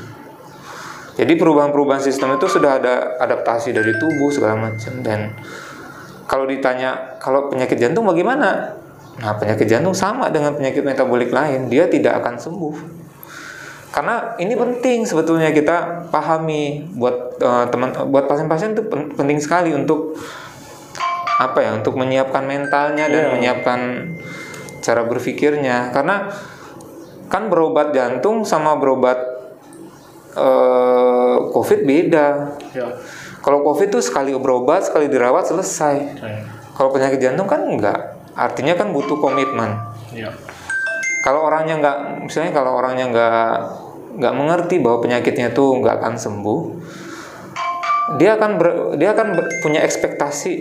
[1.19, 5.35] Jadi perubahan-perubahan sistem itu sudah ada adaptasi dari tubuh segala macam dan
[6.23, 8.79] kalau ditanya kalau penyakit jantung bagaimana?
[9.19, 12.98] Nah, penyakit jantung sama dengan penyakit metabolik lain, dia tidak akan sembuh.
[13.89, 19.73] Karena ini penting sebetulnya kita pahami buat eh, teman buat pasien-pasien itu pen- penting sekali
[19.73, 20.13] untuk
[21.39, 21.71] apa ya?
[21.73, 23.31] Untuk menyiapkan mentalnya dan Iya.
[23.33, 23.79] menyiapkan
[24.79, 26.29] cara berpikirnya karena
[27.29, 29.17] kan berobat jantung sama berobat
[30.37, 32.27] eh, COVID beda.
[32.73, 32.87] Iya.
[33.39, 35.95] Kalau COVID tuh sekali berobat, sekali dirawat selesai.
[36.19, 36.43] Iya.
[36.75, 38.15] Kalau penyakit jantung kan enggak.
[38.37, 39.75] Artinya kan butuh komitmen.
[40.13, 40.29] Iya.
[41.19, 43.53] Kalau orangnya nggak, misalnya kalau orangnya nggak
[44.19, 46.59] nggak mengerti bahwa penyakitnya tuh nggak akan sembuh,
[48.19, 50.51] dia akan ber- dia akan ber- punya ekspektasi,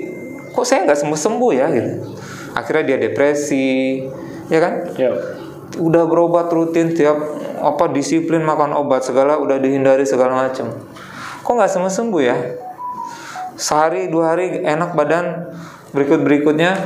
[0.53, 1.93] kok saya nggak sembuh sembuh ya gitu.
[2.59, 4.03] Akhirnya dia depresi,
[4.51, 4.75] ya kan?
[4.99, 5.13] Iya.
[5.79, 7.19] Udah berobat rutin tiap
[7.59, 10.75] apa disiplin makan obat segala udah dihindari segala macam.
[11.47, 12.37] Kok nggak sembuh sembuh ya?
[13.59, 15.55] Sehari dua hari enak badan,
[15.95, 16.79] berikut berikutnya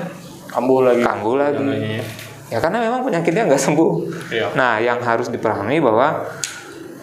[0.53, 1.01] Kambuh lagi.
[1.01, 2.21] kambuh lagi.
[2.53, 2.61] Ya.
[2.61, 3.93] Ya karena memang penyakitnya nggak sembuh.
[4.29, 4.53] Iya.
[4.53, 6.29] Nah, yang harus dipahami bahwa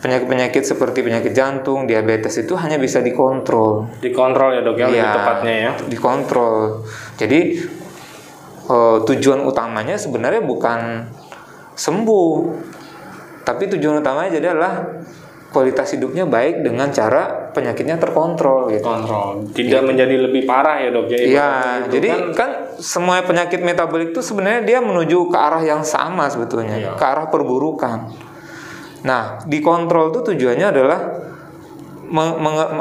[0.05, 3.89] penyakit-penyakit seperti penyakit jantung, diabetes itu hanya bisa dikontrol.
[3.97, 5.71] Dikontrol ya dok ya, lebih Iya, tepatnya ya.
[5.89, 6.85] Dikontrol.
[7.17, 7.39] Jadi
[8.69, 11.09] eh, tujuan utamanya sebenarnya bukan
[11.73, 12.33] sembuh,
[13.41, 14.73] tapi tujuan utamanya jadi adalah
[15.49, 18.85] kualitas hidupnya baik dengan cara penyakitnya terkontrol gitu.
[18.85, 19.49] Kontrol.
[19.49, 21.17] Tidak menjadi lebih parah ya dok ya.
[21.17, 25.61] Iya, Ibaratnya itu jadi kan kan semua penyakit metabolik itu sebenarnya dia menuju ke arah
[25.65, 26.91] yang sama sebetulnya, Iya.
[26.93, 28.13] ke arah perburukan.
[29.03, 30.99] Nah, dikontrol itu tujuannya adalah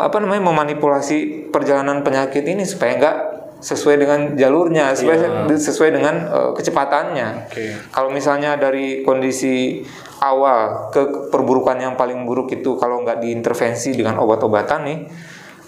[0.00, 3.16] apa namanya memanipulasi perjalanan penyakit ini supaya enggak
[3.58, 7.28] sesuai dengan jalurnya, supaya sesuai dengan eh, kecepatannya.
[7.50, 7.64] Oke.
[7.90, 9.82] Kalau misalnya dari kondisi
[10.22, 14.98] awal ke perburukan yang paling buruk itu kalau nggak diintervensi dengan obat-obatan nih,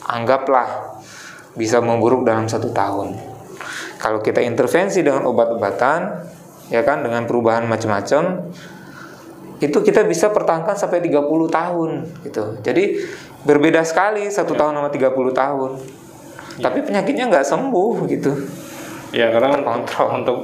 [0.07, 0.99] anggaplah
[1.59, 3.19] bisa memburuk dalam satu tahun.
[4.01, 6.01] Kalau kita intervensi dengan obat-obatan,
[6.73, 8.49] ya kan dengan perubahan macam-macam,
[9.61, 11.21] itu kita bisa pertahankan sampai 30
[11.53, 11.91] tahun
[12.25, 12.45] gitu.
[12.65, 13.05] Jadi
[13.45, 15.71] berbeda sekali satu tahun sama 30 tahun.
[16.61, 18.31] Tapi penyakitnya nggak sembuh gitu.
[19.11, 20.09] Ya karena Terkontrol.
[20.23, 20.39] untuk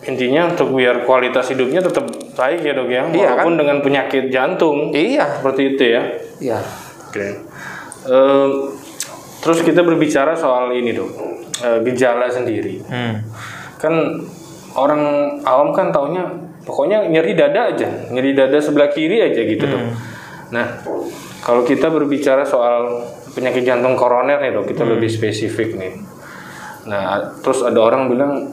[0.00, 4.94] intinya untuk biar kualitas hidupnya tetap baik ya dok ya, Iya, walaupun dengan penyakit jantung
[4.94, 6.02] Iya, seperti itu ya.
[6.38, 6.58] iya.
[7.04, 7.28] Oke.
[8.08, 8.48] Eh,
[9.38, 11.10] terus kita berbicara soal ini dok,
[11.60, 12.80] eh, gejala sendiri.
[12.86, 13.20] Hmm.
[13.76, 13.94] Kan
[14.72, 15.02] orang
[15.42, 16.24] awam kan taunya
[16.62, 19.82] pokoknya nyeri dada aja, nyeri dada sebelah kiri aja gitu dok.
[20.48, 20.66] Nah,
[21.42, 23.02] kalau kita berbicara soal
[23.38, 25.94] penyakit jantung koroner nih dok, kita lebih spesifik nih.
[26.90, 28.50] Nah, terus ada orang bilang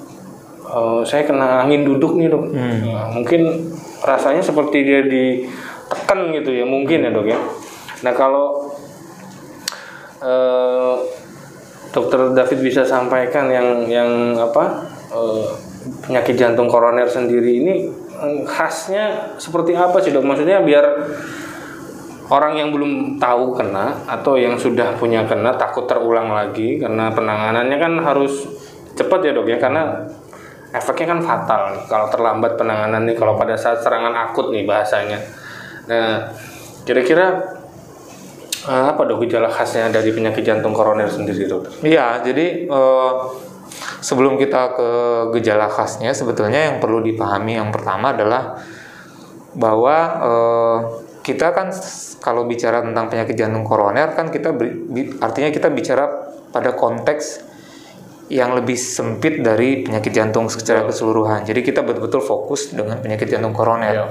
[0.65, 2.53] "Eh, saya kena angin duduk nih dok.
[2.53, 3.73] Nah, mungkin
[4.05, 7.39] rasanya seperti dia ditekan gitu ya, mungkin ya dok ya.
[8.05, 8.69] Nah kalau
[10.21, 10.95] eh,
[11.89, 15.45] dokter David bisa sampaikan yang yang apa eh,
[16.05, 17.73] penyakit jantung koroner sendiri ini
[18.45, 20.21] khasnya seperti apa sih dok?
[20.21, 20.85] Maksudnya biar
[22.29, 27.77] orang yang belum tahu kena atau yang sudah punya kena takut terulang lagi karena penanganannya
[27.77, 28.49] kan harus
[28.97, 30.09] cepat ya dok ya karena
[30.73, 35.21] efeknya kan fatal kalau terlambat penanganan nih kalau pada saat serangan akut nih bahasanya.
[35.85, 36.33] Nah
[36.83, 37.45] kira-kira
[38.65, 41.71] eh, apa dok gejala khasnya dari penyakit jantung koroner sendiri dokter?
[41.85, 43.13] Iya, jadi eh,
[44.01, 44.89] sebelum kita ke
[45.37, 48.57] gejala khasnya, sebetulnya yang perlu dipahami yang pertama adalah
[49.53, 50.77] bahwa eh,
[51.25, 51.73] kita kan
[52.25, 54.49] kalau bicara tentang penyakit jantung koroner kan kita
[55.21, 56.09] artinya kita bicara
[56.49, 57.53] pada konteks
[58.33, 61.45] yang lebih sempit dari penyakit jantung secara keseluruhan.
[61.45, 63.93] Jadi kita betul-betul fokus dengan penyakit jantung koroner.
[63.93, 64.05] Iya.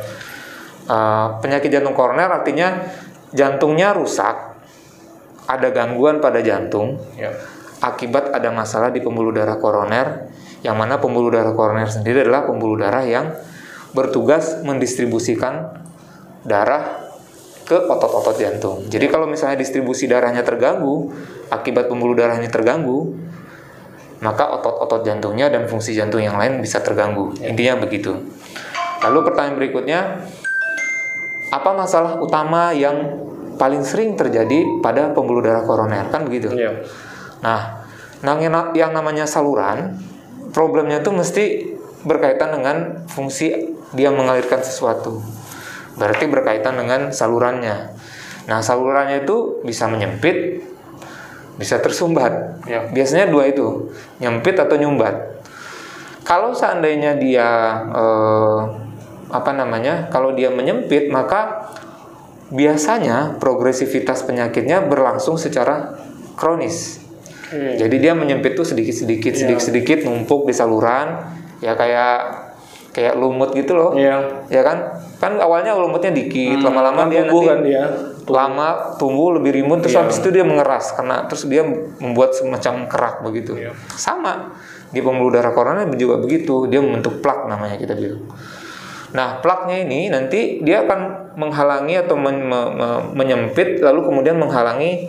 [0.86, 2.86] Uh, penyakit jantung koroner artinya
[3.34, 4.54] jantungnya rusak,
[5.50, 7.34] ada gangguan pada jantung Ya.
[7.82, 10.30] akibat ada masalah di pembuluh darah koroner,
[10.62, 13.34] yang mana pembuluh darah koroner sendiri adalah pembuluh darah yang
[13.90, 15.74] bertugas mendistribusikan
[16.46, 17.03] darah
[17.64, 18.84] ke otot-otot jantung.
[18.92, 21.08] Jadi kalau misalnya distribusi darahnya terganggu
[21.48, 23.16] akibat pembuluh darah ini terganggu,
[24.20, 27.32] maka otot-otot jantungnya dan fungsi jantung yang lain bisa terganggu.
[27.40, 28.20] Intinya begitu.
[29.04, 30.00] Lalu pertanyaan berikutnya,
[31.52, 33.20] apa masalah utama yang
[33.60, 36.08] paling sering terjadi pada pembuluh darah koroner?
[36.08, 36.52] Kan begitu.
[36.52, 36.84] Iya.
[37.44, 37.84] Nah,
[38.72, 40.00] yang namanya saluran,
[40.56, 41.44] problemnya itu mesti
[42.04, 45.20] berkaitan dengan fungsi dia mengalirkan sesuatu.
[45.94, 47.94] Berarti berkaitan dengan salurannya.
[48.44, 50.60] Nah, salurannya itu bisa menyempit,
[51.56, 52.60] bisa tersumbat.
[52.66, 52.84] Ya.
[52.90, 55.40] Biasanya dua itu, nyempit atau nyumbat.
[56.24, 57.48] Kalau seandainya dia
[57.94, 58.60] eh,
[59.30, 60.08] apa namanya?
[60.12, 61.70] Kalau dia menyempit, maka
[62.52, 65.96] biasanya progresivitas penyakitnya berlangsung secara
[66.36, 67.00] kronis.
[67.48, 67.80] Oke.
[67.80, 69.40] Jadi dia menyempit tuh sedikit-sedikit, Iya.
[69.46, 71.22] sedikit-sedikit numpuk di saluran,
[71.64, 72.43] ya kayak
[72.94, 73.90] kayak lumut gitu loh.
[73.92, 74.46] Iya.
[74.46, 75.02] Ya kan?
[75.18, 77.84] Kan awalnya lumutnya dikit, Hmm, lama-lama kan dia tumbuh nanti kan dia.
[78.24, 80.06] lama tumbuh lebih rimbun terus Iya.
[80.06, 81.66] habis itu dia mengeras karena terus dia
[81.98, 83.52] membuat semacam kerak begitu.
[83.58, 83.74] Iya.
[83.90, 84.54] Sama
[84.88, 88.22] di pembuluh darah koroner juga begitu, dia membentuk plak namanya kita bilang.
[89.14, 95.06] Nah, plaknya ini nanti dia akan menghalangi atau men- me- me- menyempit lalu kemudian menghalangi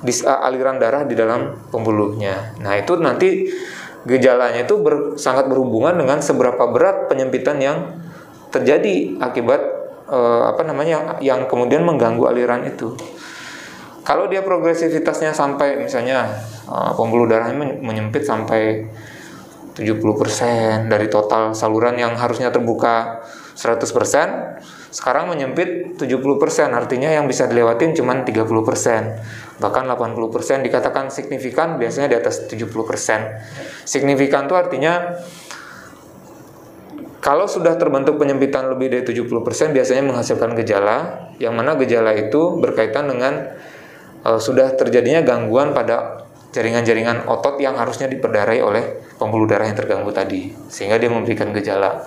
[0.00, 2.54] dis- aliran darah di dalam pembuluhnya.
[2.62, 3.50] Nah, itu nanti
[4.08, 7.78] gejalanya itu ber- sangat berhubungan dengan seberapa berat penyempitan yang
[8.48, 9.60] terjadi akibat
[10.08, 12.96] eh, apa namanya yang kemudian mengganggu aliran itu.
[14.00, 16.26] Kalau dia progresivitasnya sampai misalnya
[16.66, 18.88] eh, pembuluh darahnya men- menyempit sampai
[19.80, 23.22] 70% dari total saluran yang harusnya terbuka
[23.56, 24.60] 100%,
[24.90, 29.49] sekarang menyempit 70%, artinya yang bisa dilewatin cuma 30%.
[29.60, 33.84] Bahkan 80% dikatakan signifikan, biasanya di atas 70%.
[33.84, 35.20] Signifikan itu artinya
[37.20, 43.12] kalau sudah terbentuk penyempitan lebih dari 70% biasanya menghasilkan gejala yang mana gejala itu berkaitan
[43.12, 43.60] dengan
[44.24, 50.10] eh, sudah terjadinya gangguan pada jaringan-jaringan otot yang harusnya diperdarai oleh pembuluh darah yang terganggu
[50.10, 52.00] tadi sehingga dia memberikan gejala.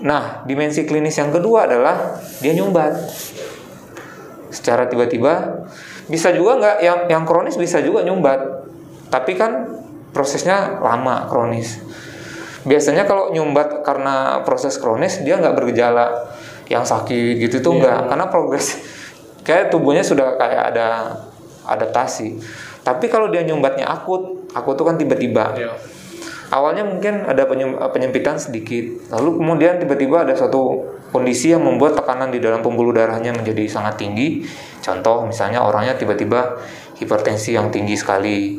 [0.00, 2.96] Nah, dimensi klinis yang kedua adalah dia nyumbat.
[4.50, 5.68] Secara tiba-tiba
[6.10, 8.66] bisa juga nggak yang yang kronis bisa juga nyumbat.
[9.08, 9.70] Tapi kan
[10.10, 11.78] prosesnya lama kronis.
[12.66, 16.34] Biasanya kalau nyumbat karena proses kronis dia nggak bergejala
[16.68, 18.78] yang sakit gitu tuh nggak karena progres
[19.46, 20.88] kayak tubuhnya sudah kayak ada
[21.64, 22.38] adaptasi.
[22.80, 25.54] Tapi kalau dia nyumbatnya akut, akut tuh kan tiba-tiba.
[25.56, 25.72] Iya.
[26.50, 28.82] Awalnya mungkin ada penyem- penyempitan sedikit,
[29.14, 30.82] lalu kemudian tiba-tiba ada suatu
[31.14, 34.42] kondisi yang membuat tekanan di dalam pembuluh darahnya menjadi sangat tinggi.
[34.82, 36.58] Contoh misalnya orangnya tiba-tiba
[36.98, 38.58] hipertensi yang tinggi sekali,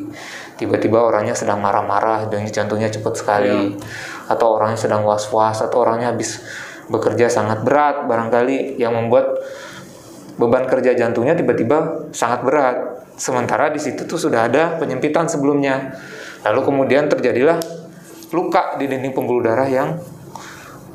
[0.56, 3.76] tiba-tiba orangnya sedang marah-marah dan jantungnya cepat sekali,
[4.24, 6.40] atau orangnya sedang was-was, atau orangnya habis
[6.88, 9.36] bekerja sangat berat barangkali yang membuat
[10.40, 12.76] beban kerja jantungnya tiba-tiba sangat berat.
[13.20, 15.92] Sementara di situ tuh sudah ada penyempitan sebelumnya.
[16.42, 17.60] Lalu kemudian terjadilah
[18.32, 19.96] luka di dinding pembuluh darah yang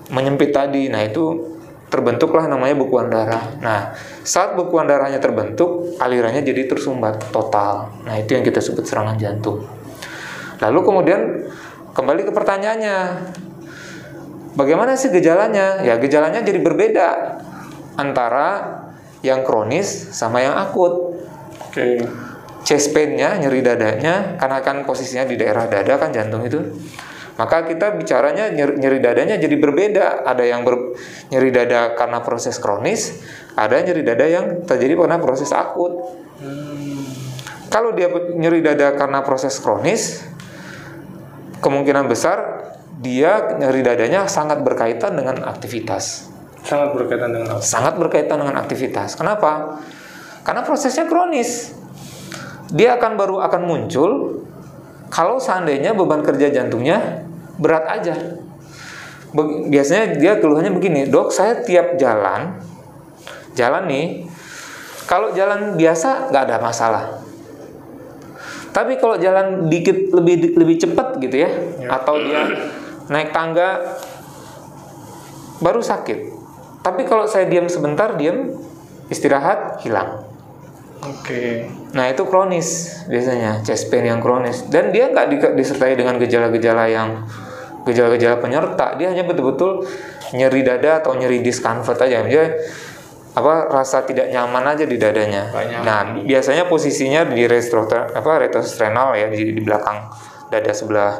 [0.10, 0.90] menyempit tadi.
[0.90, 1.56] Nah, itu
[1.88, 3.56] terbentuklah namanya bekuan darah.
[3.64, 3.96] Nah,
[4.26, 7.96] saat bekuan darahnya terbentuk, alirannya jadi tersumbat total.
[8.04, 9.64] Nah, itu yang kita sebut serangan jantung.
[10.60, 11.22] Lalu kemudian
[11.96, 12.98] kembali ke pertanyaannya.
[14.58, 15.86] Bagaimana sih gejalanya?
[15.86, 17.40] Ya, gejalanya jadi berbeda
[17.94, 18.82] antara
[19.22, 21.14] yang kronis sama yang akut
[21.62, 22.02] Oke.
[22.66, 26.58] chest pain-nya, nyeri dadanya, karena kan posisinya di daerah dada kan jantung itu.
[27.38, 30.26] Maka kita bicaranya nyeri, nyeri dadanya jadi berbeda.
[30.26, 30.98] Ada yang ber-
[31.30, 33.22] nyeri dada karena proses kronis,
[33.54, 36.18] ada nyeri dada yang terjadi karena proses akut.
[37.70, 40.26] Kalau dia nyeri dada karena proses kronis,
[41.62, 42.66] kemungkinan besar
[42.98, 46.34] dia nyeri dadanya sangat berkaitan dengan aktivitas
[46.66, 47.62] Sangat berkaitan dengan apa?
[47.62, 49.14] sangat berkaitan dengan aktivitas.
[49.14, 49.78] Kenapa?
[50.42, 51.72] Karena prosesnya kronis.
[52.74, 54.12] Dia akan baru akan muncul
[55.08, 57.27] kalau seandainya beban kerja jantungnya
[57.58, 58.16] berat aja.
[59.68, 62.58] Biasanya dia keluhannya begini, dok saya tiap jalan,
[63.54, 64.26] jalan nih,
[65.06, 67.06] kalau jalan biasa nggak ada masalah.
[68.72, 71.50] Tapi kalau jalan dikit lebih lebih cepat gitu ya,
[71.92, 72.46] atau dia
[73.12, 74.00] naik tangga
[75.60, 76.38] baru sakit.
[76.86, 78.54] Tapi kalau saya diam sebentar, diam
[79.12, 80.24] istirahat hilang.
[81.04, 81.70] Oke.
[81.94, 86.90] Nah itu kronis biasanya chest pain yang kronis dan dia nggak di- disertai dengan gejala-gejala
[86.90, 87.22] yang
[87.88, 89.00] gejala-gejala penyerta.
[89.00, 89.88] Dia hanya betul-betul
[90.36, 92.28] nyeri dada atau nyeri discomfort aja.
[92.28, 92.52] Dia
[93.38, 95.54] apa rasa tidak nyaman aja di dadanya.
[95.54, 95.86] Nyaman.
[95.86, 100.10] Nah biasanya posisinya di retrosternal apa retrosternal ya di, di belakang
[100.52, 101.14] dada sebelah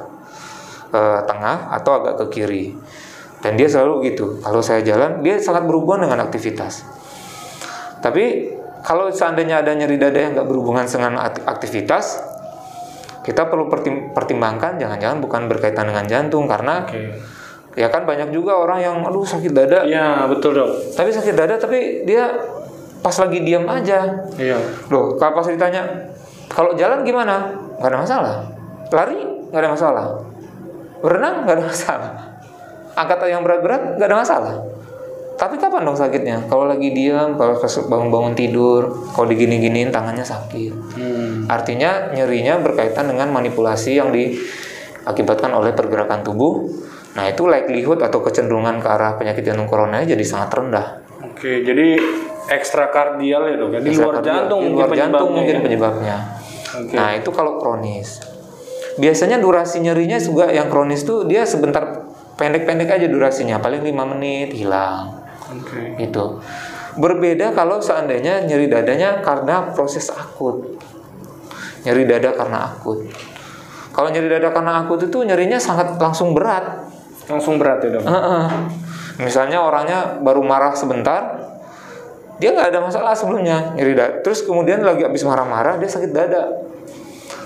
[0.92, 2.66] eh, tengah atau agak ke kiri.
[3.38, 4.42] Dan dia selalu gitu.
[4.42, 6.84] Kalau saya jalan dia sangat berhubungan dengan aktivitas.
[8.02, 12.18] Tapi kalau seandainya ada nyeri dada yang nggak berhubungan dengan akt- aktivitas,
[13.28, 17.12] kita perlu pertim- pertimbangkan jangan-jangan bukan berkaitan dengan jantung karena Oke.
[17.76, 20.96] ya kan banyak juga orang yang aduh sakit dada, Iya, betul, Dok.
[20.96, 22.32] tapi sakit dada tapi dia
[23.04, 24.08] pas lagi diam aja.
[24.40, 24.58] Iya.
[24.88, 25.84] Loh, kalau pas ditanya
[26.48, 27.52] kalau jalan gimana?
[27.78, 28.36] Nggak ada masalah.
[28.90, 29.20] Lari
[29.52, 30.06] nggak ada masalah.
[31.04, 32.12] Berenang nggak ada masalah.
[32.98, 34.54] Angkat yang berat-berat nggak ada masalah.
[35.38, 36.50] Tapi kapan dong sakitnya?
[36.50, 40.74] Kalau lagi diam, kalau pas bangun-bangun tidur, kalau digini-giniin tangannya sakit.
[40.98, 41.46] Hmm.
[41.46, 46.66] Artinya nyerinya berkaitan dengan manipulasi yang diakibatkan oleh pergerakan tubuh.
[47.14, 51.06] Nah itu likelihood atau kecenderungan ke arah penyakit jantung koronanya jadi sangat rendah.
[51.22, 52.02] Oke, jadi
[52.50, 53.70] ekstrakardial ya, Dok.
[53.78, 53.80] ya?
[53.86, 55.62] Di luar jantung di mungkin luar jantung mungkin ya?
[55.62, 56.18] penyebabnya.
[56.82, 56.94] Oke.
[56.98, 58.22] Nah itu kalau kronis.
[58.98, 64.54] Biasanya durasi nyerinya juga yang kronis tuh dia sebentar pendek-pendek aja durasinya, paling 5 menit
[64.54, 65.17] hilang.
[65.54, 65.96] Oke.
[66.02, 66.26] Gitu.
[66.98, 70.82] Berbeda kalau seandainya nyeri dadanya karena proses akut.
[71.86, 73.06] Nyeri dada karena akut.
[73.94, 76.90] Kalau nyeri dada karena akut itu nyerinya sangat langsung berat.
[77.28, 78.04] Langsung berat ya, Dok.
[78.08, 78.46] Heeh.
[79.18, 81.42] Misalnya orangnya baru marah sebentar,
[82.38, 84.22] dia nggak ada masalah sebelumnya nyeri dada.
[84.22, 86.54] Terus kemudian lagi habis marah-marah dia sakit dada.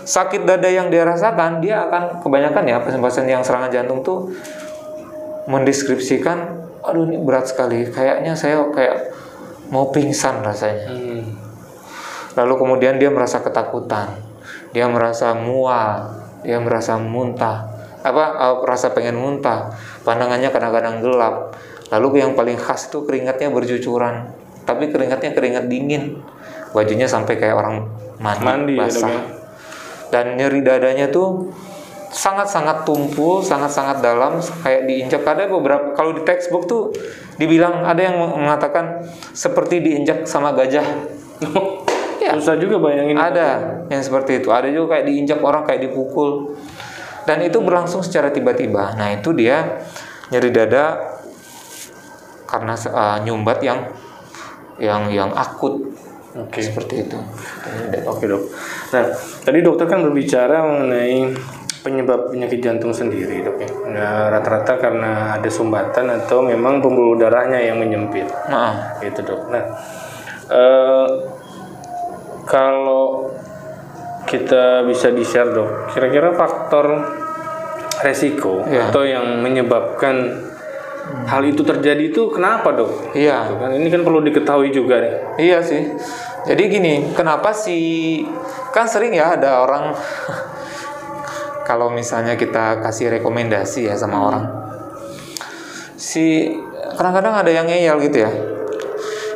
[0.02, 4.34] Sakit dada yang dia rasakan dia akan kebanyakan ya pasien-pasien yang serangan jantung tuh
[5.48, 9.14] mendeskripsikan, aduh ini berat sekali, kayaknya saya kayak
[9.70, 10.90] mau pingsan rasanya.
[10.90, 11.24] Hmm.
[12.36, 14.20] Lalu kemudian dia merasa ketakutan,
[14.72, 17.70] dia merasa mual, dia merasa muntah,
[18.02, 19.72] apa eh, rasa pengen muntah,
[20.04, 21.56] pandangannya kadang-kadang gelap.
[21.92, 24.32] Lalu yang paling khas itu keringatnya bercucuran,
[24.64, 26.24] tapi keringatnya keringat dingin,
[26.72, 27.92] bajunya sampai kayak orang
[28.22, 29.12] mandi, Mandi ya, basah.
[29.12, 29.22] ya?
[30.12, 31.52] Dan nyeri dadanya tuh
[32.12, 35.24] sangat-sangat tumpul, sangat-sangat dalam, kayak diinjak.
[35.24, 36.92] Ada beberapa kalau di textbook tuh
[37.40, 40.86] dibilang ada yang mengatakan seperti diinjak sama gajah.
[42.22, 42.38] Ya.
[42.38, 43.18] Susah juga bayangin.
[43.18, 44.54] Ada yang seperti itu.
[44.54, 46.54] Ada juga kayak diinjak orang kayak dipukul.
[47.26, 48.94] Dan itu berlangsung secara tiba-tiba.
[48.94, 49.82] Nah, itu dia
[50.30, 51.18] nyeri dada
[52.52, 53.80] karena uh, nyumbat yang
[54.78, 55.92] yang yang akut
[56.36, 56.60] Oke.
[56.60, 57.18] seperti itu.
[58.08, 58.44] Oke dok.
[58.92, 59.04] Nah
[59.44, 61.32] tadi dokter kan berbicara mengenai
[61.82, 63.70] penyebab penyakit jantung sendiri dok ya.
[63.90, 68.30] Nah, rata-rata karena ada sumbatan atau memang pembuluh darahnya yang menyempit.
[68.48, 69.50] Nah, Gitu dok.
[69.50, 69.64] Nah
[70.52, 71.08] eh,
[72.46, 73.34] kalau
[74.26, 76.86] kita bisa di share dok, kira-kira faktor
[78.02, 78.90] resiko Iya.
[78.90, 80.48] atau yang menyebabkan
[81.28, 83.14] hal itu terjadi itu kenapa dok?
[83.14, 83.50] iya.
[83.50, 83.70] Gitu kan?
[83.74, 85.14] Ini kan perlu diketahui juga nih.
[85.42, 85.82] Iya sih.
[86.42, 88.22] Jadi gini, kenapa sih
[88.74, 89.94] kan sering ya ada orang
[91.72, 94.44] kalau misalnya kita kasih rekomendasi ya sama orang.
[95.96, 96.52] Si
[97.00, 98.32] kadang-kadang ada yang ngeyel gitu ya.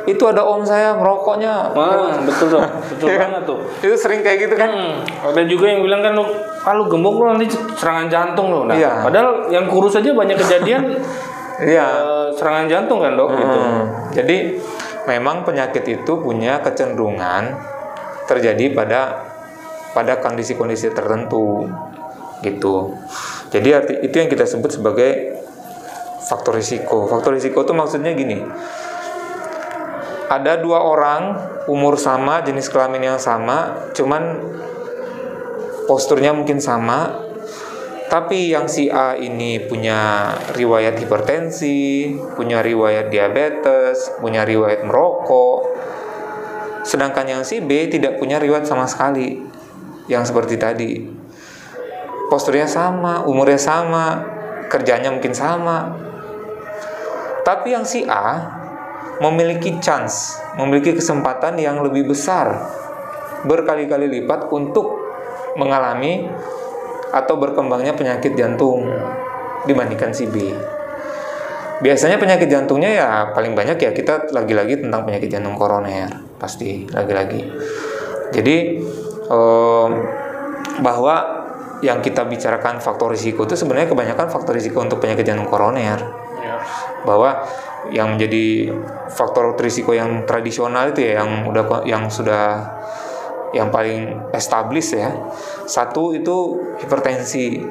[0.04, 1.72] Itu ada om saya merokoknya.
[1.72, 3.30] Wah betul dok, betul Iya kan?
[3.40, 3.60] banget tuh.
[3.80, 4.68] Itu sering kayak gitu kan.
[4.68, 5.00] Hmm,
[5.32, 6.28] ada juga yang bilang kan lu,
[6.68, 7.48] ah lu gemuk lu nanti
[7.80, 8.68] serangan jantung lo.
[8.68, 9.00] Nah, Iya.
[9.00, 10.84] padahal yang kurus aja banyak kejadian
[11.72, 11.88] Iya.
[11.88, 13.58] eh, serangan jantung kan dok gitu.
[13.64, 13.84] Hmm.
[14.12, 14.60] Jadi
[15.08, 17.56] memang penyakit itu punya kecenderungan
[18.28, 19.24] terjadi pada
[19.96, 21.72] pada kondisi-kondisi tertentu
[22.44, 22.96] gitu.
[23.54, 25.40] Jadi arti, itu yang kita sebut sebagai
[26.26, 27.06] faktor risiko.
[27.08, 28.42] Faktor risiko itu maksudnya gini.
[30.26, 31.22] Ada dua orang
[31.70, 34.42] umur sama, jenis kelamin yang sama, cuman
[35.86, 37.26] posturnya mungkin sama,
[38.06, 45.74] tapi yang si A ini punya riwayat hipertensi, punya riwayat diabetes, punya riwayat merokok.
[46.86, 49.42] Sedangkan yang si B tidak punya riwayat sama sekali.
[50.06, 50.92] Yang seperti tadi.
[52.28, 54.26] Posturnya sama, umurnya sama,
[54.68, 55.94] kerjanya mungkin sama.
[57.46, 58.42] Tapi yang si A
[59.22, 62.52] memiliki chance, memiliki kesempatan yang lebih besar
[63.46, 64.98] berkali-kali lipat untuk
[65.56, 66.26] mengalami
[67.14, 68.90] atau berkembangnya penyakit jantung
[69.70, 70.52] dibandingkan si B.
[71.80, 76.08] Biasanya penyakit jantungnya ya paling banyak ya kita lagi-lagi tentang penyakit jantung koroner
[76.40, 77.46] pasti lagi-lagi.
[78.32, 78.58] Jadi
[79.30, 79.92] em,
[80.82, 81.45] bahwa
[81.84, 86.00] yang kita bicarakan faktor risiko itu sebenarnya kebanyakan faktor risiko untuk penyakit jantung koroner.
[86.46, 86.62] Ya.
[87.08, 87.42] bahwa
[87.90, 88.70] yang menjadi
[89.10, 92.70] faktor risiko yang tradisional itu ya yang udah yang sudah
[93.56, 95.16] yang paling established ya.
[95.66, 97.64] Satu itu hipertensi.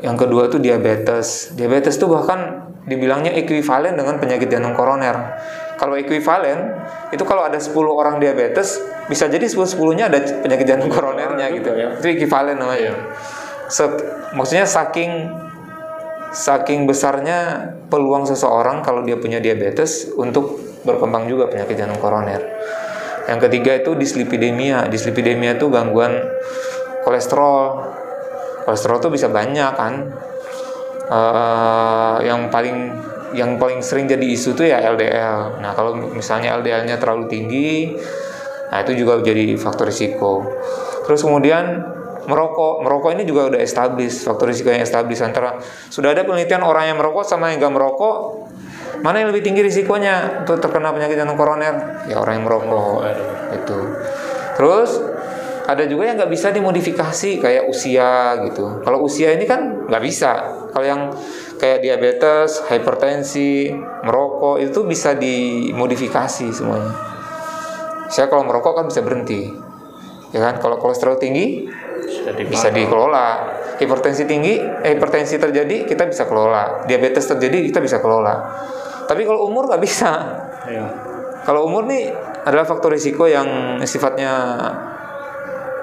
[0.00, 1.52] Yang kedua itu diabetes.
[1.54, 5.36] Diabetes itu bahkan dibilangnya ekuivalen dengan penyakit jantung koroner
[5.76, 6.72] kalau ekuivalen
[7.12, 11.70] itu kalau ada 10 orang diabetes bisa jadi 10 10-nya ada penyakit jantung koronernya gitu
[11.72, 11.94] ya.
[11.96, 12.96] itu ekuivalen namanya
[13.68, 13.98] Se-
[14.34, 15.30] maksudnya saking
[16.36, 22.44] saking besarnya peluang seseorang kalau dia punya diabetes untuk berkembang juga penyakit jantung koroner.
[23.26, 24.86] Yang ketiga itu dislipidemia.
[24.86, 26.14] Dislipidemia itu gangguan
[27.02, 27.90] kolesterol.
[28.68, 29.94] Kolesterol itu bisa banyak kan.
[31.06, 32.94] Eh, yang paling
[33.36, 35.60] yang paling sering jadi isu itu ya LDL.
[35.60, 37.92] Nah kalau misalnya LDL-nya terlalu tinggi,
[38.72, 40.42] nah itu juga jadi faktor risiko.
[41.04, 41.84] Terus kemudian
[42.26, 45.60] merokok, merokok ini juga udah established faktor risiko yang established antara
[45.92, 48.48] sudah ada penelitian orang yang merokok sama yang gak merokok
[49.04, 50.42] mana yang lebih tinggi risikonya?
[50.44, 52.06] Untuk terkena penyakit jantung koroner.
[52.08, 53.04] Ya orang yang merokok.
[53.52, 53.78] Itu.
[54.56, 54.90] Terus
[55.66, 58.80] ada juga yang nggak bisa dimodifikasi kayak usia gitu.
[58.86, 60.32] Kalau usia ini kan nggak bisa.
[60.70, 61.10] Kalau yang
[61.56, 63.72] kayak diabetes hipertensi
[64.04, 66.92] merokok itu bisa dimodifikasi semuanya.
[68.06, 69.50] Saya kalau merokok kan bisa berhenti
[70.30, 70.60] ya kan?
[70.60, 71.66] Kalau kolesterol tinggi
[72.48, 73.58] bisa dikelola.
[73.76, 76.88] Hipertensi tinggi eh, hipertensi terjadi kita bisa kelola.
[76.88, 78.40] Diabetes terjadi kita bisa kelola.
[79.04, 80.12] Tapi kalau umur nggak bisa.
[80.66, 80.86] Iya.
[81.46, 82.10] kalau umur nih
[82.42, 84.34] adalah faktor risiko yang sifatnya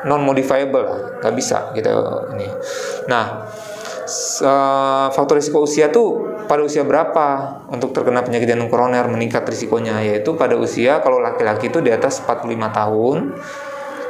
[0.04, 1.88] non modifiable lah nggak bisa gitu
[2.36, 2.52] ini.
[3.08, 3.48] Nah
[4.44, 10.04] eh, faktor risiko usia tuh pada usia berapa untuk terkena penyakit jantung koroner meningkat risikonya
[10.04, 13.18] yaitu pada usia kalau laki-laki itu di atas 45 tahun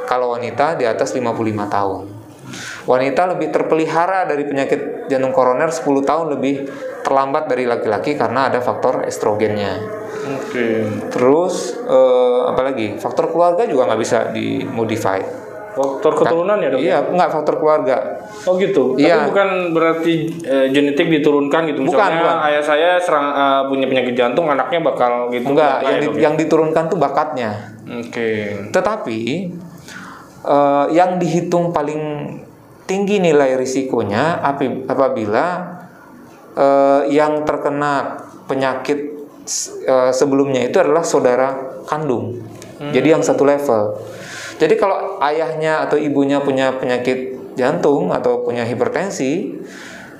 [0.04, 1.30] kalau wanita di atas 55
[1.70, 2.02] tahun
[2.84, 6.68] wanita lebih terpelihara dari penyakit jantung koroner 10 tahun lebih
[7.04, 10.88] terlambat dari laki-laki karena ada faktor estrogennya Oke.
[11.12, 12.96] Terus eh, apa lagi?
[12.96, 15.43] Faktor keluarga juga nggak bisa dimodify.
[15.74, 16.80] Faktor keturunan ya dok?
[16.80, 17.96] Iya, nggak faktor keluarga.
[18.46, 18.94] Oh gitu.
[18.94, 19.26] Iya.
[19.26, 20.14] Tapi bukan berarti
[20.46, 21.82] eh, genetik diturunkan gitu.
[21.82, 22.36] Bukan, Misalnya bukan.
[22.46, 25.50] ayah saya serang eh, punya penyakit jantung, anaknya bakal gitu.
[25.50, 26.20] Enggak, ya, yang, di- dok, ya?
[26.22, 27.50] yang diturunkan tuh bakatnya.
[27.84, 28.30] Oke.
[28.70, 29.20] Tetapi
[30.46, 32.02] eh, yang dihitung paling
[32.86, 34.44] tinggi nilai risikonya
[34.86, 35.46] apabila
[36.54, 38.98] eh, yang terkena penyakit
[39.84, 42.40] eh, sebelumnya itu adalah saudara kandung.
[42.84, 43.96] Jadi yang satu level.
[44.64, 49.60] Jadi kalau ayahnya atau ibunya punya penyakit jantung atau punya hipertensi,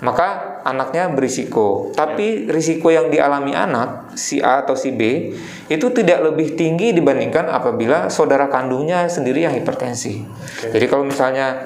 [0.04, 1.88] maka anaknya berisiko.
[1.96, 5.32] Tapi risiko yang dialami anak si A atau si B
[5.72, 10.20] itu tidak lebih tinggi dibandingkan apabila saudara kandungnya sendiri yang hipertensi.
[10.60, 11.64] Jadi kalau misalnya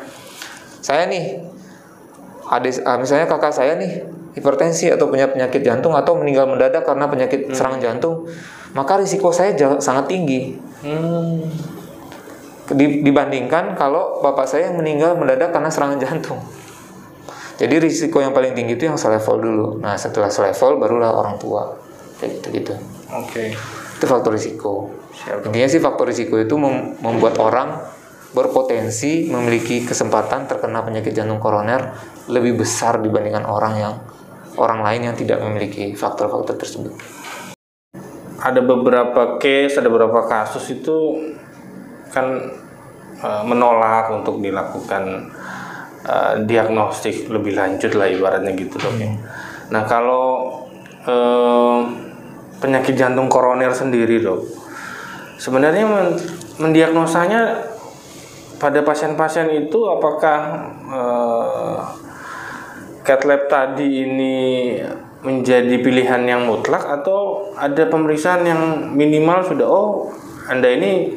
[0.79, 1.35] saya nih
[2.47, 4.07] adik ah, misalnya kakak saya nih
[4.39, 8.31] hipertensi atau punya penyakit jantung atau meninggal mendadak karena penyakit serangan jantung,
[8.71, 9.51] maka risiko saya
[9.83, 11.43] sangat tinggi Hmm.
[12.69, 16.41] Di- dibandingkan kalau bapak saya yang meninggal mendadak karena serangan jantung.
[17.59, 19.69] Jadi risiko yang paling tinggi itu yang selevel dulu.
[19.83, 21.75] Nah setelah selevel barulah orang tua
[22.21, 22.75] kayak gitu gitu.
[23.11, 23.57] Oke.
[23.99, 24.95] Itu faktor risiko.
[25.11, 25.51] Siap.
[25.51, 27.83] Intinya sih faktor risiko itu mem- membuat orang
[28.31, 31.97] berpotensi memiliki kesempatan terkena penyakit jantung koroner
[32.29, 33.95] lebih besar dibandingkan orang yang
[34.61, 36.93] orang lain yang tidak memiliki faktor-faktor tersebut.
[38.39, 40.95] Ada beberapa case, ada beberapa kasus itu
[42.09, 42.27] kan
[43.21, 45.33] eh, menolak untuk dilakukan
[46.05, 49.11] eh, diagnostik lebih lanjut lah ibaratnya gitu dok ya.
[49.73, 50.27] Nah kalau
[51.05, 51.79] eh,
[52.59, 54.43] penyakit jantung koroner sendiri dok,
[55.39, 56.21] sebenarnya men-
[56.59, 57.71] mendiagnosanya
[58.59, 60.39] pada pasien-pasien itu apakah
[60.91, 61.79] eh,
[63.07, 64.37] cat lab tadi ini
[65.19, 68.63] menjadi pilihan yang mutlak atau ada pemeriksaan yang
[68.95, 70.15] minimal sudah oh
[70.47, 71.11] anda ini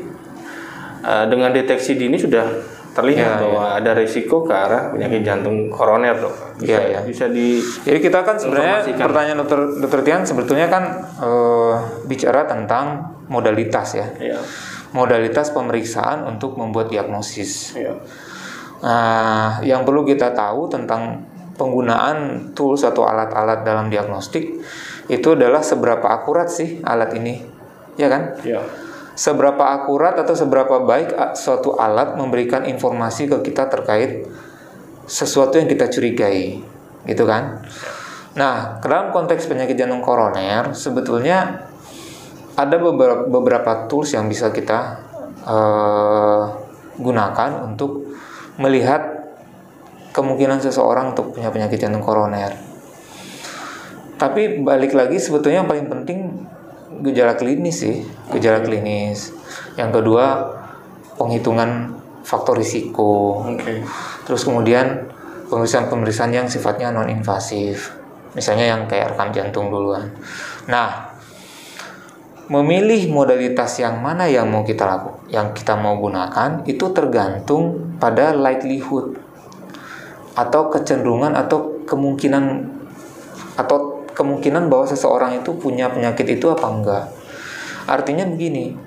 [1.01, 2.45] eh, dengan deteksi dini sudah
[2.91, 6.99] terlihat Ya, bahwa ada risiko ke arah penyakit jantung koroner dok bisa, Ya, ya.
[7.07, 10.83] bisa di Jadi kita kan sebenarnya pertanyaan dokter dokter Tian sebetulnya kan
[11.23, 11.73] eh,
[12.03, 14.07] bicara tentang modalitas ya.
[14.19, 14.39] ya,
[14.91, 17.79] Modalitas pemeriksaan untuk membuat diagnosis.
[17.79, 17.95] ya.
[18.83, 21.23] Nah, yang perlu kita tahu tentang
[21.55, 24.59] penggunaan tools atau alat-alat dalam diagnostik
[25.07, 27.39] itu adalah seberapa akurat sih alat ini,
[27.95, 28.35] ya kan?
[28.43, 28.59] ya.
[29.21, 34.25] Seberapa akurat atau seberapa baik suatu alat memberikan informasi ke kita terkait
[35.05, 36.57] sesuatu yang kita curigai,
[37.05, 37.61] gitu kan?
[38.33, 41.69] Nah, dalam konteks penyakit jantung koroner sebetulnya
[42.57, 44.97] ada beberapa, beberapa tools yang bisa kita
[45.45, 46.43] eh,
[46.97, 48.17] gunakan untuk
[48.57, 49.21] melihat
[50.17, 52.57] kemungkinan seseorang untuk punya penyakit jantung koroner.
[54.17, 56.19] Tapi balik lagi sebetulnya yang paling penting
[57.01, 59.33] gejala klinis sih, gejala klinis.
[59.75, 60.25] Yang kedua
[61.17, 63.43] penghitungan faktor risiko.
[63.45, 63.83] Oke.
[64.25, 65.11] Terus kemudian
[65.49, 67.91] pemeriksaan-pemeriksaan yang sifatnya non invasif.
[68.31, 70.07] Misalnya yang kayak rekam jantung duluan.
[70.71, 71.11] Nah,
[72.47, 78.31] memilih modalitas yang mana yang mau kita lakukan, yang kita mau gunakan itu tergantung pada
[78.31, 79.19] likelihood
[80.31, 82.71] atau kecenderungan atau kemungkinan
[83.59, 83.90] atau
[84.21, 87.05] kemungkinan bahwa seseorang itu punya penyakit itu apa enggak.
[87.89, 88.77] Artinya begini,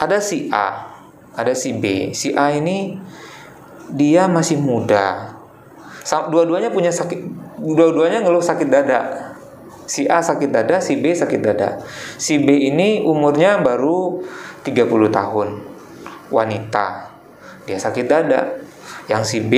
[0.00, 0.96] ada si A,
[1.36, 2.16] ada si B.
[2.16, 2.96] Si A ini
[3.92, 5.36] dia masih muda.
[6.04, 7.20] Dua-duanya punya sakit,
[7.60, 9.32] dua-duanya ngeluh sakit dada.
[9.84, 11.84] Si A sakit dada, si B sakit dada.
[12.16, 14.24] Si B ini umurnya baru
[14.64, 15.48] 30 tahun.
[16.32, 17.12] Wanita.
[17.68, 18.64] Dia sakit dada.
[19.04, 19.54] Yang si B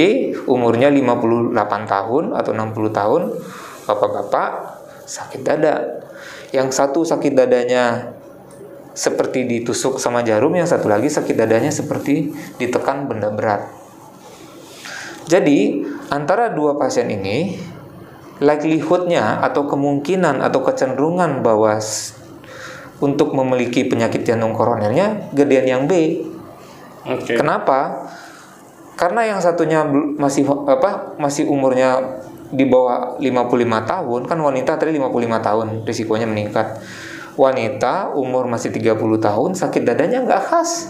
[0.50, 1.54] umurnya 58
[1.86, 3.22] tahun atau 60 tahun,
[3.86, 4.50] bapak-bapak
[5.06, 6.02] sakit dada.
[6.50, 8.12] Yang satu sakit dadanya
[8.96, 13.68] seperti ditusuk sama jarum, yang satu lagi sakit dadanya seperti ditekan benda berat.
[15.26, 17.60] Jadi, antara dua pasien ini,
[18.40, 21.76] likelihoodnya atau kemungkinan atau kecenderungan bahwa
[23.00, 26.24] untuk memiliki penyakit jantung koronernya gedean yang B.
[27.04, 27.36] Oke.
[27.36, 28.08] Kenapa?
[28.96, 29.84] Karena yang satunya
[30.16, 31.16] masih apa?
[31.20, 32.00] Masih umurnya
[32.52, 36.78] di bawah 55 tahun, kan wanita tadi 55 tahun risikonya meningkat.
[37.36, 40.88] Wanita umur masih 30 tahun sakit dadanya nggak khas.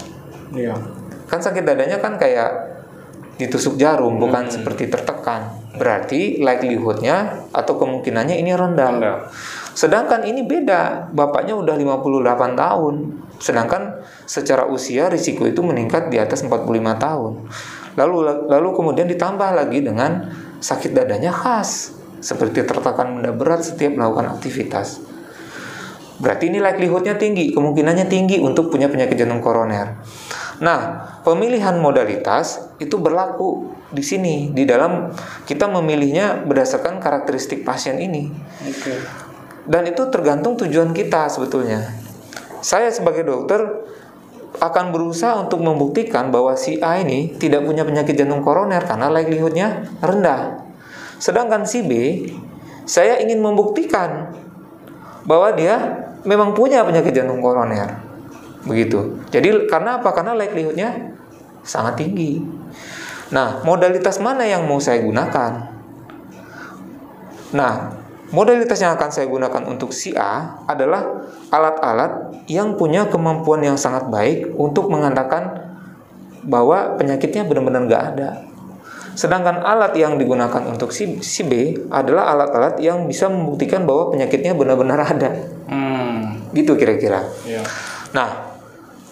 [0.55, 0.79] Iya.
[1.27, 2.77] Kan sakit dadanya kan kayak
[3.37, 5.53] ditusuk jarum, bukan seperti tertekan.
[5.77, 8.91] Berarti likelihoodnya atau kemungkinannya ini rendah.
[8.97, 9.17] Rendah.
[9.77, 12.95] Sedangkan ini beda, bapaknya udah 58 tahun.
[13.37, 17.45] Sedangkan secara usia risiko itu meningkat di atas 45 tahun.
[17.93, 24.37] Lalu lalu kemudian ditambah lagi dengan sakit dadanya khas, seperti tertekan benda berat setiap melakukan
[24.37, 25.01] aktivitas.
[26.17, 30.01] Berarti ini likelihoodnya tinggi, kemungkinannya tinggi untuk punya penyakit jantung koroner.
[30.57, 35.13] Nah, pemilihan modalitas itu berlaku di sini di dalam
[35.45, 38.33] kita memilihnya berdasarkan karakteristik pasien ini.
[38.65, 38.97] Oke.
[39.69, 41.85] Dan itu tergantung tujuan kita sebetulnya.
[42.65, 43.85] Saya sebagai dokter
[44.57, 49.85] akan berusaha untuk membuktikan bahwa si A ini tidak punya penyakit jantung koroner karena likelihoodnya
[50.01, 50.65] rendah.
[51.17, 51.91] Sedangkan si B,
[52.85, 54.33] saya ingin membuktikan
[55.25, 55.75] bahwa dia
[56.23, 57.99] memang punya penyakit jantung koroner.
[58.65, 59.21] Begitu.
[59.33, 60.13] Jadi karena apa?
[60.13, 61.17] Karena likelihoodnya
[61.65, 62.41] sangat tinggi.
[63.33, 65.51] Nah, modalitas mana yang mau saya gunakan?
[67.51, 67.73] Nah,
[68.31, 74.07] modalitas yang akan saya gunakan untuk si A adalah alat-alat yang punya kemampuan yang sangat
[74.11, 75.75] baik untuk mengatakan
[76.43, 78.29] bahwa penyakitnya benar-benar nggak ada.
[79.17, 84.53] Sedangkan alat yang digunakan untuk si, si B adalah alat-alat yang bisa membuktikan bahwa penyakitnya
[84.53, 85.33] benar-benar ada.
[85.65, 86.47] Hmm.
[86.53, 87.25] Gitu kira-kira.
[87.41, 87.65] Iya.
[88.13, 88.53] Nah,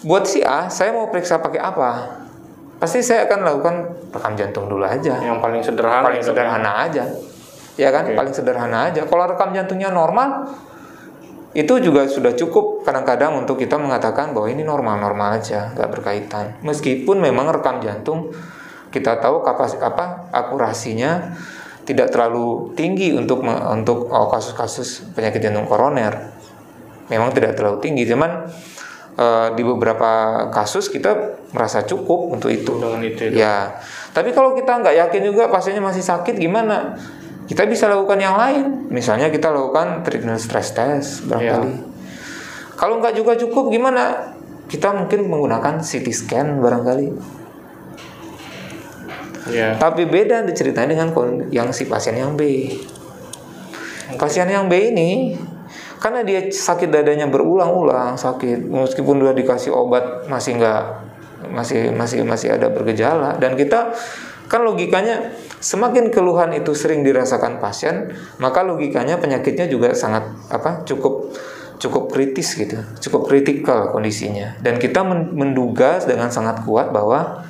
[0.06, 1.90] buat si A, saya mau periksa pakai apa?
[2.76, 3.74] Pasti saya akan lakukan
[4.12, 6.04] rekam jantung dulu aja Yang paling sederhana.
[6.04, 7.04] paling ya, sederhana aja
[7.76, 8.16] ya kan Oke.
[8.16, 10.48] paling sederhana aja kalau rekam jantungnya normal
[11.56, 17.16] itu juga sudah cukup kadang-kadang untuk kita mengatakan bahwa ini normal-normal aja nggak berkaitan meskipun
[17.20, 18.32] memang rekam jantung
[18.92, 21.36] kita tahu kapas apa akurasinya
[21.86, 26.32] tidak terlalu tinggi untuk untuk oh, kasus-kasus penyakit jantung koroner
[27.08, 28.50] memang tidak terlalu tinggi cuman
[29.16, 30.10] eh, di beberapa
[30.52, 33.32] kasus kita merasa cukup untuk itu Dengan itu.
[33.32, 33.38] Dok.
[33.38, 33.80] Ya,
[34.12, 36.98] tapi kalau kita nggak yakin juga pasiennya masih sakit gimana?
[37.46, 38.90] Kita bisa lakukan yang lain.
[38.90, 41.72] Misalnya kita lakukan treatment stress test barangkali.
[41.72, 41.82] Ya.
[42.74, 44.34] Kalau nggak juga cukup gimana?
[44.66, 47.08] Kita mungkin menggunakan CT scan barangkali.
[49.46, 49.78] Iya.
[49.78, 51.14] Tapi beda diceritain dengan
[51.54, 52.74] yang si pasien yang B.
[54.18, 55.38] Pasien yang B ini
[55.96, 60.82] karena dia sakit dadanya berulang-ulang sakit meskipun udah dikasih obat masih nggak
[61.50, 63.96] masih masih masih ada bergejala dan kita
[64.46, 71.32] kan logikanya semakin keluhan itu sering dirasakan pasien maka logikanya penyakitnya juga sangat apa cukup
[71.76, 77.44] cukup kritis gitu cukup kritikal kondisinya dan kita men- menduga dengan sangat kuat bahwa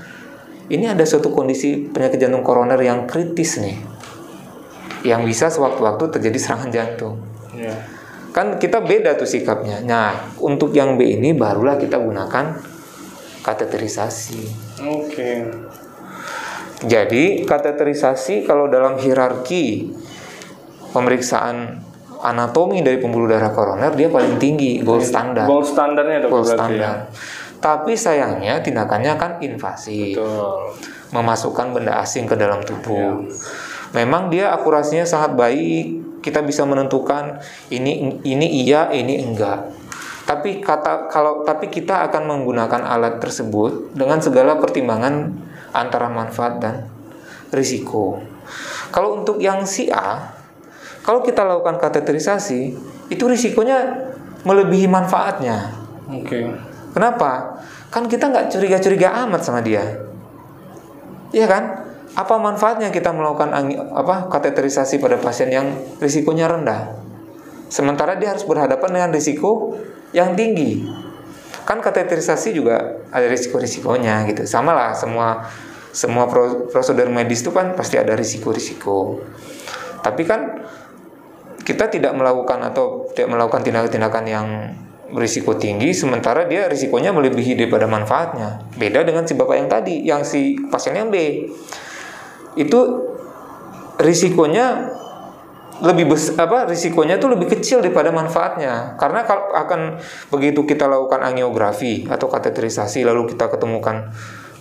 [0.67, 3.79] ini ada suatu kondisi penyakit jantung koroner yang kritis nih
[5.07, 7.17] yang bisa sewaktu-waktu terjadi serangan jantung
[7.57, 7.73] Iya.
[8.37, 10.13] kan kita beda tuh sikapnya nah
[10.43, 12.59] untuk yang B ini barulah kita gunakan
[13.41, 14.43] kateterisasi
[14.85, 15.47] Oke.
[16.85, 19.89] Jadi kateterisasi kalau dalam hierarki
[20.93, 21.81] pemeriksaan
[22.21, 27.09] anatomi dari pembuluh darah koroner dia paling tinggi gold standar Gold standarnya gold standar ya.
[27.61, 30.77] tapi sayangnya tindakannya kan invasif Betul.
[31.17, 33.25] memasukkan benda asing ke dalam tubuh.
[33.25, 33.31] Iya.
[33.95, 36.05] Memang dia akurasinya sangat baik.
[36.21, 37.39] kita bisa menentukan
[37.71, 39.71] ini ini iya, ini enggak.
[40.27, 45.31] Tapi kata kalau tapi kita akan menggunakan alat tersebut dengan segala pertimbangan
[45.85, 46.89] antara manfaat dan
[47.53, 48.21] risiko.
[48.95, 50.33] Kalau untuk yang si A,
[51.03, 52.75] kalau kita lakukan kateterisasi,
[53.11, 54.11] itu risikonya
[54.43, 55.71] melebihi manfaatnya.
[56.11, 56.27] Oke.
[56.27, 56.45] Okay.
[56.95, 57.61] Kenapa?
[57.93, 59.85] Kan kita nggak curiga-curiga amat sama dia.
[61.35, 61.65] Iya kan?
[62.17, 63.53] Apa manfaatnya kita melakukan
[63.93, 66.97] apa kateterisasi pada pasien yang risikonya rendah?
[67.69, 69.77] Sementara dia harus berhadapan dengan risiko
[70.17, 70.87] yang tinggi.
[71.69, 74.49] Kan kateterisasi juga ada risiko-risikonya gitu.
[74.49, 75.45] Sama lah semua
[75.97, 76.29] semua
[76.69, 79.25] prosedur medis itu kan pasti ada risiko-risiko.
[80.05, 80.61] Tapi kan
[81.65, 84.47] kita tidak melakukan atau tidak melakukan tindakan-tindakan yang
[85.07, 88.61] berisiko tinggi sementara dia risikonya melebihi daripada manfaatnya.
[88.77, 91.49] Beda dengan si bapak yang tadi, yang si pasien yang B.
[92.61, 92.81] Itu
[93.97, 94.93] risikonya
[95.77, 100.01] lebih besar apa risikonya itu lebih kecil daripada manfaatnya karena kalau akan
[100.33, 104.09] begitu kita lakukan angiografi atau kateterisasi lalu kita ketemukan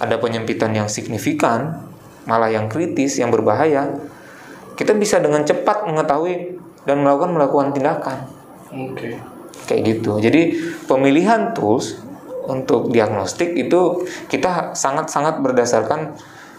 [0.02, 1.86] ada penyempitan yang signifikan
[2.26, 3.96] malah yang kritis yang berbahaya
[4.76, 8.18] kita bisa dengan cepat mengetahui dan melakukan melakukan tindakan
[8.74, 9.14] oke okay.
[9.70, 10.58] kayak gitu jadi
[10.90, 12.02] pemilihan tools
[12.46, 16.14] untuk diagnostik itu kita sangat sangat berdasarkan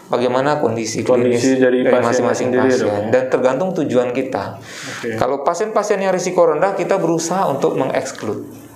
[0.07, 4.59] bagaimana kondisi, kondisi dari, dari masing-masing pasien, pasien dan tergantung tujuan kita.
[4.99, 5.19] Okay.
[5.19, 8.66] Kalau pasien-pasien yang risiko rendah kita berusaha untuk mengeksklud.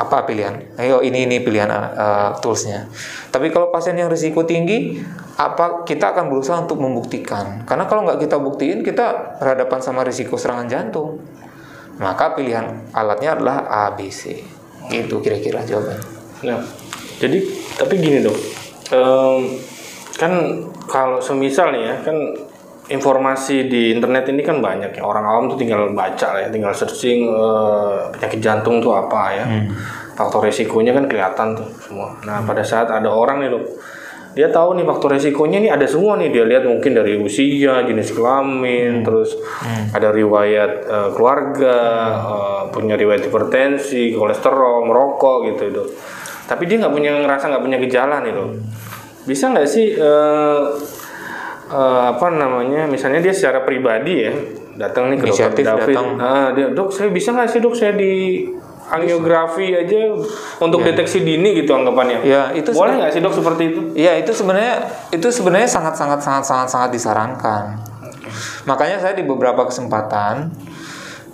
[0.00, 0.56] Apa pilihan?
[0.80, 2.88] Ayo ini ini pilihan uh, toolsnya.
[3.28, 4.96] Tapi kalau pasien yang risiko tinggi,
[5.36, 7.68] apa kita akan berusaha untuk membuktikan.
[7.68, 11.20] Karena kalau nggak kita buktiin, kita berhadapan sama risiko serangan jantung.
[12.00, 13.56] Maka pilihan alatnya adalah
[13.92, 14.40] ABC.
[14.88, 16.00] Itu kira-kira jawabannya.
[16.48, 16.64] Nah,
[17.20, 17.44] jadi
[17.76, 18.36] tapi gini dok,
[18.96, 19.52] um,
[20.16, 20.32] kan
[20.88, 22.16] kalau semisal nih ya kan
[22.90, 26.74] informasi di internet ini kan banyak ya orang awam tuh tinggal baca lah ya tinggal
[26.74, 29.70] searching uh, penyakit jantung tuh apa ya hmm.
[30.18, 33.62] faktor resikonya kan kelihatan tuh semua nah pada saat ada orang nih loh
[34.30, 38.10] dia tahu nih faktor resikonya nih ada semua nih dia lihat mungkin dari usia jenis
[38.10, 39.04] kelamin hmm.
[39.06, 39.94] terus hmm.
[39.94, 42.26] ada riwayat uh, keluarga hmm.
[42.26, 45.84] uh, punya riwayat hipertensi kolesterol merokok gitu itu
[46.50, 48.90] tapi dia nggak punya ngerasa nggak punya gejala nih loh hmm
[49.28, 50.72] bisa nggak sih uh,
[51.70, 54.32] uh, apa namanya misalnya dia secara pribadi ya
[54.76, 58.44] datang nih ke dokter David nah, dia dok saya bisa nggak sih dok saya di
[58.90, 60.18] angiografi aja
[60.58, 60.90] untuk ya.
[60.90, 62.26] deteksi dini gitu anggapannya.
[62.26, 63.80] Ya, itu boleh nggak sih dok seperti itu?
[63.94, 67.78] Iya, itu sebenarnya itu sebenarnya sangat sangat sangat sangat sangat disarankan.
[68.66, 70.50] Makanya saya di beberapa kesempatan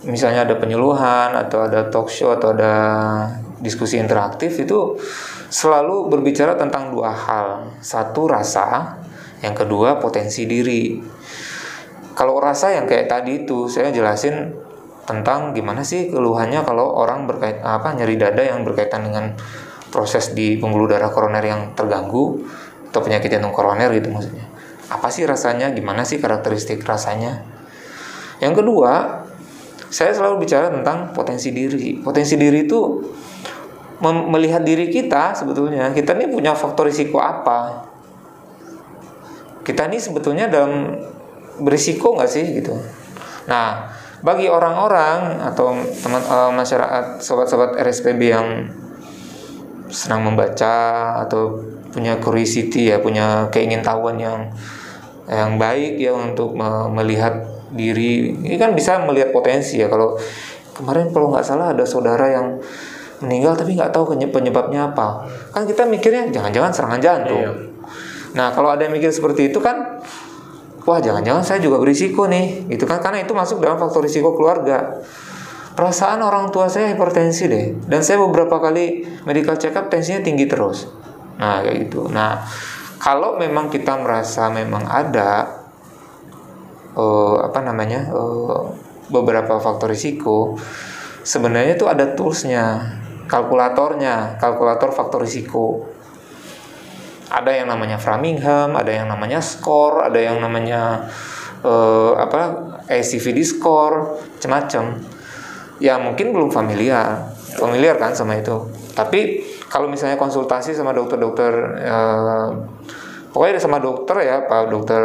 [0.06, 2.74] misalnya ada penyuluhan atau ada talk show atau ada
[3.58, 4.94] diskusi interaktif itu
[5.48, 7.48] selalu berbicara tentang dua hal.
[7.80, 8.95] Satu rasa,
[9.44, 10.96] yang kedua potensi diri.
[12.16, 14.56] Kalau rasa yang kayak tadi itu saya jelasin
[15.04, 19.36] tentang gimana sih keluhannya kalau orang berkait apa nyeri dada yang berkaitan dengan
[19.92, 22.42] proses di pembuluh darah koroner yang terganggu
[22.90, 24.48] atau penyakit jantung koroner gitu maksudnya.
[24.88, 25.70] Apa sih rasanya?
[25.76, 27.44] Gimana sih karakteristik rasanya?
[28.40, 29.22] Yang kedua,
[29.92, 32.00] saya selalu bicara tentang potensi diri.
[32.00, 32.80] Potensi diri itu
[34.04, 37.85] melihat diri kita sebetulnya kita ini punya faktor risiko apa
[39.66, 40.94] kita ini sebetulnya dalam
[41.58, 42.78] berisiko nggak sih gitu?
[43.50, 43.90] Nah
[44.22, 48.70] bagi orang-orang atau teman uh, masyarakat sobat-sobat RSPB yang
[49.90, 51.58] senang membaca atau
[51.90, 54.50] punya curiosity ya punya keingintahuan yang
[55.26, 56.54] yang baik ya untuk
[56.94, 57.42] melihat
[57.74, 59.90] diri ini kan bisa melihat potensi ya.
[59.90, 60.14] Kalau
[60.78, 62.62] kemarin kalau nggak salah ada saudara yang
[63.18, 65.26] meninggal tapi nggak tahu penyebabnya apa.
[65.50, 67.42] Kan kita mikirnya jangan-jangan serangan jantung.
[67.42, 67.75] Iya.
[68.36, 70.04] Nah kalau ada yang mikir seperti itu kan
[70.86, 73.02] wah jangan-jangan saya juga berisiko nih gitu kan?
[73.02, 75.02] Karena itu masuk dalam faktor risiko keluarga.
[75.76, 77.66] Perasaan orang tua saya hipertensi deh.
[77.84, 80.88] Dan saya beberapa kali medical check up tensinya tinggi terus.
[81.36, 82.08] Nah kayak gitu.
[82.08, 82.40] Nah
[82.96, 85.52] kalau memang kita merasa memang ada
[86.96, 88.72] uh, apa namanya uh,
[89.12, 90.56] beberapa faktor risiko
[91.26, 92.96] sebenarnya itu ada toolsnya
[93.26, 95.92] kalkulatornya, kalkulator faktor risiko.
[97.26, 101.10] Ada yang namanya Framingham, ada yang namanya score, ada yang namanya
[101.66, 102.40] uh, apa
[102.86, 105.02] ACVD score, macam-macam.
[105.82, 108.70] Ya mungkin belum familiar, familiar kan sama itu.
[108.94, 112.48] Tapi kalau misalnya konsultasi sama dokter-dokter, uh,
[113.34, 115.02] pokoknya sama dokter ya, pak dokter.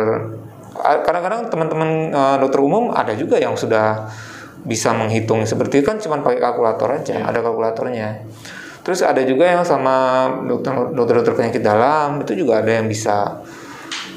[0.82, 4.08] Kadang-kadang teman-teman uh, dokter umum ada juga yang sudah
[4.62, 7.26] bisa menghitung seperti itu kan cuma pakai kalkulator aja, yeah.
[7.26, 8.24] ada kalkulatornya.
[8.82, 13.42] Terus ada juga yang sama dokter dokter dokter penyakit dalam itu juga ada yang bisa.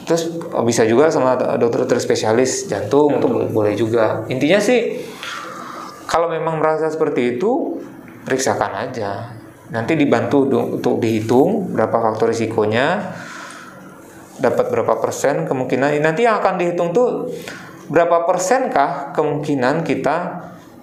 [0.05, 4.25] Terus oh, bisa juga sama dokter-dokter spesialis jantung itu boleh, boleh juga.
[4.29, 5.01] Intinya sih
[6.05, 7.81] kalau memang merasa seperti itu
[8.25, 9.33] periksakan aja.
[9.73, 13.17] Nanti dibantu untuk dihitung berapa faktor risikonya
[14.41, 15.97] dapat berapa persen kemungkinan.
[16.05, 17.33] Nanti yang akan dihitung tuh
[17.89, 20.17] berapa persenkah kemungkinan kita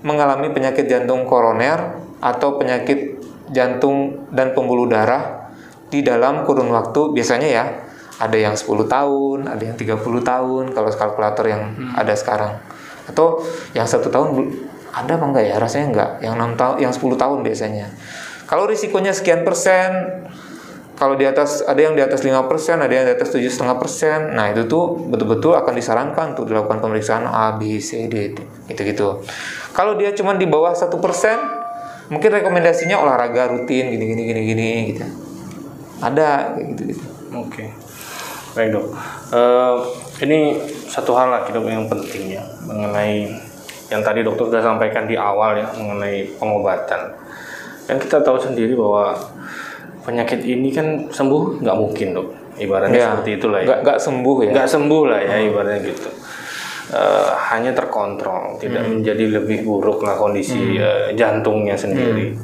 [0.02, 3.22] mengalami penyakit jantung koroner atau penyakit
[3.52, 5.52] jantung dan pembuluh darah
[5.92, 7.66] di dalam kurun waktu biasanya ya
[8.22, 12.62] ada yang 10 tahun, ada yang 30 tahun kalau kalkulator yang ada sekarang.
[13.10, 13.42] Atau
[13.74, 14.46] yang satu tahun
[14.94, 15.56] ada apa enggak ya?
[15.58, 16.12] Rasanya enggak.
[16.22, 17.88] Yang 6 tahun, yang 10 tahun biasanya.
[18.46, 19.90] Kalau risikonya sekian persen,
[21.02, 23.82] kalau di atas ada yang di atas 5 persen, ada yang di atas tujuh setengah
[23.82, 24.38] persen.
[24.38, 28.38] Nah itu tuh betul-betul akan disarankan untuk dilakukan pemeriksaan A, B, C, D,
[28.70, 29.08] gitu gitu.
[29.74, 31.61] Kalau dia cuma di bawah satu persen,
[32.12, 35.06] mungkin rekomendasinya olahraga rutin gini gini gini gini gitu.
[36.04, 37.06] Ada kayak gitu gitu.
[37.32, 37.72] Oke,
[38.54, 38.86] baik dok.
[39.32, 39.76] Eh,
[40.28, 40.60] ini
[40.92, 43.32] satu hal lagi dok yang penting ya mengenai
[43.88, 47.16] yang tadi dokter sudah sampaikan di awal ya mengenai pengobatan.
[47.88, 49.16] Kan kita tahu sendiri bahwa
[50.04, 52.28] penyakit ini kan sembuh nggak mungkin dok.
[52.60, 53.80] Ibaratnya Ya, seperti itulah ya.
[53.80, 54.52] Nggak sembuh ya.
[54.52, 56.10] Nggak sembuh lah ya ibaratnya gitu.
[56.90, 59.00] Eh, hanya terkontrol, tidak Hmm.
[59.00, 62.34] menjadi lebih buruk lah kondisi eh, jantungnya sendiri.
[62.34, 62.42] Hmm.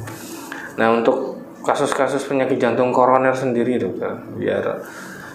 [0.78, 4.08] Nah untuk kasus-kasus penyakit jantung koroner sendiri dokter,
[4.38, 4.80] biar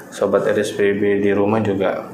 [0.10, 2.10] sobat RSPB di rumah juga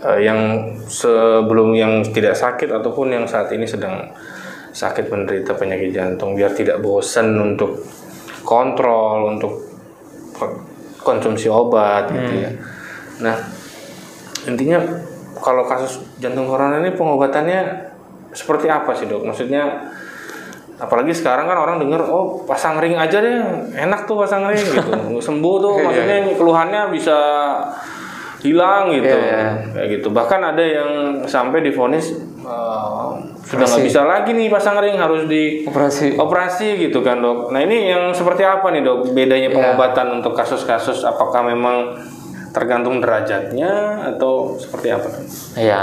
[0.00, 0.38] eh, yang
[0.86, 4.06] sebelum yang tidak sakit ataupun yang saat ini sedang
[4.70, 7.80] sakit menderita penyakit jantung, biar tidak bosan untuk
[8.46, 9.66] kontrol, untuk
[10.30, 10.62] ko-
[11.02, 12.50] konsumsi obat gitu ya.
[13.18, 13.34] Nah
[14.46, 14.78] intinya
[15.40, 17.90] kalau kasus jantung koroner ini pengobatannya
[18.30, 19.24] seperti apa sih dok?
[19.24, 19.90] Maksudnya
[20.76, 23.36] apalagi sekarang kan orang dengar oh pasang ring aja deh
[23.76, 24.92] enak tuh pasang ring gitu
[25.28, 27.18] sembuh tuh Iya, maksudnya keluhannya bisa
[28.40, 29.48] hilang gitu Iya, iya.
[29.76, 30.88] kayak gitu bahkan ada yang
[31.28, 33.08] sampai divonis eh,
[33.44, 36.16] sudah nggak bisa lagi nih pasang ring harus di Operasi.
[36.16, 39.56] operasi gitu kan dok nah ini yang seperti apa nih dok bedanya Iya.
[39.76, 41.92] pengobatan untuk kasus-kasus apakah memang
[42.50, 45.08] tergantung derajatnya atau seperti apa?
[45.56, 45.82] Iya.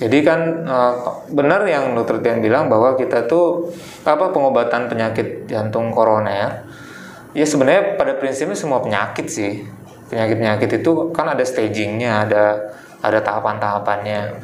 [0.00, 0.94] Jadi kan eh,
[1.28, 3.68] benar yang dokter Tian bilang bahwa kita tuh
[4.08, 6.64] apa pengobatan penyakit jantung koroner
[7.36, 9.62] ya sebenarnya pada prinsipnya semua penyakit sih.
[10.10, 12.44] Penyakit-penyakit itu kan ada stagingnya, ada
[12.98, 14.42] ada tahapan-tahapannya.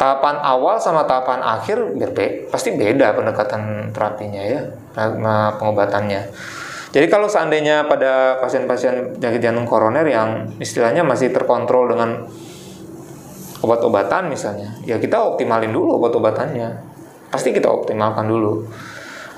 [0.00, 4.60] Tahapan awal sama tahapan akhir berbe pasti beda pendekatan terapinya ya,
[5.60, 6.32] pengobatannya.
[6.92, 12.28] Jadi kalau seandainya pada pasien-pasien penyakit jantung koroner yang istilahnya masih terkontrol dengan
[13.64, 16.92] obat-obatan misalnya, ya kita optimalin dulu obat-obatannya.
[17.32, 18.68] Pasti kita optimalkan dulu.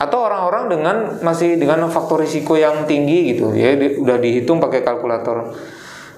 [0.03, 4.83] Atau orang-orang dengan masih dengan faktor risiko yang tinggi gitu, ya di- udah dihitung pakai
[4.83, 5.55] kalkulator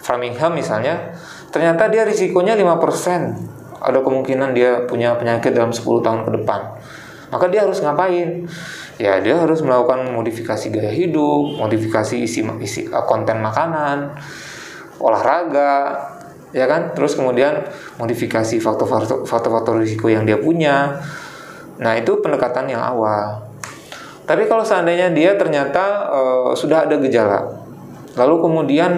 [0.01, 1.13] Framingham misalnya,
[1.53, 3.37] ternyata dia risikonya 5%.
[3.77, 6.81] Ada kemungkinan dia punya penyakit dalam 10 tahun ke depan.
[7.29, 8.49] Maka dia harus ngapain?
[8.97, 14.17] Ya dia harus melakukan modifikasi gaya hidup, modifikasi isi, isi konten makanan,
[14.97, 16.01] olahraga,
[16.57, 16.97] ya kan?
[16.97, 17.69] Terus kemudian
[18.01, 20.97] modifikasi faktor-faktor risiko yang dia punya.
[21.77, 23.47] Nah itu pendekatan yang awal.
[24.27, 27.67] Tapi kalau seandainya dia ternyata eh, sudah ada gejala
[28.17, 28.93] lalu kemudian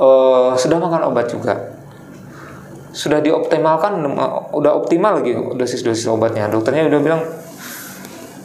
[0.00, 1.54] eh, sudah makan obat juga
[2.96, 6.48] sudah dioptimalkan eh, udah optimal lagi dosis-dosis obatnya.
[6.48, 7.22] Dokternya udah bilang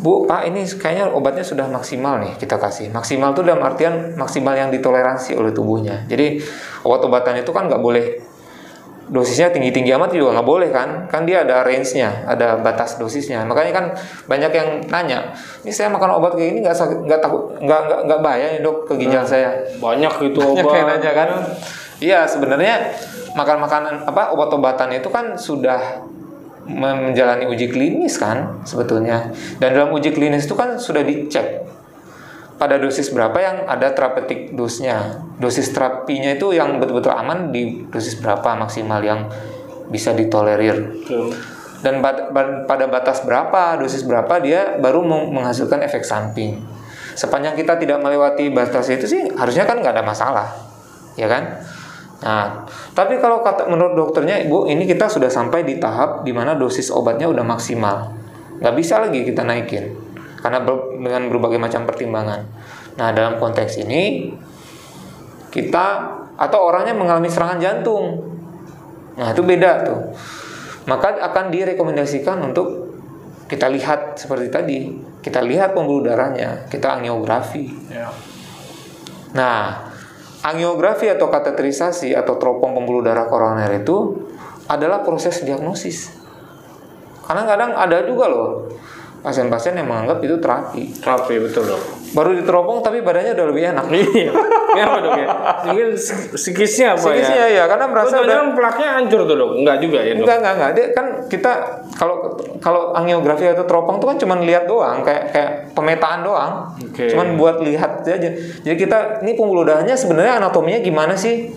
[0.01, 2.89] Bu, Pak, ini kayaknya obatnya sudah maksimal nih kita kasih.
[2.89, 6.09] Maksimal itu dalam artian maksimal yang ditoleransi oleh tubuhnya.
[6.09, 6.41] Jadi
[6.81, 8.17] obat-obatan itu kan nggak boleh
[9.11, 11.05] dosisnya tinggi-tinggi amat juga nggak boleh kan?
[11.05, 13.45] Kan dia ada range-nya, ada batas dosisnya.
[13.45, 13.85] Makanya kan
[14.25, 17.99] banyak yang nanya, ini saya makan obat kayak ini nggak sakit, nggak takut, nggak nggak
[18.09, 19.53] nggak bahaya nih dok ke ginjal saya.
[19.77, 21.29] banyak gitu Banyak obat yang nanya kan?
[22.01, 22.97] Iya sebenarnya
[23.37, 26.09] makan makanan apa obat-obatan itu kan sudah
[26.67, 29.31] menjalani uji klinis kan sebetulnya.
[29.57, 31.65] Dan dalam uji klinis itu kan sudah dicek
[32.57, 35.21] pada dosis berapa yang ada therapeutic dosnya.
[35.41, 39.25] Dosis terapinya itu yang betul-betul aman di dosis berapa maksimal yang
[39.89, 41.01] bisa ditolerir.
[41.03, 41.33] Betul.
[41.81, 41.97] dan
[42.69, 46.61] pada batas berapa dosis berapa dia baru meng- menghasilkan efek samping.
[47.17, 50.47] Sepanjang kita tidak melewati batas itu sih harusnya kan nggak ada masalah
[51.19, 51.59] ya kan
[52.21, 56.53] nah tapi kalau kata menurut dokternya ibu ini kita sudah sampai di tahap di mana
[56.53, 58.13] dosis obatnya udah maksimal
[58.61, 59.89] nggak bisa lagi kita naikin
[60.37, 62.45] karena ber- dengan berbagai macam pertimbangan
[62.97, 64.33] nah dalam konteks ini
[65.49, 65.87] kita
[66.37, 68.31] atau orangnya mengalami serangan jantung
[69.21, 69.99] Nah, itu beda tuh.
[70.87, 72.95] Maka akan direkomendasikan untuk
[73.45, 74.79] kita lihat seperti tadi.
[75.21, 77.69] Kita lihat pembuluh darahnya, kita angiografi.
[77.91, 78.09] Ya.
[79.35, 79.90] Nah,
[80.41, 84.25] angiografi atau kateterisasi atau teropong pembuluh darah koroner itu
[84.65, 86.13] adalah proses diagnosis.
[87.25, 88.67] Karena kadang ada juga loh
[89.21, 90.83] pasien-pasien yang menganggap itu terapi.
[90.97, 91.81] Terapi betul dok.
[92.11, 93.85] Baru diteropong tapi badannya udah lebih enak.
[93.93, 94.31] Iya.
[94.71, 95.27] Kenapa dok ya?
[95.67, 95.87] Mungkin
[96.33, 97.57] psikisnya apa Psikisnya ya?
[97.61, 99.51] ya, karena merasa Merasa udah plaknya hancur tuh dok?
[99.61, 100.25] Enggak juga ya dok?
[100.25, 100.71] Enggak, enggak, enggak.
[100.73, 101.51] Dia kan kita
[101.93, 102.15] kalau
[102.57, 106.53] kalau angiografi atau teropong itu kan cuma lihat doang, kayak kayak pemetaan doang.
[106.81, 107.05] Oke.
[107.13, 108.29] Cuman buat lihat aja.
[108.65, 111.53] Jadi kita ini pembuluh darahnya sebenarnya anatominya gimana sih?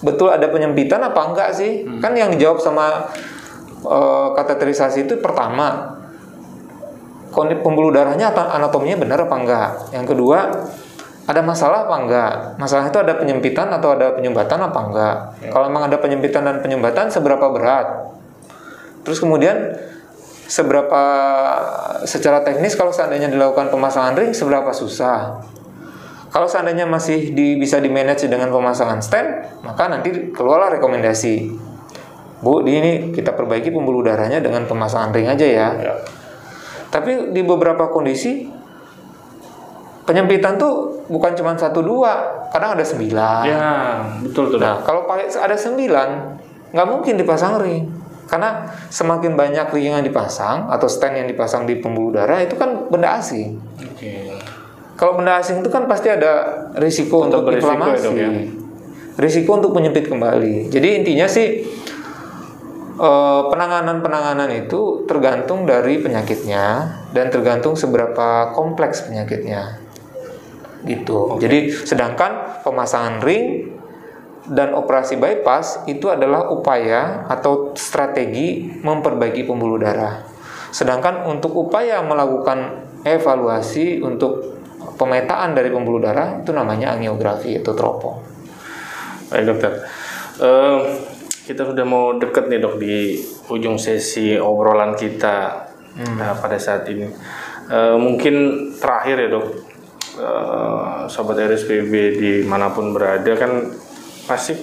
[0.00, 1.84] Betul ada penyempitan apa enggak sih?
[2.00, 3.12] Kan yang dijawab sama
[3.84, 5.98] eh, kateterisasi itu pertama
[7.36, 9.68] pembuluh darahnya atau anatominya benar apa enggak?
[9.92, 10.38] Yang kedua
[11.26, 12.32] ada masalah apa enggak?
[12.56, 15.16] Masalah itu ada penyempitan atau ada penyumbatan apa enggak?
[15.50, 18.14] Kalau memang ada penyempitan dan penyumbatan seberapa berat?
[19.02, 19.74] Terus kemudian
[20.46, 21.02] seberapa
[22.06, 25.42] secara teknis kalau seandainya dilakukan pemasangan ring seberapa susah?
[26.30, 29.28] Kalau seandainya masih di, bisa di manage dengan pemasangan stent,
[29.64, 31.48] maka nanti keluarlah rekomendasi.
[32.44, 35.68] Bu, di ini kita perbaiki pembuluh darahnya dengan pemasangan ring aja ya.
[35.80, 35.94] Ya.
[36.90, 38.46] Tapi di beberapa kondisi
[40.06, 43.44] penyempitan tuh bukan cuma satu dua, kadang ada sembilan.
[43.44, 43.70] Ya,
[44.22, 44.58] betul tuh.
[44.62, 46.08] Nah, kalau ada sembilan,
[46.70, 47.84] nggak mungkin dipasang ring.
[48.26, 52.90] Karena semakin banyak ring yang dipasang atau stand yang dipasang di pembuluh darah itu kan
[52.90, 53.58] benda asing.
[53.78, 54.34] Oke.
[54.98, 58.30] Kalau benda asing itu kan pasti ada risiko Tetap untuk ya, inflamasi, dok, ya?
[59.20, 60.72] risiko untuk menyempit kembali.
[60.72, 61.62] Jadi intinya sih
[63.52, 66.64] penanganan-penanganan itu tergantung dari penyakitnya
[67.12, 69.80] dan tergantung seberapa kompleks penyakitnya.
[70.86, 71.36] Gitu.
[71.42, 73.74] Jadi sedangkan pemasangan ring
[74.46, 80.22] dan operasi bypass itu adalah upaya atau strategi memperbaiki pembuluh darah.
[80.70, 84.56] Sedangkan untuk upaya melakukan evaluasi untuk
[84.94, 88.18] pemetaan dari pembuluh darah itu namanya angiografi atau teropong.
[89.34, 89.72] Baik dokter.
[90.38, 90.80] Eh,
[91.46, 93.22] kita sudah mau deket nih dok di
[93.54, 95.70] ujung sesi obrolan kita
[96.18, 97.06] nah, pada saat ini.
[97.70, 98.34] Eh, mungkin
[98.74, 99.46] terakhir ya dok,
[100.16, 103.68] Eh, sobat RSPB di mana pun berada kan
[104.24, 104.56] pasti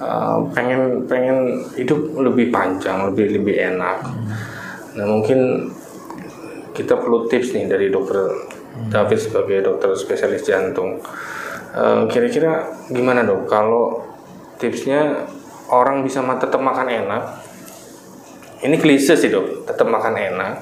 [0.00, 4.00] eh, pengen pengen hidup lebih panjang, lebih lebih enak.
[4.96, 5.68] Nah mungkin
[6.72, 8.24] kita perlu tips nih dari dokter
[8.88, 10.96] David sebagai dokter spesialis jantung.
[12.08, 14.09] Kira-kira gimana dok kalau
[14.60, 15.26] tipsnya
[15.72, 17.22] orang bisa tetap makan enak?
[18.60, 20.52] Ini klise sih dok, tetap makan enak.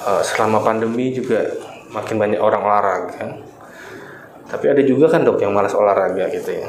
[0.00, 1.40] Eh, selama pandemi juga
[1.92, 3.26] makin banyak orang olahraga.
[4.50, 6.68] Tapi ada juga kan dok yang malas olahraga gitu ya.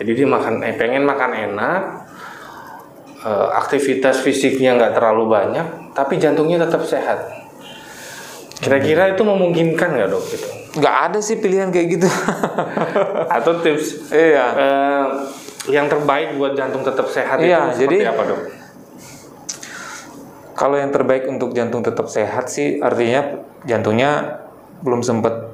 [0.00, 1.82] Jadi dia makan, eh, pengen makan enak,
[3.24, 7.28] eh, aktivitas fisiknya nggak terlalu banyak, tapi jantungnya tetap sehat.
[8.60, 10.59] Kira-kira itu memungkinkan nggak dok gitu?
[10.70, 12.08] Nggak ada sih pilihan kayak gitu.
[13.36, 14.46] Atau tips iya.
[14.54, 15.04] eh,
[15.68, 18.40] yang terbaik buat jantung tetap sehat Iya, itu seperti jadi- apa dok?
[20.52, 23.24] Kalau yang terbaik untuk jantung tetap sehat sih artinya
[23.62, 24.44] jantungnya
[24.80, 25.48] belum sempat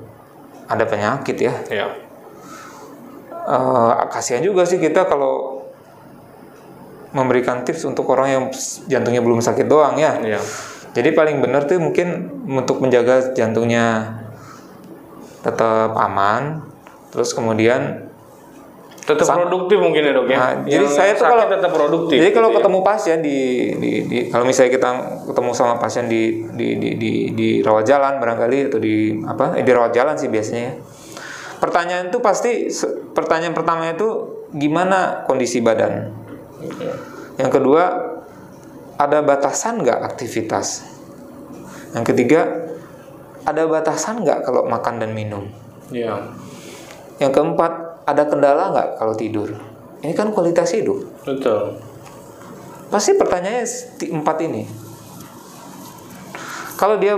[0.66, 1.54] ada penyakit ya.
[1.70, 1.88] Ya,
[3.46, 5.62] Eh, kasihan juga sih kita kalau
[7.12, 8.44] memberikan tips untuk orang yang
[8.84, 10.18] jantungnya belum sakit doang ya.
[10.18, 10.42] iya,
[10.90, 14.18] Jadi paling benar tuh mungkin untuk menjaga jantungnya
[15.46, 16.66] tetap aman,
[17.14, 18.10] terus kemudian
[19.06, 19.46] tetap Sama.
[19.46, 20.36] produktif mungkin ya dok ya.
[20.36, 22.18] Nah, jadi saya tuh kalau tetap produktif.
[22.18, 22.58] Jadi kalau gitu ya.
[22.58, 23.38] ketemu pasien di,
[23.78, 24.90] di, di kalau misalnya kita
[25.30, 29.54] ketemu sama pasien di di di di, di rawat jalan barangkali atau di apa?
[29.54, 30.64] Eh, di rawat jalan sih biasanya.
[30.66, 30.72] ya.
[31.62, 32.66] Pertanyaan itu pasti
[33.14, 36.10] pertanyaan pertama itu gimana kondisi badan.
[37.38, 37.82] Yang kedua
[38.98, 40.82] ada batasan nggak aktivitas.
[41.94, 42.65] Yang ketiga
[43.46, 45.46] ada batasan nggak kalau makan dan minum.
[45.94, 46.18] Iya,
[47.22, 47.72] Yang keempat
[48.04, 49.54] ada kendala nggak kalau tidur.
[50.02, 50.98] Ini kan kualitas hidup.
[51.22, 51.78] betul.
[52.90, 53.66] Pasti pertanyaannya
[54.14, 54.62] empat ini.
[56.76, 57.16] Kalau dia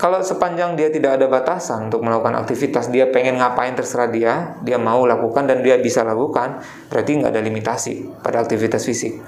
[0.00, 4.74] kalau sepanjang dia tidak ada batasan untuk melakukan aktivitas, dia pengen ngapain terserah dia, dia
[4.74, 6.58] mau lakukan dan dia bisa lakukan,
[6.90, 9.22] berarti nggak ada limitasi pada aktivitas fisik.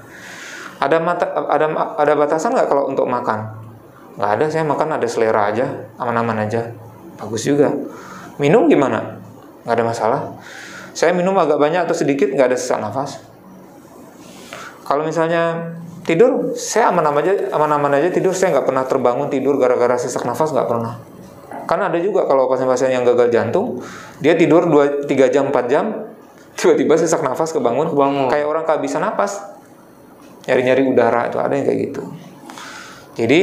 [0.83, 3.64] Ada mata, ada ada batasan nggak kalau untuk makan?
[4.15, 6.71] Nggak ada, saya makan ada selera aja, aman-aman aja,
[7.19, 7.71] bagus juga.
[8.39, 9.19] Minum gimana?
[9.67, 10.21] Nggak ada masalah.
[10.95, 13.19] Saya minum agak banyak atau sedikit nggak ada sesak nafas.
[14.87, 15.75] Kalau misalnya
[16.07, 18.31] tidur, saya aman-aman aja, aman-aman aja tidur.
[18.31, 20.95] Saya nggak pernah terbangun tidur gara-gara sesak nafas nggak pernah.
[21.65, 23.81] Karena ada juga kalau pasien-pasien yang gagal jantung,
[24.21, 25.85] dia tidur 2 3 jam 4 jam,
[26.53, 28.29] tiba-tiba sesak nafas kebangun, Kebangun.
[28.29, 29.41] kayak orang kehabisan napas.
[30.45, 32.03] Nyari-nyari udara itu ada yang kayak gitu.
[33.17, 33.41] Jadi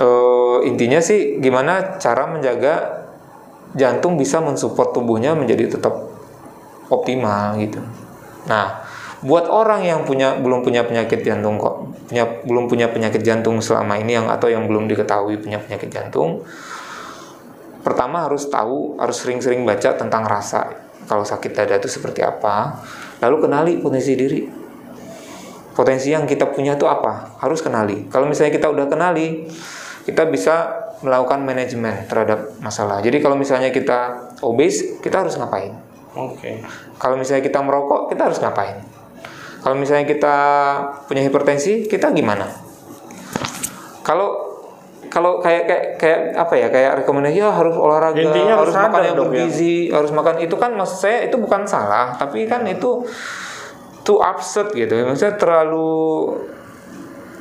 [0.00, 3.04] eh, intinya sih gimana cara menjaga
[3.76, 5.94] jantung bisa mensupport tubuhnya menjadi tetap
[6.88, 7.82] optimal gitu.
[8.46, 8.86] Nah,
[9.20, 13.98] buat orang yang punya belum punya penyakit jantung kok punya belum punya penyakit jantung selama
[13.98, 16.46] ini yang atau yang belum diketahui punya penyakit jantung
[17.82, 22.82] pertama harus tahu harus sering-sering baca tentang rasa kalau sakit dada itu seperti apa.
[23.22, 24.42] Lalu kenali potensi diri.
[25.72, 27.38] Potensi yang kita punya itu apa?
[27.38, 28.10] Harus kenali.
[28.10, 29.46] Kalau misalnya kita udah kenali
[30.06, 35.74] kita bisa melakukan manajemen terhadap masalah jadi kalau misalnya kita obes kita harus ngapain
[36.14, 36.62] oke okay.
[36.96, 38.96] kalau misalnya kita merokok kita harus ngapain
[39.66, 40.36] kalau misalnya kita
[41.10, 42.46] punya hipertensi, kita gimana?
[44.06, 44.46] Kalau
[45.10, 49.02] kalau kayak kayak kayak apa ya kayak rekomendasi ya harus olahraga Intinya harus, harus makan
[49.02, 49.22] yang ya.
[49.26, 49.98] bergizi ya.
[49.98, 53.06] harus makan itu kan maksud saya itu bukan salah tapi kan itu
[54.06, 56.30] too absurd gitu maksudnya terlalu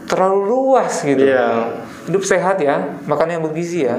[0.09, 1.84] terlalu luas gitu yeah.
[2.05, 3.97] Hidup sehat ya makan yang bergizi ya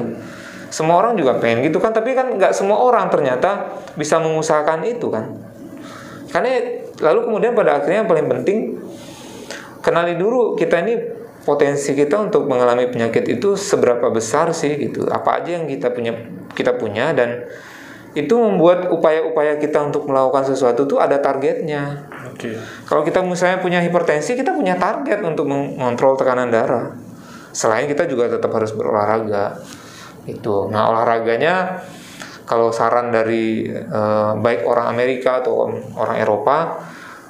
[0.71, 5.11] semua orang juga pengen gitu kan tapi kan nggak semua orang ternyata bisa mengusahakan itu
[5.11, 5.35] kan
[6.31, 8.59] karena lalu kemudian pada akhirnya yang paling penting
[9.81, 10.95] kenali dulu kita ini
[11.47, 16.13] potensi kita untuk mengalami penyakit itu seberapa besar sih gitu apa aja yang kita punya
[16.59, 17.47] kita punya dan
[18.17, 22.09] itu membuat upaya-upaya kita untuk melakukan sesuatu itu ada targetnya.
[22.33, 22.57] Okay.
[22.89, 26.97] Kalau kita misalnya punya hipertensi, kita punya target untuk mengontrol tekanan darah.
[27.57, 29.57] Selain kita juga tetap harus berolahraga.
[30.29, 30.69] Itu.
[30.69, 31.81] Nah, olahraganya
[32.45, 35.67] kalau saran dari eh, baik orang Amerika atau
[35.97, 36.79] orang Eropa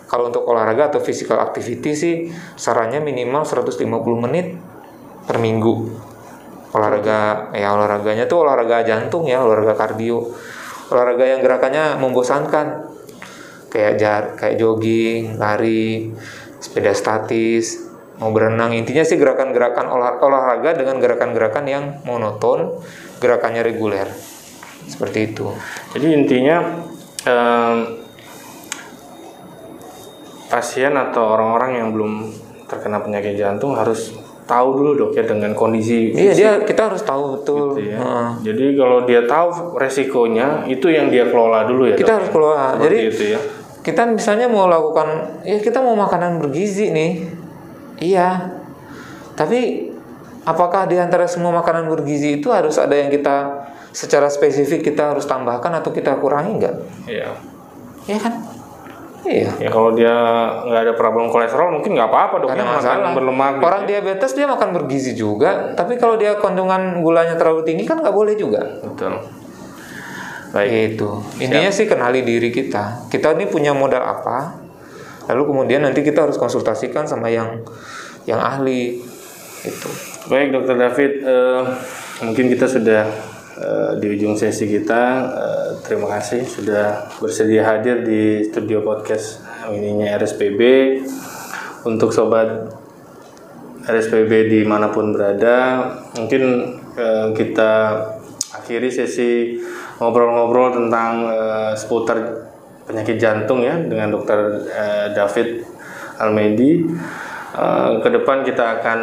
[0.07, 2.15] kalau untuk olahraga atau physical activity sih
[2.55, 3.81] sarannya minimal 150
[4.23, 4.55] menit
[5.27, 5.75] per minggu
[6.77, 10.23] olahraga ya olahraganya tuh olahraga jantung ya olahraga kardio
[10.93, 12.87] olahraga yang gerakannya membosankan
[13.73, 16.13] kayak jar kayak jogging lari
[16.63, 17.86] sepeda statis
[18.21, 18.73] mau berenang.
[18.73, 22.81] Intinya sih gerakan-gerakan olah, olahraga dengan gerakan-gerakan yang monoton
[23.21, 24.09] gerakannya reguler.
[24.87, 25.51] Seperti itu.
[25.97, 26.63] Jadi intinya
[27.27, 27.79] um,
[30.47, 32.13] pasien atau orang-orang yang belum
[32.67, 34.15] terkena penyakit jantung harus
[34.47, 37.75] tahu dulu dok ya dengan kondisi iya dia kita harus tahu betul.
[37.75, 37.99] Gitu ya.
[37.99, 38.31] uh.
[38.41, 42.65] jadi kalau dia tahu resikonya itu yang dia kelola dulu ya kita dok, harus kelola.
[42.79, 43.41] Seperti jadi itu ya.
[43.83, 47.11] kita misalnya mau lakukan ya kita mau makanan bergizi nih
[48.01, 48.57] iya
[49.37, 49.93] tapi
[50.47, 55.29] apakah di antara semua makanan bergizi itu harus ada yang kita secara spesifik kita harus
[55.29, 56.77] tambahkan atau kita kurangi enggak?
[57.05, 57.29] Iya.
[58.07, 58.35] Iya kan?
[59.27, 59.51] Iya.
[59.59, 60.15] Ya kalau dia
[60.63, 62.49] nggak ada problem kolesterol mungkin nggak apa-apa dok.
[62.55, 63.13] Karena masalah.
[63.13, 63.59] berlemak.
[63.59, 63.91] Orang gitu.
[63.93, 68.39] diabetes dia makan bergizi juga, tapi kalau dia kandungan gulanya terlalu tinggi kan nggak boleh
[68.39, 68.63] juga.
[68.87, 69.19] Betul.
[70.55, 71.11] Baik itu.
[71.43, 73.11] Intinya sih kenali diri kita.
[73.11, 74.66] Kita ini punya modal apa?
[75.27, 77.63] Lalu kemudian nanti kita harus konsultasikan sama yang
[78.27, 79.03] yang ahli.
[79.67, 79.91] Itu.
[80.31, 81.63] Baik dokter David, uh,
[82.23, 83.03] mungkin kita sudah
[83.59, 85.03] uh, di ujung sesi kita.
[85.27, 90.61] Uh, terima kasih sudah bersedia hadir di studio podcast ininya RSPB.
[91.87, 92.67] Untuk sobat
[93.87, 95.87] RSPB di mana pun berada,
[96.19, 98.03] mungkin uh, kita
[98.59, 99.63] akhiri sesi
[100.03, 102.46] ngobrol-ngobrol tentang uh, seputar
[102.87, 104.39] penyakit jantung ya dengan dokter
[104.71, 105.67] uh, David
[106.23, 106.87] Almedi.
[107.57, 109.01] Uh, ke depan kita akan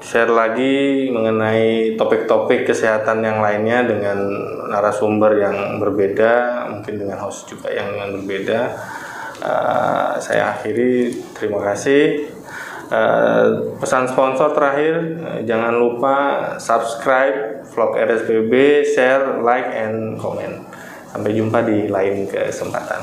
[0.00, 4.18] share lagi mengenai topik-topik kesehatan yang lainnya dengan
[4.66, 8.60] narasumber yang berbeda, mungkin dengan host juga yang, berbeda.
[9.40, 12.28] Uh, saya akhiri, terima kasih.
[12.90, 16.16] Uh, pesan sponsor terakhir, uh, jangan lupa
[16.58, 20.69] subscribe vlog RSPB, share, like, and comment.
[21.10, 23.02] Sampai jumpa di lain kesempatan.